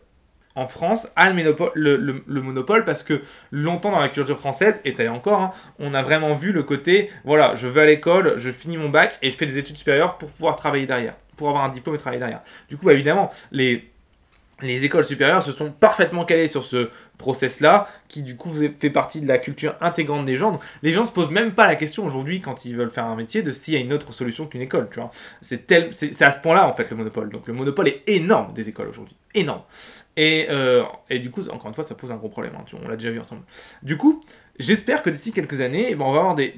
en 0.55 0.67
France 0.67 1.07
a 1.15 1.29
le 1.29 1.35
monopole, 1.35 1.71
le, 1.75 2.41
monopole 2.41 2.85
parce 2.85 3.03
que 3.03 3.21
longtemps 3.51 3.91
dans 3.91 3.99
la 3.99 4.09
culture 4.09 4.39
française, 4.39 4.81
et 4.85 4.91
ça 4.91 5.03
y 5.03 5.05
est 5.05 5.09
encore, 5.09 5.41
hein, 5.41 5.51
on 5.79 5.93
a 5.93 6.01
vraiment 6.01 6.33
vu 6.33 6.51
le 6.51 6.63
côté, 6.63 7.09
voilà, 7.23 7.55
je 7.55 7.67
vais 7.67 7.81
à 7.81 7.85
l'école, 7.85 8.35
je 8.37 8.49
finis 8.49 8.77
mon 8.77 8.89
bac 8.89 9.17
et 9.21 9.31
je 9.31 9.37
fais 9.37 9.45
des 9.45 9.57
études 9.57 9.77
supérieures 9.77 10.17
pour 10.17 10.31
pouvoir 10.31 10.55
travailler 10.55 10.85
derrière, 10.85 11.15
pour 11.35 11.49
avoir 11.49 11.63
un 11.63 11.69
diplôme 11.69 11.95
et 11.95 11.99
travailler 11.99 12.19
derrière. 12.19 12.41
Du 12.69 12.77
coup, 12.77 12.85
bah, 12.85 12.93
évidemment, 12.93 13.31
les, 13.51 13.89
les 14.61 14.85
écoles 14.85 15.03
supérieures 15.03 15.43
se 15.43 15.51
sont 15.51 15.71
parfaitement 15.71 16.23
calées 16.23 16.47
sur 16.47 16.63
ce 16.63 16.89
process-là, 17.17 17.87
qui 18.07 18.23
du 18.23 18.37
coup 18.37 18.53
fait 18.53 18.89
partie 18.89 19.19
de 19.19 19.27
la 19.27 19.37
culture 19.37 19.75
intégrante 19.81 20.25
des 20.25 20.37
gens. 20.37 20.59
les 20.81 20.93
gens 20.93 21.05
se 21.05 21.11
posent 21.11 21.29
même 21.29 21.51
pas 21.51 21.67
la 21.67 21.75
question 21.75 22.05
aujourd'hui, 22.05 22.39
quand 22.39 22.63
ils 22.63 22.75
veulent 22.75 22.89
faire 22.89 23.05
un 23.05 23.15
métier, 23.15 23.41
de 23.41 23.51
s'il 23.51 23.73
y 23.73 23.77
a 23.77 23.79
une 23.81 23.91
autre 23.91 24.13
solution 24.13 24.45
qu'une 24.45 24.61
école, 24.61 24.87
tu 24.89 24.99
vois. 24.99 25.11
C'est, 25.41 25.67
tel, 25.67 25.89
c'est, 25.91 26.21
à 26.21 26.31
ce 26.31 26.39
point-là, 26.39 26.69
en 26.69 26.73
fait, 26.73 26.89
le 26.89 26.95
monopole. 26.95 27.29
Donc 27.29 27.47
le 27.47 27.53
monopole 27.53 27.89
est 27.89 28.03
énorme 28.07 28.53
des 28.53 28.69
écoles 28.69 28.87
aujourd'hui. 28.87 29.15
Énorme. 29.33 29.61
Et, 30.17 30.47
euh, 30.49 30.83
et, 31.09 31.19
du 31.19 31.29
coup, 31.29 31.47
encore 31.49 31.67
une 31.67 31.73
fois, 31.73 31.83
ça 31.83 31.95
pose 31.95 32.11
un 32.11 32.15
gros 32.15 32.29
problème. 32.29 32.53
Hein, 32.55 32.65
on 32.81 32.87
l'a 32.87 32.95
déjà 32.95 33.11
vu 33.11 33.19
ensemble. 33.19 33.43
Du 33.83 33.97
coup, 33.97 34.21
j'espère 34.59 35.03
que 35.03 35.09
d'ici 35.09 35.33
quelques 35.33 35.61
années, 35.61 35.87
eh 35.89 35.95
on 35.95 36.11
va 36.11 36.19
avoir 36.19 36.35
des, 36.35 36.53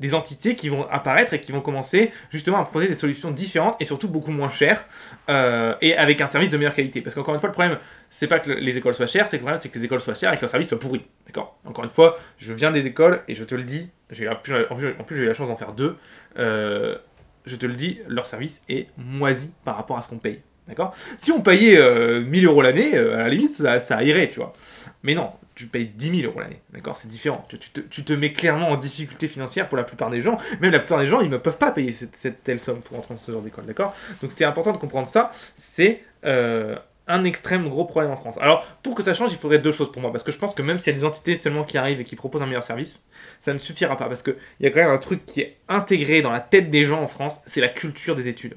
des, 0.00 0.14
entités 0.14 0.54
qui 0.54 0.68
vont 0.68 0.86
apparaître 0.90 1.32
et 1.32 1.40
qui 1.40 1.50
vont 1.50 1.62
commencer 1.62 2.10
justement 2.30 2.58
à 2.58 2.62
proposer 2.62 2.88
des 2.88 2.94
solutions 2.94 3.30
différentes 3.30 3.76
et 3.80 3.86
surtout 3.86 4.08
beaucoup 4.08 4.32
moins 4.32 4.50
chères 4.50 4.84
euh, 5.30 5.74
et 5.80 5.96
avec 5.96 6.20
un 6.20 6.26
service 6.26 6.50
de 6.50 6.58
meilleure 6.58 6.74
qualité. 6.74 7.00
Parce 7.00 7.14
qu'encore 7.14 7.32
une 7.32 7.40
fois, 7.40 7.48
le 7.48 7.54
problème, 7.54 7.78
c'est 8.10 8.26
pas 8.26 8.38
que 8.38 8.50
les 8.50 8.76
écoles 8.76 8.94
soient 8.94 9.06
chères, 9.06 9.28
c'est 9.28 9.38
que 9.38 9.42
le 9.42 9.44
problème, 9.44 9.58
c'est 9.62 9.70
que 9.70 9.78
les 9.78 9.84
écoles 9.84 10.00
soient 10.00 10.14
chères 10.14 10.32
et 10.32 10.36
que 10.36 10.42
leur 10.42 10.50
service 10.50 10.68
soit 10.68 10.80
pourri. 10.80 11.06
D'accord? 11.26 11.58
Encore 11.64 11.84
une 11.84 11.90
fois, 11.90 12.18
je 12.38 12.52
viens 12.52 12.70
des 12.70 12.86
écoles 12.86 13.22
et 13.28 13.34
je 13.34 13.44
te 13.44 13.54
le 13.54 13.64
dis, 13.64 13.88
en 14.10 14.34
plus, 14.34 15.16
j'ai 15.16 15.22
eu 15.22 15.26
la 15.26 15.34
chance 15.34 15.48
d'en 15.48 15.56
faire 15.56 15.72
deux. 15.72 15.96
Euh, 16.38 16.98
je 17.46 17.56
te 17.56 17.66
le 17.66 17.74
dis, 17.74 18.00
leur 18.08 18.26
service 18.26 18.62
est 18.68 18.88
moisi 18.96 19.54
par 19.64 19.76
rapport 19.76 19.96
à 19.96 20.02
ce 20.02 20.08
qu'on 20.08 20.18
paye. 20.18 20.42
D'accord? 20.68 20.94
Si 21.18 21.30
on 21.30 21.40
payait 21.40 21.76
1000 21.76 22.46
euh, 22.46 22.48
euros 22.48 22.62
l'année, 22.62 22.96
euh, 22.96 23.16
à 23.16 23.24
la 23.24 23.28
limite, 23.28 23.50
ça, 23.50 24.02
irait, 24.02 24.30
tu 24.30 24.40
vois. 24.40 24.54
Mais 25.02 25.14
non, 25.14 25.30
tu 25.54 25.66
payes 25.66 25.86
10 25.86 26.20
000 26.20 26.30
euros 26.30 26.40
l'année. 26.40 26.60
D'accord? 26.72 26.96
C'est 26.96 27.08
différent. 27.08 27.46
Tu, 27.48 28.04
te, 28.04 28.12
mets 28.12 28.32
clairement 28.32 28.70
en 28.70 28.76
difficulté 28.76 29.28
financière 29.28 29.68
pour 29.68 29.76
la 29.76 29.84
plupart 29.84 30.10
des 30.10 30.20
gens. 30.20 30.38
Même 30.60 30.72
la 30.72 30.78
plupart 30.78 31.00
des 31.00 31.06
gens, 31.06 31.20
ils 31.20 31.30
ne 31.30 31.36
peuvent 31.36 31.58
pas 31.58 31.70
payer 31.70 31.92
cette, 31.92 32.42
telle 32.42 32.58
somme 32.58 32.80
pour 32.80 32.98
entrer 32.98 33.14
dans 33.14 33.20
ce 33.20 33.30
genre 33.30 33.42
d'école. 33.42 33.66
D'accord? 33.66 33.94
Donc 34.22 34.32
c'est 34.32 34.44
important 34.44 34.72
de 34.72 34.78
comprendre 34.78 35.06
ça. 35.06 35.30
C'est 35.54 36.02
euh, 36.24 36.76
un 37.06 37.24
extrême 37.24 37.68
gros 37.68 37.84
problème 37.84 38.10
en 38.10 38.16
France. 38.16 38.38
Alors, 38.40 38.64
pour 38.82 38.94
que 38.94 39.02
ça 39.02 39.12
change, 39.12 39.32
il 39.32 39.38
faudrait 39.38 39.58
deux 39.58 39.72
choses 39.72 39.92
pour 39.92 40.00
moi. 40.00 40.10
Parce 40.12 40.24
que 40.24 40.32
je 40.32 40.38
pense 40.38 40.54
que 40.54 40.62
même 40.62 40.78
s'il 40.78 40.94
y 40.94 40.96
a 40.96 40.98
des 40.98 41.04
entités 41.04 41.36
seulement 41.36 41.64
qui 41.64 41.76
arrivent 41.76 42.00
et 42.00 42.04
qui 42.04 42.16
proposent 42.16 42.40
un 42.40 42.46
meilleur 42.46 42.64
service, 42.64 43.04
ça 43.40 43.52
ne 43.52 43.58
suffira 43.58 43.98
pas. 43.98 44.06
Parce 44.06 44.22
qu'il 44.22 44.36
y 44.60 44.66
a 44.66 44.70
quand 44.70 44.80
même 44.80 44.88
un 44.88 44.98
truc 44.98 45.26
qui 45.26 45.42
est 45.42 45.58
intégré 45.68 46.22
dans 46.22 46.30
la 46.30 46.40
tête 46.40 46.70
des 46.70 46.86
gens 46.86 47.02
en 47.02 47.06
France, 47.06 47.42
c'est 47.44 47.60
la 47.60 47.68
culture 47.68 48.14
des 48.14 48.28
études. 48.28 48.54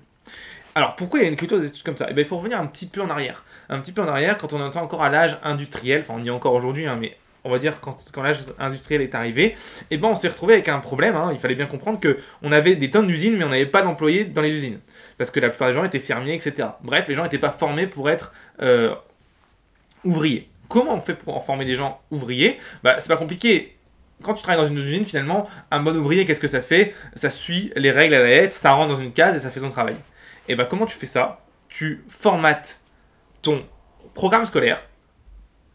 Alors 0.78 0.96
pourquoi 0.96 1.22
il 1.22 1.24
y 1.24 1.26
a 1.26 1.30
une 1.30 1.36
culture 1.36 1.60
des 1.60 1.66
études 1.66 1.82
comme 1.82 1.98
ça? 1.98 2.06
Eh 2.08 2.14
bien 2.14 2.24
il 2.24 2.28
faut 2.28 2.38
revenir 2.38 2.62
un 2.62 2.68
petit 2.68 2.86
peu 2.86 3.02
en 3.02 3.10
arrière. 3.10 3.44
Un 3.68 3.80
petit 3.80 3.92
peu 3.92 4.04
en 4.04 4.08
arrière 4.08 4.38
quand 4.38 4.54
on 4.54 4.60
est 4.60 4.78
encore 4.78 5.02
à 5.02 5.10
l'âge 5.10 5.40
industriel, 5.42 6.02
enfin 6.02 6.14
on 6.16 6.24
y 6.24 6.28
est 6.28 6.30
encore 6.30 6.54
aujourd'hui, 6.54 6.86
hein, 6.86 7.00
mais 7.02 7.18
on 7.44 7.50
va 7.50 7.58
dire 7.58 7.80
quand, 7.82 7.96
l'âge 8.22 8.42
industriel 8.60 9.02
est 9.02 9.16
arrivé, 9.16 9.58
eh 9.90 9.98
ben 9.98 10.10
on 10.10 10.14
s'est 10.14 10.28
retrouvé 10.28 10.54
avec 10.54 10.70
un 10.70 10.78
problème. 10.78 11.16
Hein. 11.16 11.32
il 11.32 11.40
fallait 11.40 11.56
bien 11.56 11.66
comprendre 11.66 12.00
que 12.00 12.18
on 12.44 12.52
avait 12.52 12.76
des 12.76 12.92
tonnes 12.92 13.08
d'usines, 13.08 13.36
mais 13.36 13.44
on 13.44 13.50
n'avait 13.50 13.66
pas 13.66 13.82
d'employés 13.82 14.26
dans 14.26 14.44
les 14.44 14.52
usines, 14.52 14.78
parce 15.18 15.32
que 15.32 15.40
la 15.40 15.50
plupart 15.50 15.70
des 15.70 15.74
gens 15.74 15.84
étaient 15.84 15.98
fermiers, 15.98 16.36
etc. 16.36 16.68
Bref, 16.84 17.08
les 17.08 17.16
gens 17.16 17.24
n'étaient 17.24 17.40
pas 17.40 17.50
formés 17.50 17.88
pour 17.88 18.12
être 18.12 18.32
euh, 18.62 18.94
ouvriers. 20.04 20.48
Comment 20.70 20.94
on 20.94 21.02
fait 21.02 21.16
pour 21.16 21.36
en 21.36 21.40
former 21.40 21.66
des 21.66 21.76
gens 21.76 22.02
ouvriers? 22.12 22.60
Bah 22.84 22.98
c'est 23.00 23.10
pas 23.10 23.18
compliqué 23.18 23.74
quand 24.22 24.36
tu 24.36 24.44
travailles 24.44 24.64
dans 24.64 24.70
une 24.70 24.78
usine, 24.78 25.06
finalement, 25.06 25.48
un 25.72 25.80
bon 25.80 25.96
ouvrier, 25.96 26.26
qu'est-ce 26.26 26.40
que 26.40 26.48
ça 26.48 26.62
fait? 26.62 26.94
Ça 27.16 27.32
suit 27.32 27.72
les 27.76 27.90
règles 27.90 28.14
à 28.14 28.20
la 28.20 28.30
lettre, 28.30 28.56
ça 28.56 28.74
rentre 28.74 28.94
dans 28.94 29.02
une 29.02 29.12
case 29.14 29.36
et 29.36 29.40
ça 29.40 29.50
fait 29.50 29.60
son 29.60 29.70
travail. 29.70 29.96
Et 30.48 30.56
bah 30.56 30.66
comment 30.66 30.86
tu 30.86 30.98
fais 30.98 31.06
ça? 31.06 31.42
Tu 31.70 32.04
formates 32.08 32.82
ton 33.42 33.66
programme 34.14 34.46
scolaire 34.46 34.82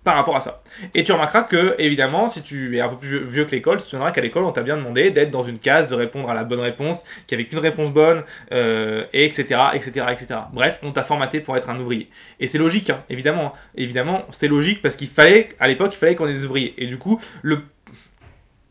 par 0.05 0.17
rapport 0.17 0.35
à 0.35 0.41
ça. 0.41 0.65
Et 0.95 1.05
tu 1.05 1.13
remarqueras 1.13 1.45
que, 1.45 1.77
évidemment, 1.79 2.27
si 2.27 2.43
tu 2.43 2.77
es 2.77 2.81
un 2.81 2.89
peu 2.89 2.97
plus 2.97 3.25
vieux 3.25 3.45
que 3.45 3.53
l'école, 3.53 3.77
tu 3.77 3.85
te 3.85 3.89
souviendras 3.89 4.11
qu'à 4.11 4.21
l'école, 4.21 4.43
on 4.43 4.51
t'a 4.51 4.63
bien 4.63 4.77
demandé 4.77 5.11
d'être 5.11 5.31
dans 5.31 5.45
une 5.45 5.61
case, 5.61 5.87
de 5.87 5.95
répondre 5.95 6.29
à 6.29 6.35
la 6.35 6.43
bonne 6.43 6.59
réponse, 6.59 7.05
qu'il 7.27 7.39
n'y 7.39 7.43
avait 7.43 7.49
qu'une 7.49 7.61
réponse 7.61 7.93
bonne, 7.93 8.25
etc., 9.13 9.61
etc., 9.75 10.07
etc. 10.11 10.41
Bref, 10.53 10.81
on 10.83 10.91
t'a 10.91 11.05
formaté 11.05 11.39
pour 11.39 11.57
être 11.57 11.71
un 11.71 11.79
ouvrier. 11.79 12.11
Et 12.41 12.49
c'est 12.49 12.59
logique, 12.59 12.91
hein, 12.91 13.05
évidemment. 13.11 13.53
Évidemment, 13.77 14.25
c'est 14.31 14.49
logique 14.49 14.83
parce 14.83 14.97
qu'il 14.97 15.07
fallait, 15.07 15.51
à 15.61 15.69
l'époque, 15.69 15.95
il 15.95 15.99
fallait 15.99 16.17
qu'on 16.17 16.27
ait 16.27 16.35
des 16.35 16.45
ouvriers. 16.45 16.75
Et 16.79 16.87
du 16.87 16.99
coup, 16.99 17.21
le 17.43 17.61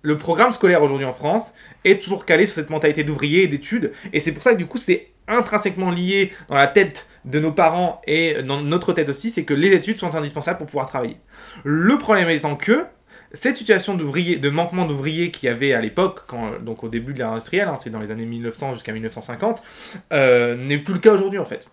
le 0.03 0.17
programme 0.17 0.51
scolaire 0.51 0.81
aujourd'hui 0.81 1.05
en 1.05 1.13
France 1.13 1.53
est 1.85 2.01
toujours 2.01 2.25
calé 2.25 2.45
sur 2.45 2.55
cette 2.55 2.69
mentalité 2.69 3.03
d'ouvrier 3.03 3.43
et 3.43 3.47
d'études. 3.47 3.91
Et 4.13 4.19
c'est 4.19 4.31
pour 4.31 4.43
ça 4.43 4.53
que 4.53 4.57
du 4.57 4.65
coup, 4.65 4.77
c'est 4.77 5.09
intrinsèquement 5.31 5.89
lié 5.89 6.31
dans 6.49 6.55
la 6.55 6.67
tête 6.67 7.07
de 7.25 7.39
nos 7.39 7.51
parents 7.51 8.01
et 8.05 8.43
dans 8.43 8.61
notre 8.61 8.93
tête 8.93 9.09
aussi, 9.09 9.29
c'est 9.29 9.43
que 9.43 9.53
les 9.53 9.71
études 9.71 9.99
sont 9.99 10.15
indispensables 10.15 10.57
pour 10.57 10.67
pouvoir 10.67 10.87
travailler. 10.87 11.17
Le 11.63 11.97
problème 11.97 12.29
étant 12.29 12.55
que 12.55 12.85
cette 13.33 13.55
situation 13.55 13.95
de 13.95 14.49
manquement 14.49 14.85
d'ouvriers 14.85 15.31
qu'il 15.31 15.47
y 15.47 15.49
avait 15.49 15.73
à 15.73 15.81
l'époque, 15.81 16.21
donc 16.61 16.83
au 16.83 16.89
début 16.89 17.13
de 17.13 17.19
l'ère 17.19 17.29
industrielle, 17.29 17.67
hein, 17.67 17.75
c'est 17.75 17.89
dans 17.89 17.99
les 17.99 18.11
années 18.11 18.25
1900 18.25 18.73
jusqu'à 18.73 18.91
1950, 18.91 19.63
euh, 20.11 20.55
n'est 20.55 20.77
plus 20.77 20.95
le 20.95 20.99
cas 20.99 21.13
aujourd'hui 21.13 21.39
en 21.39 21.45
fait. 21.45 21.69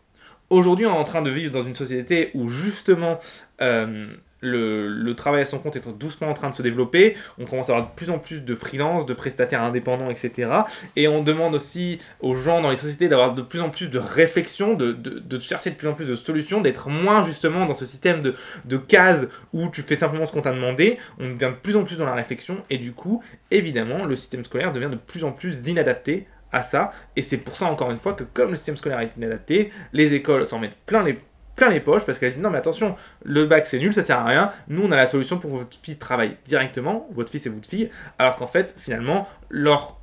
Aujourd'hui, 0.50 0.86
on 0.86 0.94
est 0.94 0.98
en 0.98 1.04
train 1.04 1.20
de 1.20 1.30
vivre 1.30 1.52
dans 1.52 1.62
une 1.62 1.74
société 1.74 2.30
où 2.34 2.48
justement 2.48 3.18
euh, 3.60 4.06
le, 4.40 5.12
travail 5.14 5.42
à 5.42 5.44
son 5.44 5.58
compte 5.58 5.76
est 5.76 5.88
doucement 5.98 6.28
en 6.28 6.34
train 6.34 6.48
de 6.48 6.54
se 6.54 6.62
développer. 6.62 7.16
On 7.38 7.44
commence 7.44 7.68
à 7.68 7.72
avoir 7.72 7.90
de 7.90 7.94
plus 7.94 8.10
en 8.10 8.18
plus 8.18 8.42
de 8.42 8.54
freelance, 8.54 9.06
de 9.06 9.14
prestataires 9.14 9.62
indépendants, 9.62 10.10
etc. 10.10 10.50
Et 10.96 11.08
on 11.08 11.22
demande 11.22 11.54
aussi 11.54 11.98
aux 12.20 12.36
gens 12.36 12.60
dans 12.60 12.70
les 12.70 12.76
sociétés 12.76 13.08
d'avoir 13.08 13.34
de 13.34 13.42
plus 13.42 13.60
en 13.60 13.70
plus 13.70 13.88
de 13.88 13.98
réflexion, 13.98 14.74
de, 14.74 14.96
chercher 15.40 15.70
de 15.70 15.76
plus 15.76 15.88
en 15.88 15.94
plus 15.94 16.06
de 16.06 16.14
solutions, 16.14 16.60
d'être 16.60 16.88
moins 16.88 17.24
justement 17.24 17.66
dans 17.66 17.74
ce 17.74 17.84
système 17.84 18.22
de, 18.22 18.34
de 18.64 18.76
cases 18.76 19.26
où 19.52 19.68
tu 19.68 19.82
fais 19.82 19.96
simplement 19.96 20.26
ce 20.26 20.32
qu'on 20.32 20.42
t'a 20.42 20.52
demandé. 20.52 20.98
On 21.18 21.30
devient 21.30 21.52
de 21.52 21.60
plus 21.60 21.76
en 21.76 21.84
plus 21.84 21.98
dans 21.98 22.06
la 22.06 22.14
réflexion 22.14 22.62
et 22.70 22.78
du 22.78 22.92
coup, 22.92 23.22
évidemment, 23.50 24.04
le 24.04 24.16
système 24.16 24.44
scolaire 24.44 24.72
devient 24.72 24.90
de 24.90 24.96
plus 24.96 25.24
en 25.24 25.32
plus 25.32 25.66
inadapté 25.66 26.26
à 26.52 26.62
ça. 26.62 26.92
Et 27.16 27.22
c'est 27.22 27.36
pour 27.38 27.56
ça, 27.56 27.66
encore 27.66 27.90
une 27.90 27.96
fois, 27.96 28.14
que 28.14 28.24
comme 28.24 28.50
le 28.50 28.56
système 28.56 28.76
scolaire 28.76 29.00
est 29.00 29.16
inadapté, 29.16 29.70
les 29.92 30.14
écoles 30.14 30.46
s'en 30.46 30.58
mettent 30.58 30.78
plein 30.86 31.02
les 31.02 31.18
plein 31.58 31.68
les 31.68 31.80
poches 31.80 32.06
parce 32.06 32.18
qu'elle 32.18 32.32
dit 32.32 32.40
non 32.40 32.50
mais 32.50 32.58
attention, 32.58 32.96
le 33.24 33.44
bac 33.44 33.66
c'est 33.66 33.78
nul, 33.78 33.92
ça 33.92 34.02
sert 34.02 34.18
à 34.18 34.24
rien, 34.24 34.50
nous 34.68 34.82
on 34.82 34.90
a 34.90 34.96
la 34.96 35.06
solution 35.06 35.38
pour 35.38 35.50
votre 35.50 35.76
fils 35.76 35.98
travaille 35.98 36.36
directement, 36.46 37.06
votre 37.12 37.30
fils 37.30 37.44
et 37.46 37.50
votre 37.50 37.68
fille, 37.68 37.90
alors 38.18 38.36
qu'en 38.36 38.46
fait 38.46 38.74
finalement 38.78 39.28
leur 39.50 39.98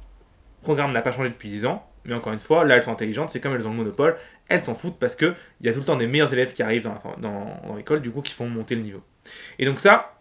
programme 0.62 0.92
n'a 0.92 1.02
pas 1.02 1.12
changé 1.12 1.30
depuis 1.30 1.50
10 1.50 1.66
ans, 1.66 1.88
mais 2.06 2.14
encore 2.14 2.34
une 2.34 2.40
fois, 2.40 2.66
là 2.66 2.76
elles 2.76 2.84
sont 2.84 2.92
intelligentes, 2.92 3.30
c'est 3.30 3.40
comme 3.40 3.56
elles 3.56 3.68
ont 3.68 3.72
le 3.72 3.78
monopole, 3.78 4.16
elles 4.48 4.64
s'en 4.64 4.76
foutent 4.76 5.00
parce 5.00 5.16
qu'il 5.16 5.34
y 5.62 5.70
a 5.70 5.74
tout 5.74 5.80
le 5.80 5.86
temps 5.86 5.96
des 5.96 6.08
meilleurs 6.08 6.32
élèves 6.34 6.54
qui 6.54 6.62
arrivent 6.62 6.84
dans, 6.84 7.00
dans 7.18 7.76
l'école, 7.76 8.02
du 8.02 8.12
coup 8.12 8.22
qui 8.22 8.34
font 8.34 8.48
monter 8.48 8.76
le 8.76 8.82
niveau. 8.82 9.02
Et 9.58 9.66
donc 9.66 9.80
ça, 9.80 10.15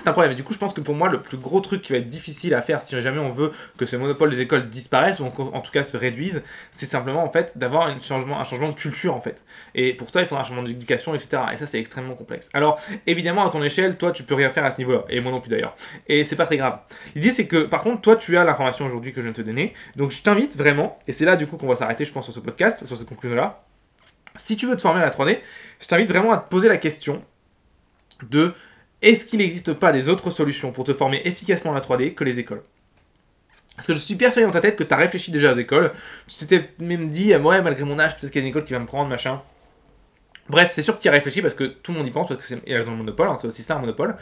c'est 0.00 0.08
un 0.08 0.12
problème. 0.12 0.34
du 0.34 0.42
coup, 0.42 0.54
je 0.54 0.58
pense 0.58 0.72
que 0.72 0.80
pour 0.80 0.94
moi, 0.94 1.10
le 1.10 1.20
plus 1.20 1.36
gros 1.36 1.60
truc 1.60 1.82
qui 1.82 1.92
va 1.92 1.98
être 1.98 2.08
difficile 2.08 2.54
à 2.54 2.62
faire 2.62 2.80
si 2.80 3.00
jamais 3.02 3.18
on 3.18 3.28
veut 3.28 3.52
que 3.76 3.84
ce 3.84 3.96
monopole 3.96 4.30
des 4.30 4.40
écoles 4.40 4.68
disparaisse 4.70 5.20
ou 5.20 5.24
en, 5.24 5.60
tout 5.60 5.70
cas 5.70 5.84
se 5.84 5.96
réduise, 5.96 6.42
c'est 6.70 6.86
simplement 6.86 7.22
en 7.22 7.30
fait 7.30 7.56
d'avoir 7.56 7.88
un 7.88 8.00
changement, 8.00 8.40
un 8.40 8.44
changement 8.44 8.70
de 8.70 8.74
culture 8.74 9.14
en 9.14 9.20
fait. 9.20 9.44
Et 9.74 9.92
pour 9.92 10.10
ça, 10.10 10.22
il 10.22 10.26
faudra 10.26 10.42
un 10.42 10.44
changement 10.44 10.62
d'éducation, 10.62 11.14
etc. 11.14 11.42
Et 11.52 11.56
ça, 11.58 11.66
c'est 11.66 11.78
extrêmement 11.78 12.14
complexe. 12.14 12.48
Alors, 12.54 12.80
évidemment, 13.06 13.46
à 13.46 13.50
ton 13.50 13.62
échelle, 13.62 13.98
toi, 13.98 14.10
tu 14.10 14.22
peux 14.22 14.34
rien 14.34 14.50
faire 14.50 14.64
à 14.64 14.70
ce 14.70 14.78
niveau-là. 14.78 15.04
Et 15.10 15.20
moi 15.20 15.32
non 15.32 15.40
plus 15.40 15.50
d'ailleurs. 15.50 15.74
Et 16.08 16.24
c'est 16.24 16.36
pas 16.36 16.46
très 16.46 16.56
grave. 16.56 16.78
L'idée, 17.14 17.30
c'est 17.30 17.46
que 17.46 17.64
par 17.64 17.82
contre, 17.82 18.00
toi, 18.00 18.16
tu 18.16 18.36
as 18.38 18.44
l'information 18.44 18.86
aujourd'hui 18.86 19.12
que 19.12 19.20
je 19.20 19.26
viens 19.26 19.32
de 19.32 19.36
te 19.36 19.42
donner. 19.42 19.74
Donc, 19.96 20.12
je 20.12 20.22
t'invite 20.22 20.56
vraiment, 20.56 20.98
et 21.06 21.12
c'est 21.12 21.26
là 21.26 21.36
du 21.36 21.46
coup 21.46 21.58
qu'on 21.58 21.68
va 21.68 21.76
s'arrêter, 21.76 22.06
je 22.06 22.12
pense, 22.12 22.24
sur 22.24 22.32
ce 22.32 22.40
podcast, 22.40 22.86
sur 22.86 22.96
cette 22.96 23.08
conclusion-là. 23.08 23.64
Si 24.34 24.56
tu 24.56 24.66
veux 24.66 24.76
te 24.76 24.82
former 24.82 25.00
à 25.00 25.04
la 25.04 25.10
3D, 25.10 25.40
je 25.80 25.86
t'invite 25.86 26.08
vraiment 26.08 26.32
à 26.32 26.38
te 26.38 26.48
poser 26.48 26.68
la 26.68 26.76
question 26.76 27.20
de 28.28 28.54
est-ce 29.02 29.24
qu'il 29.24 29.38
n'existe 29.38 29.72
pas 29.72 29.92
des 29.92 30.08
autres 30.08 30.30
solutions 30.30 30.72
pour 30.72 30.84
te 30.84 30.92
former 30.92 31.22
efficacement 31.24 31.72
à 31.72 31.74
la 31.74 31.80
3D 31.80 32.14
que 32.14 32.24
les 32.24 32.38
écoles? 32.38 32.62
Parce 33.76 33.86
que 33.86 33.94
je 33.94 33.98
suis 33.98 34.14
persuadé 34.14 34.46
dans 34.46 34.52
ta 34.52 34.60
tête 34.60 34.76
que 34.76 34.84
tu 34.84 34.92
as 34.92 34.96
réfléchi 34.98 35.30
déjà 35.30 35.52
aux 35.52 35.56
écoles. 35.56 35.92
Tu 36.26 36.44
t'étais 36.44 36.70
même 36.84 37.08
dit, 37.08 37.34
ouais, 37.34 37.62
malgré 37.62 37.84
mon 37.84 37.98
âge, 37.98 38.16
peut-être 38.16 38.30
qu'il 38.30 38.42
y 38.42 38.44
a 38.44 38.46
une 38.46 38.50
école 38.50 38.64
qui 38.64 38.74
va 38.74 38.78
me 38.78 38.86
prendre, 38.86 39.08
machin. 39.08 39.40
Bref, 40.50 40.70
c'est 40.72 40.82
sûr 40.82 40.96
que 40.96 41.00
tu 41.00 41.06
y 41.06 41.08
as 41.08 41.12
réfléchi 41.12 41.40
parce 41.40 41.54
que 41.54 41.64
tout 41.64 41.92
le 41.92 41.98
monde 41.98 42.06
y 42.06 42.10
pense, 42.10 42.28
parce 42.28 42.40
que 42.40 42.46
c'est 42.46 42.60
elles 42.66 42.86
ont 42.88 42.92
le 42.92 42.98
monopole, 42.98 43.28
hein, 43.28 43.36
c'est 43.36 43.46
aussi 43.46 43.62
ça 43.62 43.76
un 43.76 43.78
monopole. 43.78 44.16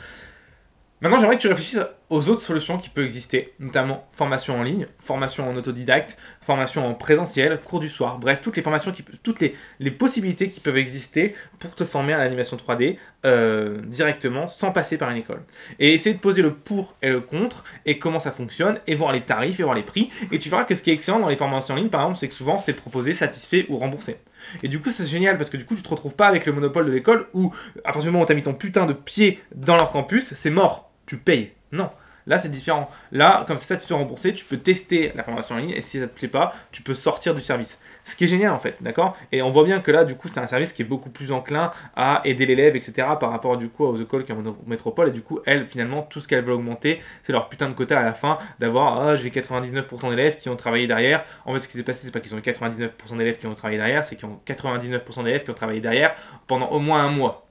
Maintenant, 1.01 1.19
j'aimerais 1.19 1.37
que 1.37 1.43
tu 1.43 1.49
réfléchisses 1.49 1.79
aux 2.11 2.29
autres 2.29 2.41
solutions 2.41 2.77
qui 2.77 2.89
peuvent 2.89 3.05
exister, 3.05 3.55
notamment 3.61 4.09
formation 4.11 4.59
en 4.59 4.65
ligne, 4.65 4.89
formation 4.99 5.49
en 5.49 5.55
autodidacte, 5.55 6.17
formation 6.41 6.85
en 6.85 6.95
présentiel, 6.95 7.57
cours 7.61 7.79
du 7.79 7.89
soir, 7.89 8.19
bref, 8.19 8.41
toutes 8.41 8.57
les 8.57 8.63
formations, 8.63 8.91
qui, 8.91 9.05
toutes 9.23 9.39
les, 9.39 9.55
les 9.79 9.93
possibilités 9.93 10.49
qui 10.49 10.59
peuvent 10.59 10.77
exister 10.77 11.37
pour 11.61 11.77
te 11.77 11.85
former 11.85 12.15
à 12.15 12.19
l'animation 12.19 12.57
3D 12.57 12.97
euh, 13.27 13.81
directement 13.83 14.49
sans 14.49 14.73
passer 14.73 14.99
par 14.99 15.11
une 15.11 15.19
école. 15.19 15.43
Et 15.79 15.95
essayer 15.95 16.17
de 16.17 16.21
poser 16.21 16.43
le 16.43 16.53
pour 16.53 16.97
et 17.01 17.11
le 17.11 17.21
contre 17.21 17.63
et 17.87 18.01
comment 18.01 18.19
ça 18.19 18.33
fonctionne 18.33 18.81
et 18.89 18.97
voir 18.97 19.13
les 19.13 19.21
tarifs 19.21 19.61
et 19.61 19.63
voir 19.63 19.77
les 19.77 19.85
prix. 19.85 20.11
Et 20.33 20.41
tu 20.41 20.49
verras 20.49 20.65
que 20.65 20.75
ce 20.75 20.83
qui 20.83 20.91
est 20.91 20.95
excellent 20.95 21.21
dans 21.21 21.29
les 21.29 21.37
formations 21.37 21.75
en 21.75 21.77
ligne, 21.77 21.91
par 21.91 22.01
exemple, 22.01 22.19
c'est 22.19 22.29
que 22.29 22.35
souvent 22.35 22.59
c'est 22.59 22.73
proposé, 22.73 23.15
satisfait 23.15 23.67
ou 23.69 23.77
remboursé. 23.77 24.17
Et 24.65 24.69
du 24.69 24.81
coup, 24.81 24.91
c'est 24.91 25.07
génial 25.07 25.37
parce 25.37 25.51
que 25.51 25.57
du 25.57 25.65
coup, 25.65 25.77
tu 25.77 25.83
te 25.83 25.89
retrouves 25.89 26.15
pas 26.15 26.27
avec 26.27 26.47
le 26.47 26.53
monopole 26.53 26.87
de 26.87 26.93
l'école 26.93 27.27
où, 27.35 27.53
à 27.85 27.93
partir 27.93 28.03
du 28.03 28.09
moment 28.09 28.23
où 28.23 28.27
tu 28.27 28.33
as 28.33 28.37
mis 28.37 28.43
ton 28.43 28.55
putain 28.55 28.87
de 28.87 28.93
pied 28.93 29.41
dans 29.55 29.77
leur 29.77 29.91
campus, 29.91 30.33
c'est 30.35 30.51
mort, 30.51 30.88
tu 31.09 31.17
payes. 31.17 31.53
Non. 31.73 31.91
Là, 32.27 32.37
c'est 32.37 32.51
différent. 32.51 32.91
Là, 33.11 33.45
comme 33.47 33.57
c'est 33.57 33.65
ça, 33.65 33.77
tu 33.77 33.85
te 33.85 33.89
fais 33.89 33.95
rembourser, 33.95 34.35
tu 34.35 34.45
peux 34.45 34.59
tester 34.59 35.13
la 35.15 35.25
formation 35.25 35.55
en 35.55 35.59
ligne 35.59 35.71
et 35.71 35.81
si 35.81 35.99
ça 35.99 36.07
te 36.07 36.15
plaît 36.15 36.29
pas, 36.29 36.53
tu 36.71 36.83
peux 36.83 36.93
sortir 36.93 37.35
du 37.35 37.41
service. 37.41 37.79
Ce 38.05 38.15
qui 38.17 38.25
est 38.25 38.27
génial 38.27 38.53
en 38.53 38.59
fait, 38.59 38.83
d'accord? 38.83 39.17
Et 39.33 39.41
on 39.41 39.51
voit 39.51 39.65
bien 39.65 39.81
que 39.81 39.91
là, 39.91 40.05
du 40.05 40.15
coup, 40.15 40.29
c'est 40.29 40.39
un 40.39 40.47
service 40.47 40.75
qui 40.75 40.83
est 40.83 40.85
beaucoup 40.85 41.09
plus 41.09 41.33
enclin 41.33 41.71
à 41.97 42.21
aider 42.27 42.45
l'élève, 42.45 42.77
etc. 42.77 42.93
par 43.19 43.31
rapport 43.31 43.57
du 43.57 43.71
coup 43.71 43.87
aux 43.87 43.97
écoles 43.97 44.25
qui 44.25 44.33
ont 44.33 44.57
métropole. 44.67 45.09
Et 45.09 45.13
du 45.13 45.23
coup, 45.23 45.41
elles, 45.47 45.65
finalement, 45.65 46.03
tout 46.03 46.21
ce 46.21 46.29
qu'elles 46.29 46.45
veulent 46.45 46.57
augmenter, 46.57 47.01
c'est 47.23 47.33
leur 47.33 47.49
putain 47.49 47.71
de 47.71 47.75
quota 47.75 47.99
à 47.99 48.03
la 48.03 48.13
fin 48.13 48.37
d'avoir 48.59 49.01
ah, 49.01 49.17
j'ai 49.17 49.31
99% 49.31 50.11
d'élèves 50.11 50.37
qui 50.37 50.51
ont 50.51 50.57
travaillé 50.57 50.87
derrière. 50.87 51.25
En 51.47 51.55
fait, 51.55 51.61
ce 51.61 51.69
qui 51.69 51.79
s'est 51.79 51.83
passé, 51.83 52.05
c'est 52.05 52.13
pas 52.13 52.21
qu'ils 52.21 52.35
ont 52.35 52.41
99% 52.41 53.17
d'élèves 53.17 53.39
qui 53.39 53.47
ont 53.47 53.55
travaillé 53.55 53.79
derrière, 53.79 54.05
c'est 54.05 54.17
qu'ils 54.17 54.27
ont 54.29 54.39
99% 54.47 55.25
d'élèves 55.25 55.45
qui 55.45 55.51
ont 55.51 55.55
travaillé 55.55 55.81
derrière 55.81 56.15
pendant 56.47 56.69
au 56.69 56.79
moins 56.79 57.03
un 57.03 57.09
mois. 57.09 57.48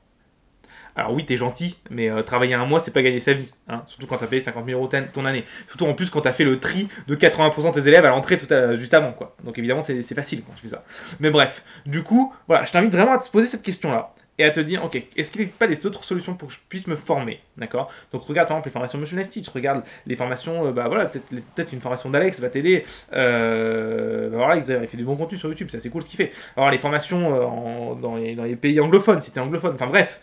Alors 0.97 1.13
oui, 1.13 1.25
t'es 1.25 1.37
gentil, 1.37 1.77
mais 1.91 2.09
euh, 2.09 2.23
travailler 2.23 2.55
un 2.55 2.65
mois, 2.65 2.79
c'est 2.79 2.91
pas 2.91 3.03
gagner 3.03 3.19
sa 3.19 3.33
vie. 3.33 3.51
Hein. 3.69 3.83
surtout 3.85 4.07
quand 4.07 4.17
t'as 4.17 4.25
payé 4.25 4.41
50 4.41 4.65
000 4.65 4.79
euros 4.79 4.89
ton 5.13 5.25
année. 5.25 5.43
Surtout 5.67 5.85
en 5.85 5.93
plus 5.93 6.09
quand 6.09 6.21
t'as 6.21 6.31
fait 6.31 6.43
le 6.43 6.59
tri 6.59 6.87
de 7.07 7.15
80% 7.15 7.67
de 7.67 7.79
tes 7.79 7.87
élèves 7.87 8.03
à 8.03 8.09
l'entrée 8.09 8.37
juste 8.73 8.93
avant. 8.95 9.13
Quoi. 9.13 9.35
Donc 9.43 9.57
évidemment, 9.59 9.81
c'est 9.81 10.15
facile 10.15 10.41
quand 10.41 10.53
tu 10.55 10.63
fais 10.63 10.69
ça. 10.69 10.83
Mais 11.19 11.29
bref, 11.29 11.63
du 11.85 12.01
coup, 12.01 12.33
voilà, 12.47 12.65
je 12.65 12.71
t'invite 12.71 12.91
vraiment 12.91 13.13
à 13.13 13.19
te 13.19 13.29
poser 13.29 13.45
cette 13.45 13.61
question-là 13.61 14.13
et 14.39 14.43
à 14.43 14.51
te 14.51 14.59
dire, 14.59 14.83
ok, 14.83 14.95
est-ce 15.15 15.31
qu'il 15.31 15.39
n'existe 15.39 15.57
pas 15.57 15.67
des 15.67 15.85
autres 15.85 16.03
solutions 16.03 16.35
pour 16.35 16.47
que 16.47 16.53
je 16.53 16.59
puisse 16.69 16.87
me 16.87 16.95
former 16.95 17.39
D'accord? 17.57 17.91
Donc 18.11 18.23
regarde 18.23 18.47
par 18.47 18.57
exemple 18.57 18.67
les 18.67 18.71
formations 18.71 18.99
Motion 18.99 19.17
Teach, 19.23 19.49
regarde 19.49 19.83
les 20.05 20.15
formations, 20.15 20.67
euh, 20.67 20.71
bah 20.71 20.87
voilà, 20.87 21.05
peut-être 21.05 21.45
peut 21.55 21.63
une 21.73 21.81
formation 21.81 22.09
d'Alex 22.09 22.39
va 22.39 22.49
t'aider. 22.49 22.85
Euh, 23.13 24.29
bah, 24.29 24.37
voilà, 24.37 24.55
il 24.57 24.63
fait 24.63 24.97
du 24.97 25.03
bon 25.03 25.15
contenu 25.15 25.37
sur 25.37 25.49
YouTube, 25.49 25.67
c'est 25.71 25.77
assez 25.77 25.89
cool 25.89 26.03
ce 26.03 26.09
qu'il 26.09 26.17
fait. 26.17 26.31
Alors 26.55 26.69
les 26.69 26.77
formations 26.77 27.97
les, 28.15 28.35
dans 28.35 28.43
les 28.43 28.55
pays 28.55 28.79
anglophones, 28.79 29.19
si 29.19 29.31
t'es 29.31 29.39
anglophone, 29.39 29.73
enfin 29.73 29.87
bref, 29.87 30.19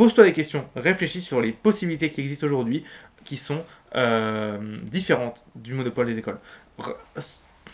Pose-toi 0.00 0.24
des 0.24 0.32
questions, 0.32 0.66
réfléchis 0.76 1.20
sur 1.20 1.42
les 1.42 1.52
possibilités 1.52 2.08
qui 2.08 2.22
existent 2.22 2.46
aujourd'hui, 2.46 2.84
qui 3.22 3.36
sont 3.36 3.62
euh, 3.96 4.78
différentes 4.84 5.44
du 5.54 5.74
monopole 5.74 6.06
des 6.06 6.16
écoles. 6.16 6.38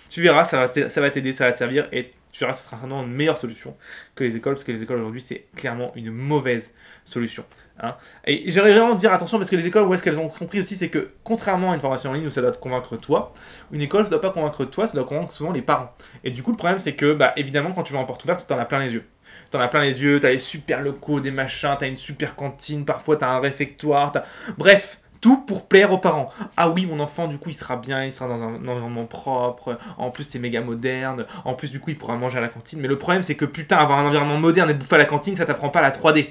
Tu 0.08 0.22
verras, 0.22 0.44
ça 0.44 0.58
va 0.66 0.68
t'aider, 0.68 1.30
ça 1.30 1.44
va 1.44 1.52
te 1.52 1.58
servir, 1.58 1.88
et 1.92 2.10
tu 2.32 2.40
verras, 2.40 2.52
ce 2.52 2.64
sera 2.64 2.78
certainement 2.78 3.04
une 3.04 3.12
meilleure 3.12 3.38
solution 3.38 3.76
que 4.16 4.24
les 4.24 4.34
écoles, 4.34 4.54
parce 4.54 4.64
que 4.64 4.72
les 4.72 4.82
écoles 4.82 4.98
aujourd'hui, 4.98 5.20
c'est 5.20 5.46
clairement 5.54 5.92
une 5.94 6.10
mauvaise 6.10 6.74
solution. 7.04 7.44
Hein. 7.80 7.94
Et 8.26 8.50
j'aimerais 8.50 8.72
vraiment 8.72 8.94
dire 8.94 9.12
attention, 9.12 9.38
parce 9.38 9.50
que 9.50 9.56
les 9.56 9.66
écoles, 9.66 9.86
où 9.86 9.94
est-ce 9.94 10.02
qu'elles 10.02 10.18
ont 10.18 10.28
compris 10.28 10.60
aussi, 10.60 10.76
c'est 10.76 10.88
que 10.88 11.10
contrairement 11.24 11.72
à 11.72 11.74
une 11.74 11.80
formation 11.80 12.10
en 12.10 12.14
ligne 12.14 12.26
où 12.26 12.30
ça 12.30 12.40
doit 12.40 12.52
te 12.52 12.58
convaincre 12.58 12.96
toi, 12.96 13.32
une 13.72 13.82
école, 13.82 14.04
ne 14.04 14.08
doit 14.08 14.20
pas 14.20 14.30
convaincre 14.30 14.64
toi, 14.64 14.86
ça 14.86 14.94
doit 14.94 15.06
convaincre 15.06 15.32
souvent 15.32 15.52
les 15.52 15.62
parents. 15.62 15.92
Et 16.24 16.30
du 16.30 16.42
coup, 16.42 16.52
le 16.52 16.56
problème, 16.56 16.80
c'est 16.80 16.94
que, 16.94 17.12
bah, 17.12 17.32
évidemment, 17.36 17.72
quand 17.72 17.82
tu 17.82 17.92
vas 17.92 17.98
en 17.98 18.04
porte 18.04 18.24
ouverte, 18.24 18.46
tu 18.46 18.54
en 18.54 18.58
as 18.58 18.64
plein 18.64 18.78
les 18.78 18.92
yeux. 18.92 19.04
T'en 19.50 19.60
as 19.60 19.68
plein 19.68 19.82
les 19.82 20.02
yeux, 20.02 20.20
t'as 20.20 20.30
les 20.30 20.38
super 20.38 20.82
locaux, 20.82 21.20
des 21.20 21.30
machins, 21.30 21.76
t'as 21.78 21.86
une 21.86 21.96
super 21.96 22.34
cantine, 22.34 22.84
parfois 22.84 23.16
t'as 23.16 23.28
un 23.28 23.40
réfectoire, 23.40 24.12
t'as... 24.12 24.22
Bref, 24.56 24.98
tout 25.20 25.38
pour 25.38 25.66
plaire 25.66 25.92
aux 25.92 25.98
parents. 25.98 26.28
Ah 26.56 26.68
oui, 26.70 26.86
mon 26.86 27.00
enfant, 27.00 27.28
du 27.28 27.38
coup, 27.38 27.50
il 27.50 27.54
sera 27.54 27.76
bien, 27.76 28.04
il 28.04 28.12
sera 28.12 28.28
dans 28.28 28.42
un, 28.42 28.54
environnement 28.66 29.04
propre. 29.04 29.78
En 29.98 30.10
plus, 30.10 30.24
c'est 30.24 30.38
méga 30.38 30.60
moderne. 30.60 31.26
En 31.44 31.54
plus, 31.54 31.70
du 31.70 31.80
coup, 31.80 31.90
il 31.90 31.98
pourra 31.98 32.16
manger 32.16 32.38
à 32.38 32.40
la 32.40 32.48
cantine. 32.48 32.80
Mais 32.80 32.88
le 32.88 32.98
problème, 32.98 33.22
c'est 33.22 33.34
que 33.34 33.44
putain, 33.44 33.76
avoir 33.76 33.98
un 33.98 34.06
environnement 34.06 34.38
moderne 34.38 34.70
et 34.70 34.74
bouffer 34.74 34.96
à 34.96 34.98
la 34.98 35.04
cantine, 35.04 35.36
ça 35.36 35.44
t'apprend 35.44 35.68
pas 35.68 35.80
la 35.80 35.90
3D. 35.90 36.28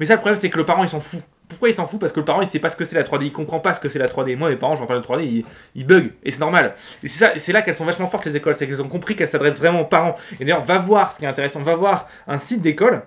Mais 0.00 0.06
ça, 0.06 0.14
le 0.14 0.20
problème, 0.20 0.40
c'est 0.40 0.50
que 0.50 0.58
le 0.58 0.64
parent, 0.64 0.82
il 0.82 0.88
s'en 0.88 1.00
fout. 1.00 1.20
Pourquoi 1.48 1.70
il 1.70 1.74
s'en 1.74 1.86
fout? 1.86 1.98
Parce 1.98 2.12
que 2.12 2.20
le 2.20 2.26
parent 2.26 2.42
il 2.42 2.46
sait 2.46 2.58
pas 2.58 2.68
ce 2.68 2.76
que 2.76 2.84
c'est 2.84 2.94
la 2.94 3.02
3D, 3.02 3.24
il 3.24 3.32
comprend 3.32 3.58
pas 3.58 3.72
ce 3.72 3.80
que 3.80 3.88
c'est 3.88 3.98
la 3.98 4.06
3D. 4.06 4.36
Moi 4.36 4.50
mes 4.50 4.56
parents, 4.56 4.76
je 4.76 4.84
parle 4.84 5.00
de 5.00 5.06
3D, 5.06 5.22
ils, 5.24 5.44
ils 5.74 5.86
bug 5.86 6.12
et 6.22 6.30
c'est 6.30 6.40
normal. 6.40 6.74
Et 7.02 7.08
c'est 7.08 7.18
ça, 7.18 7.32
c'est 7.38 7.52
là 7.52 7.62
qu'elles 7.62 7.74
sont 7.74 7.86
vachement 7.86 8.06
fortes 8.06 8.26
les 8.26 8.36
écoles, 8.36 8.54
c'est 8.54 8.66
qu'elles 8.66 8.82
ont 8.82 8.88
compris 8.88 9.16
qu'elles 9.16 9.28
s'adressent 9.28 9.58
vraiment 9.58 9.80
aux 9.80 9.86
parents. 9.86 10.14
Et 10.40 10.44
d'ailleurs, 10.44 10.62
va 10.62 10.78
voir 10.78 11.12
ce 11.12 11.18
qui 11.18 11.24
est 11.24 11.28
intéressant, 11.28 11.62
va 11.62 11.74
voir 11.74 12.06
un 12.26 12.38
site 12.38 12.60
d'école, 12.60 13.02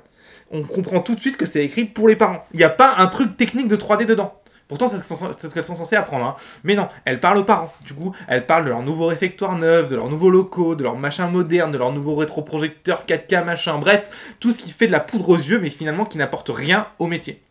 on 0.51 0.63
comprend 0.63 0.99
tout 1.01 1.15
de 1.15 1.19
suite 1.19 1.37
que 1.37 1.45
c'est 1.45 1.63
écrit 1.63 1.85
pour 1.85 2.07
les 2.07 2.15
parents. 2.15 2.43
Il 2.53 2.57
n'y 2.57 2.63
a 2.63 2.69
pas 2.69 2.95
un 2.97 3.07
truc 3.07 3.37
technique 3.37 3.67
de 3.67 3.75
3D 3.75 4.05
dedans. 4.05 4.40
Pourtant, 4.71 4.87
c'est 4.87 5.03
ce 5.03 5.53
qu'elles 5.53 5.65
sont 5.65 5.75
censées 5.75 5.97
apprendre. 5.97 6.23
Hein. 6.23 6.35
Mais 6.63 6.75
non, 6.75 6.87
elles 7.03 7.19
parlent 7.19 7.39
aux 7.39 7.43
parents. 7.43 7.73
Du 7.85 7.93
coup, 7.93 8.15
elles 8.29 8.45
parlent 8.45 8.63
de 8.63 8.69
leur 8.69 8.83
nouveau 8.83 9.07
réfectoire 9.07 9.57
neuf, 9.57 9.89
de 9.89 9.97
leurs 9.97 10.07
nouveaux 10.07 10.29
locaux, 10.29 10.75
de 10.75 10.83
leur 10.83 10.95
machin 10.95 11.27
moderne, 11.27 11.73
de 11.73 11.77
leur 11.77 11.91
nouveau 11.91 12.15
rétroprojecteur 12.15 13.03
4K 13.05 13.43
machin. 13.43 13.79
Bref, 13.79 14.33
tout 14.39 14.53
ce 14.53 14.59
qui 14.59 14.71
fait 14.71 14.87
de 14.87 14.93
la 14.93 15.01
poudre 15.01 15.27
aux 15.27 15.35
yeux, 15.35 15.59
mais 15.59 15.69
finalement 15.69 16.05
qui 16.05 16.17
n'apporte 16.17 16.49
rien 16.55 16.87
au 16.99 17.07
métier. 17.07 17.41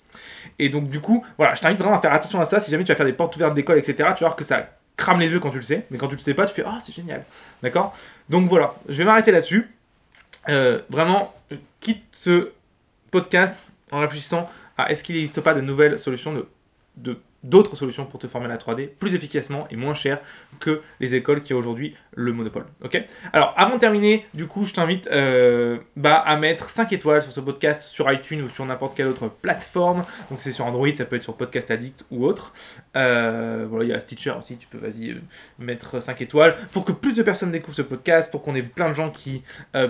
Et 0.58 0.70
donc, 0.70 0.88
du 0.88 1.02
coup, 1.02 1.22
voilà, 1.36 1.54
je 1.54 1.60
t'invite 1.60 1.78
vraiment 1.78 1.98
à 1.98 2.00
faire 2.00 2.14
attention 2.14 2.40
à 2.40 2.46
ça. 2.46 2.58
Si 2.58 2.70
jamais 2.70 2.84
tu 2.84 2.90
vas 2.90 2.96
faire 2.96 3.04
des 3.04 3.12
portes 3.12 3.36
ouvertes 3.36 3.52
d'école, 3.52 3.76
etc., 3.76 3.96
tu 3.96 4.24
vas 4.24 4.28
voir 4.28 4.36
que 4.36 4.44
ça 4.44 4.70
crame 4.96 5.20
les 5.20 5.30
yeux 5.30 5.40
quand 5.40 5.50
tu 5.50 5.58
le 5.58 5.62
sais. 5.62 5.84
Mais 5.90 5.98
quand 5.98 6.08
tu 6.08 6.16
le 6.16 6.22
sais 6.22 6.32
pas, 6.32 6.46
tu 6.46 6.54
fais 6.54 6.64
Ah, 6.64 6.78
c'est 6.80 6.94
génial. 6.94 7.22
D'accord? 7.62 7.94
Donc 8.30 8.48
voilà, 8.48 8.76
je 8.88 8.96
vais 8.96 9.04
m'arrêter 9.04 9.30
là-dessus. 9.30 9.68
Euh, 10.48 10.80
vraiment, 10.88 11.34
quitte 11.80 12.02
ce 12.12 12.52
podcast 13.10 13.54
en 13.90 13.98
réfléchissant 13.98 14.48
à 14.78 14.90
est-ce 14.90 15.04
qu'il 15.04 15.16
n'existe 15.16 15.42
pas 15.42 15.52
de 15.52 15.60
nouvelles 15.60 15.98
solutions 15.98 16.32
de 16.32 16.48
d'autres 17.42 17.74
solutions 17.74 18.04
pour 18.04 18.20
te 18.20 18.26
former 18.26 18.46
à 18.46 18.50
la 18.50 18.58
3D 18.58 18.88
plus 18.88 19.14
efficacement 19.14 19.66
et 19.70 19.76
moins 19.76 19.94
cher 19.94 20.20
que 20.58 20.82
les 21.00 21.14
écoles 21.14 21.40
qui 21.40 21.54
ont 21.54 21.58
aujourd'hui 21.58 21.96
le 22.14 22.32
monopole. 22.32 22.66
Ok? 22.84 23.02
Alors 23.32 23.54
avant 23.56 23.76
de 23.76 23.80
terminer, 23.80 24.26
du 24.34 24.46
coup, 24.46 24.66
je 24.66 24.74
t'invite 24.74 25.08
euh, 25.10 25.78
bah, 25.96 26.16
à 26.16 26.36
mettre 26.36 26.68
5 26.68 26.92
étoiles 26.92 27.22
sur 27.22 27.32
ce 27.32 27.40
podcast 27.40 27.82
sur 27.82 28.10
iTunes 28.12 28.42
ou 28.42 28.48
sur 28.48 28.64
n'importe 28.66 28.96
quelle 28.96 29.06
autre 29.06 29.28
plateforme. 29.28 30.04
Donc 30.30 30.40
c'est 30.40 30.52
sur 30.52 30.66
Android, 30.66 30.92
ça 30.92 31.04
peut 31.06 31.16
être 31.16 31.22
sur 31.22 31.36
Podcast 31.36 31.70
Addict 31.70 32.04
ou 32.10 32.26
autre. 32.26 32.52
Euh, 32.96 33.66
voilà, 33.68 33.84
il 33.84 33.90
y 33.90 33.94
a 33.94 34.00
Stitcher 34.00 34.34
aussi, 34.38 34.56
tu 34.58 34.66
peux 34.66 34.78
vas-y 34.78 35.10
euh, 35.10 35.20
mettre 35.58 36.00
5 36.00 36.20
étoiles 36.20 36.56
pour 36.72 36.84
que 36.84 36.92
plus 36.92 37.14
de 37.14 37.22
personnes 37.22 37.50
découvrent 37.50 37.76
ce 37.76 37.82
podcast, 37.82 38.30
pour 38.30 38.42
qu'on 38.42 38.54
ait 38.54 38.62
plein 38.62 38.88
de 38.88 38.94
gens 38.94 39.10
qui 39.10 39.42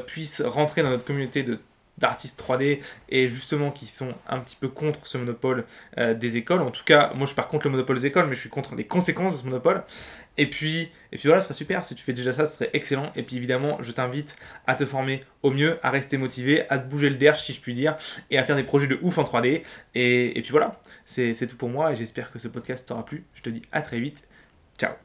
puissent 0.06 0.42
rentrer 0.42 0.82
dans 0.82 0.90
notre 0.90 1.04
communauté 1.04 1.42
de 1.42 1.58
d'artistes 2.00 2.42
3D 2.42 2.80
et 3.08 3.28
justement 3.28 3.70
qui 3.70 3.86
sont 3.86 4.14
un 4.28 4.38
petit 4.38 4.56
peu 4.56 4.68
contre 4.68 5.06
ce 5.06 5.18
monopole 5.18 5.64
euh, 5.98 6.14
des 6.14 6.36
écoles. 6.36 6.62
En 6.62 6.70
tout 6.70 6.84
cas, 6.84 7.12
moi 7.14 7.20
je 7.20 7.26
suis 7.26 7.36
pas 7.36 7.42
contre 7.42 7.66
le 7.66 7.72
monopole 7.72 7.98
des 7.98 8.06
écoles, 8.06 8.26
mais 8.26 8.34
je 8.34 8.40
suis 8.40 8.48
contre 8.48 8.74
les 8.74 8.84
conséquences 8.84 9.34
de 9.34 9.38
ce 9.40 9.44
monopole. 9.44 9.84
Et 10.38 10.48
puis, 10.48 10.90
et 11.12 11.18
puis 11.18 11.28
voilà, 11.28 11.40
ce 11.40 11.48
serait 11.48 11.56
super. 11.56 11.84
Si 11.84 11.94
tu 11.94 12.02
fais 12.02 12.12
déjà 12.12 12.32
ça, 12.32 12.44
ce 12.44 12.54
serait 12.54 12.70
excellent. 12.72 13.12
Et 13.14 13.22
puis 13.22 13.36
évidemment, 13.36 13.78
je 13.82 13.92
t'invite 13.92 14.36
à 14.66 14.74
te 14.74 14.86
former 14.86 15.22
au 15.42 15.50
mieux, 15.50 15.78
à 15.82 15.90
rester 15.90 16.16
motivé, 16.16 16.64
à 16.70 16.78
te 16.78 16.88
bouger 16.88 17.10
le 17.10 17.16
derche 17.16 17.44
si 17.44 17.52
je 17.52 17.60
puis 17.60 17.74
dire, 17.74 17.96
et 18.30 18.38
à 18.38 18.44
faire 18.44 18.56
des 18.56 18.64
projets 18.64 18.86
de 18.86 18.98
ouf 19.02 19.18
en 19.18 19.24
3D. 19.24 19.62
Et, 19.94 20.38
et 20.38 20.42
puis 20.42 20.50
voilà, 20.50 20.80
c'est 21.04 21.46
tout 21.46 21.56
pour 21.56 21.68
moi 21.68 21.92
et 21.92 21.96
j'espère 21.96 22.30
que 22.32 22.38
ce 22.38 22.48
podcast 22.48 22.88
t'aura 22.88 23.04
plu. 23.04 23.24
Je 23.34 23.42
te 23.42 23.50
dis 23.50 23.62
à 23.72 23.82
très 23.82 24.00
vite. 24.00 24.24
Ciao 24.78 25.00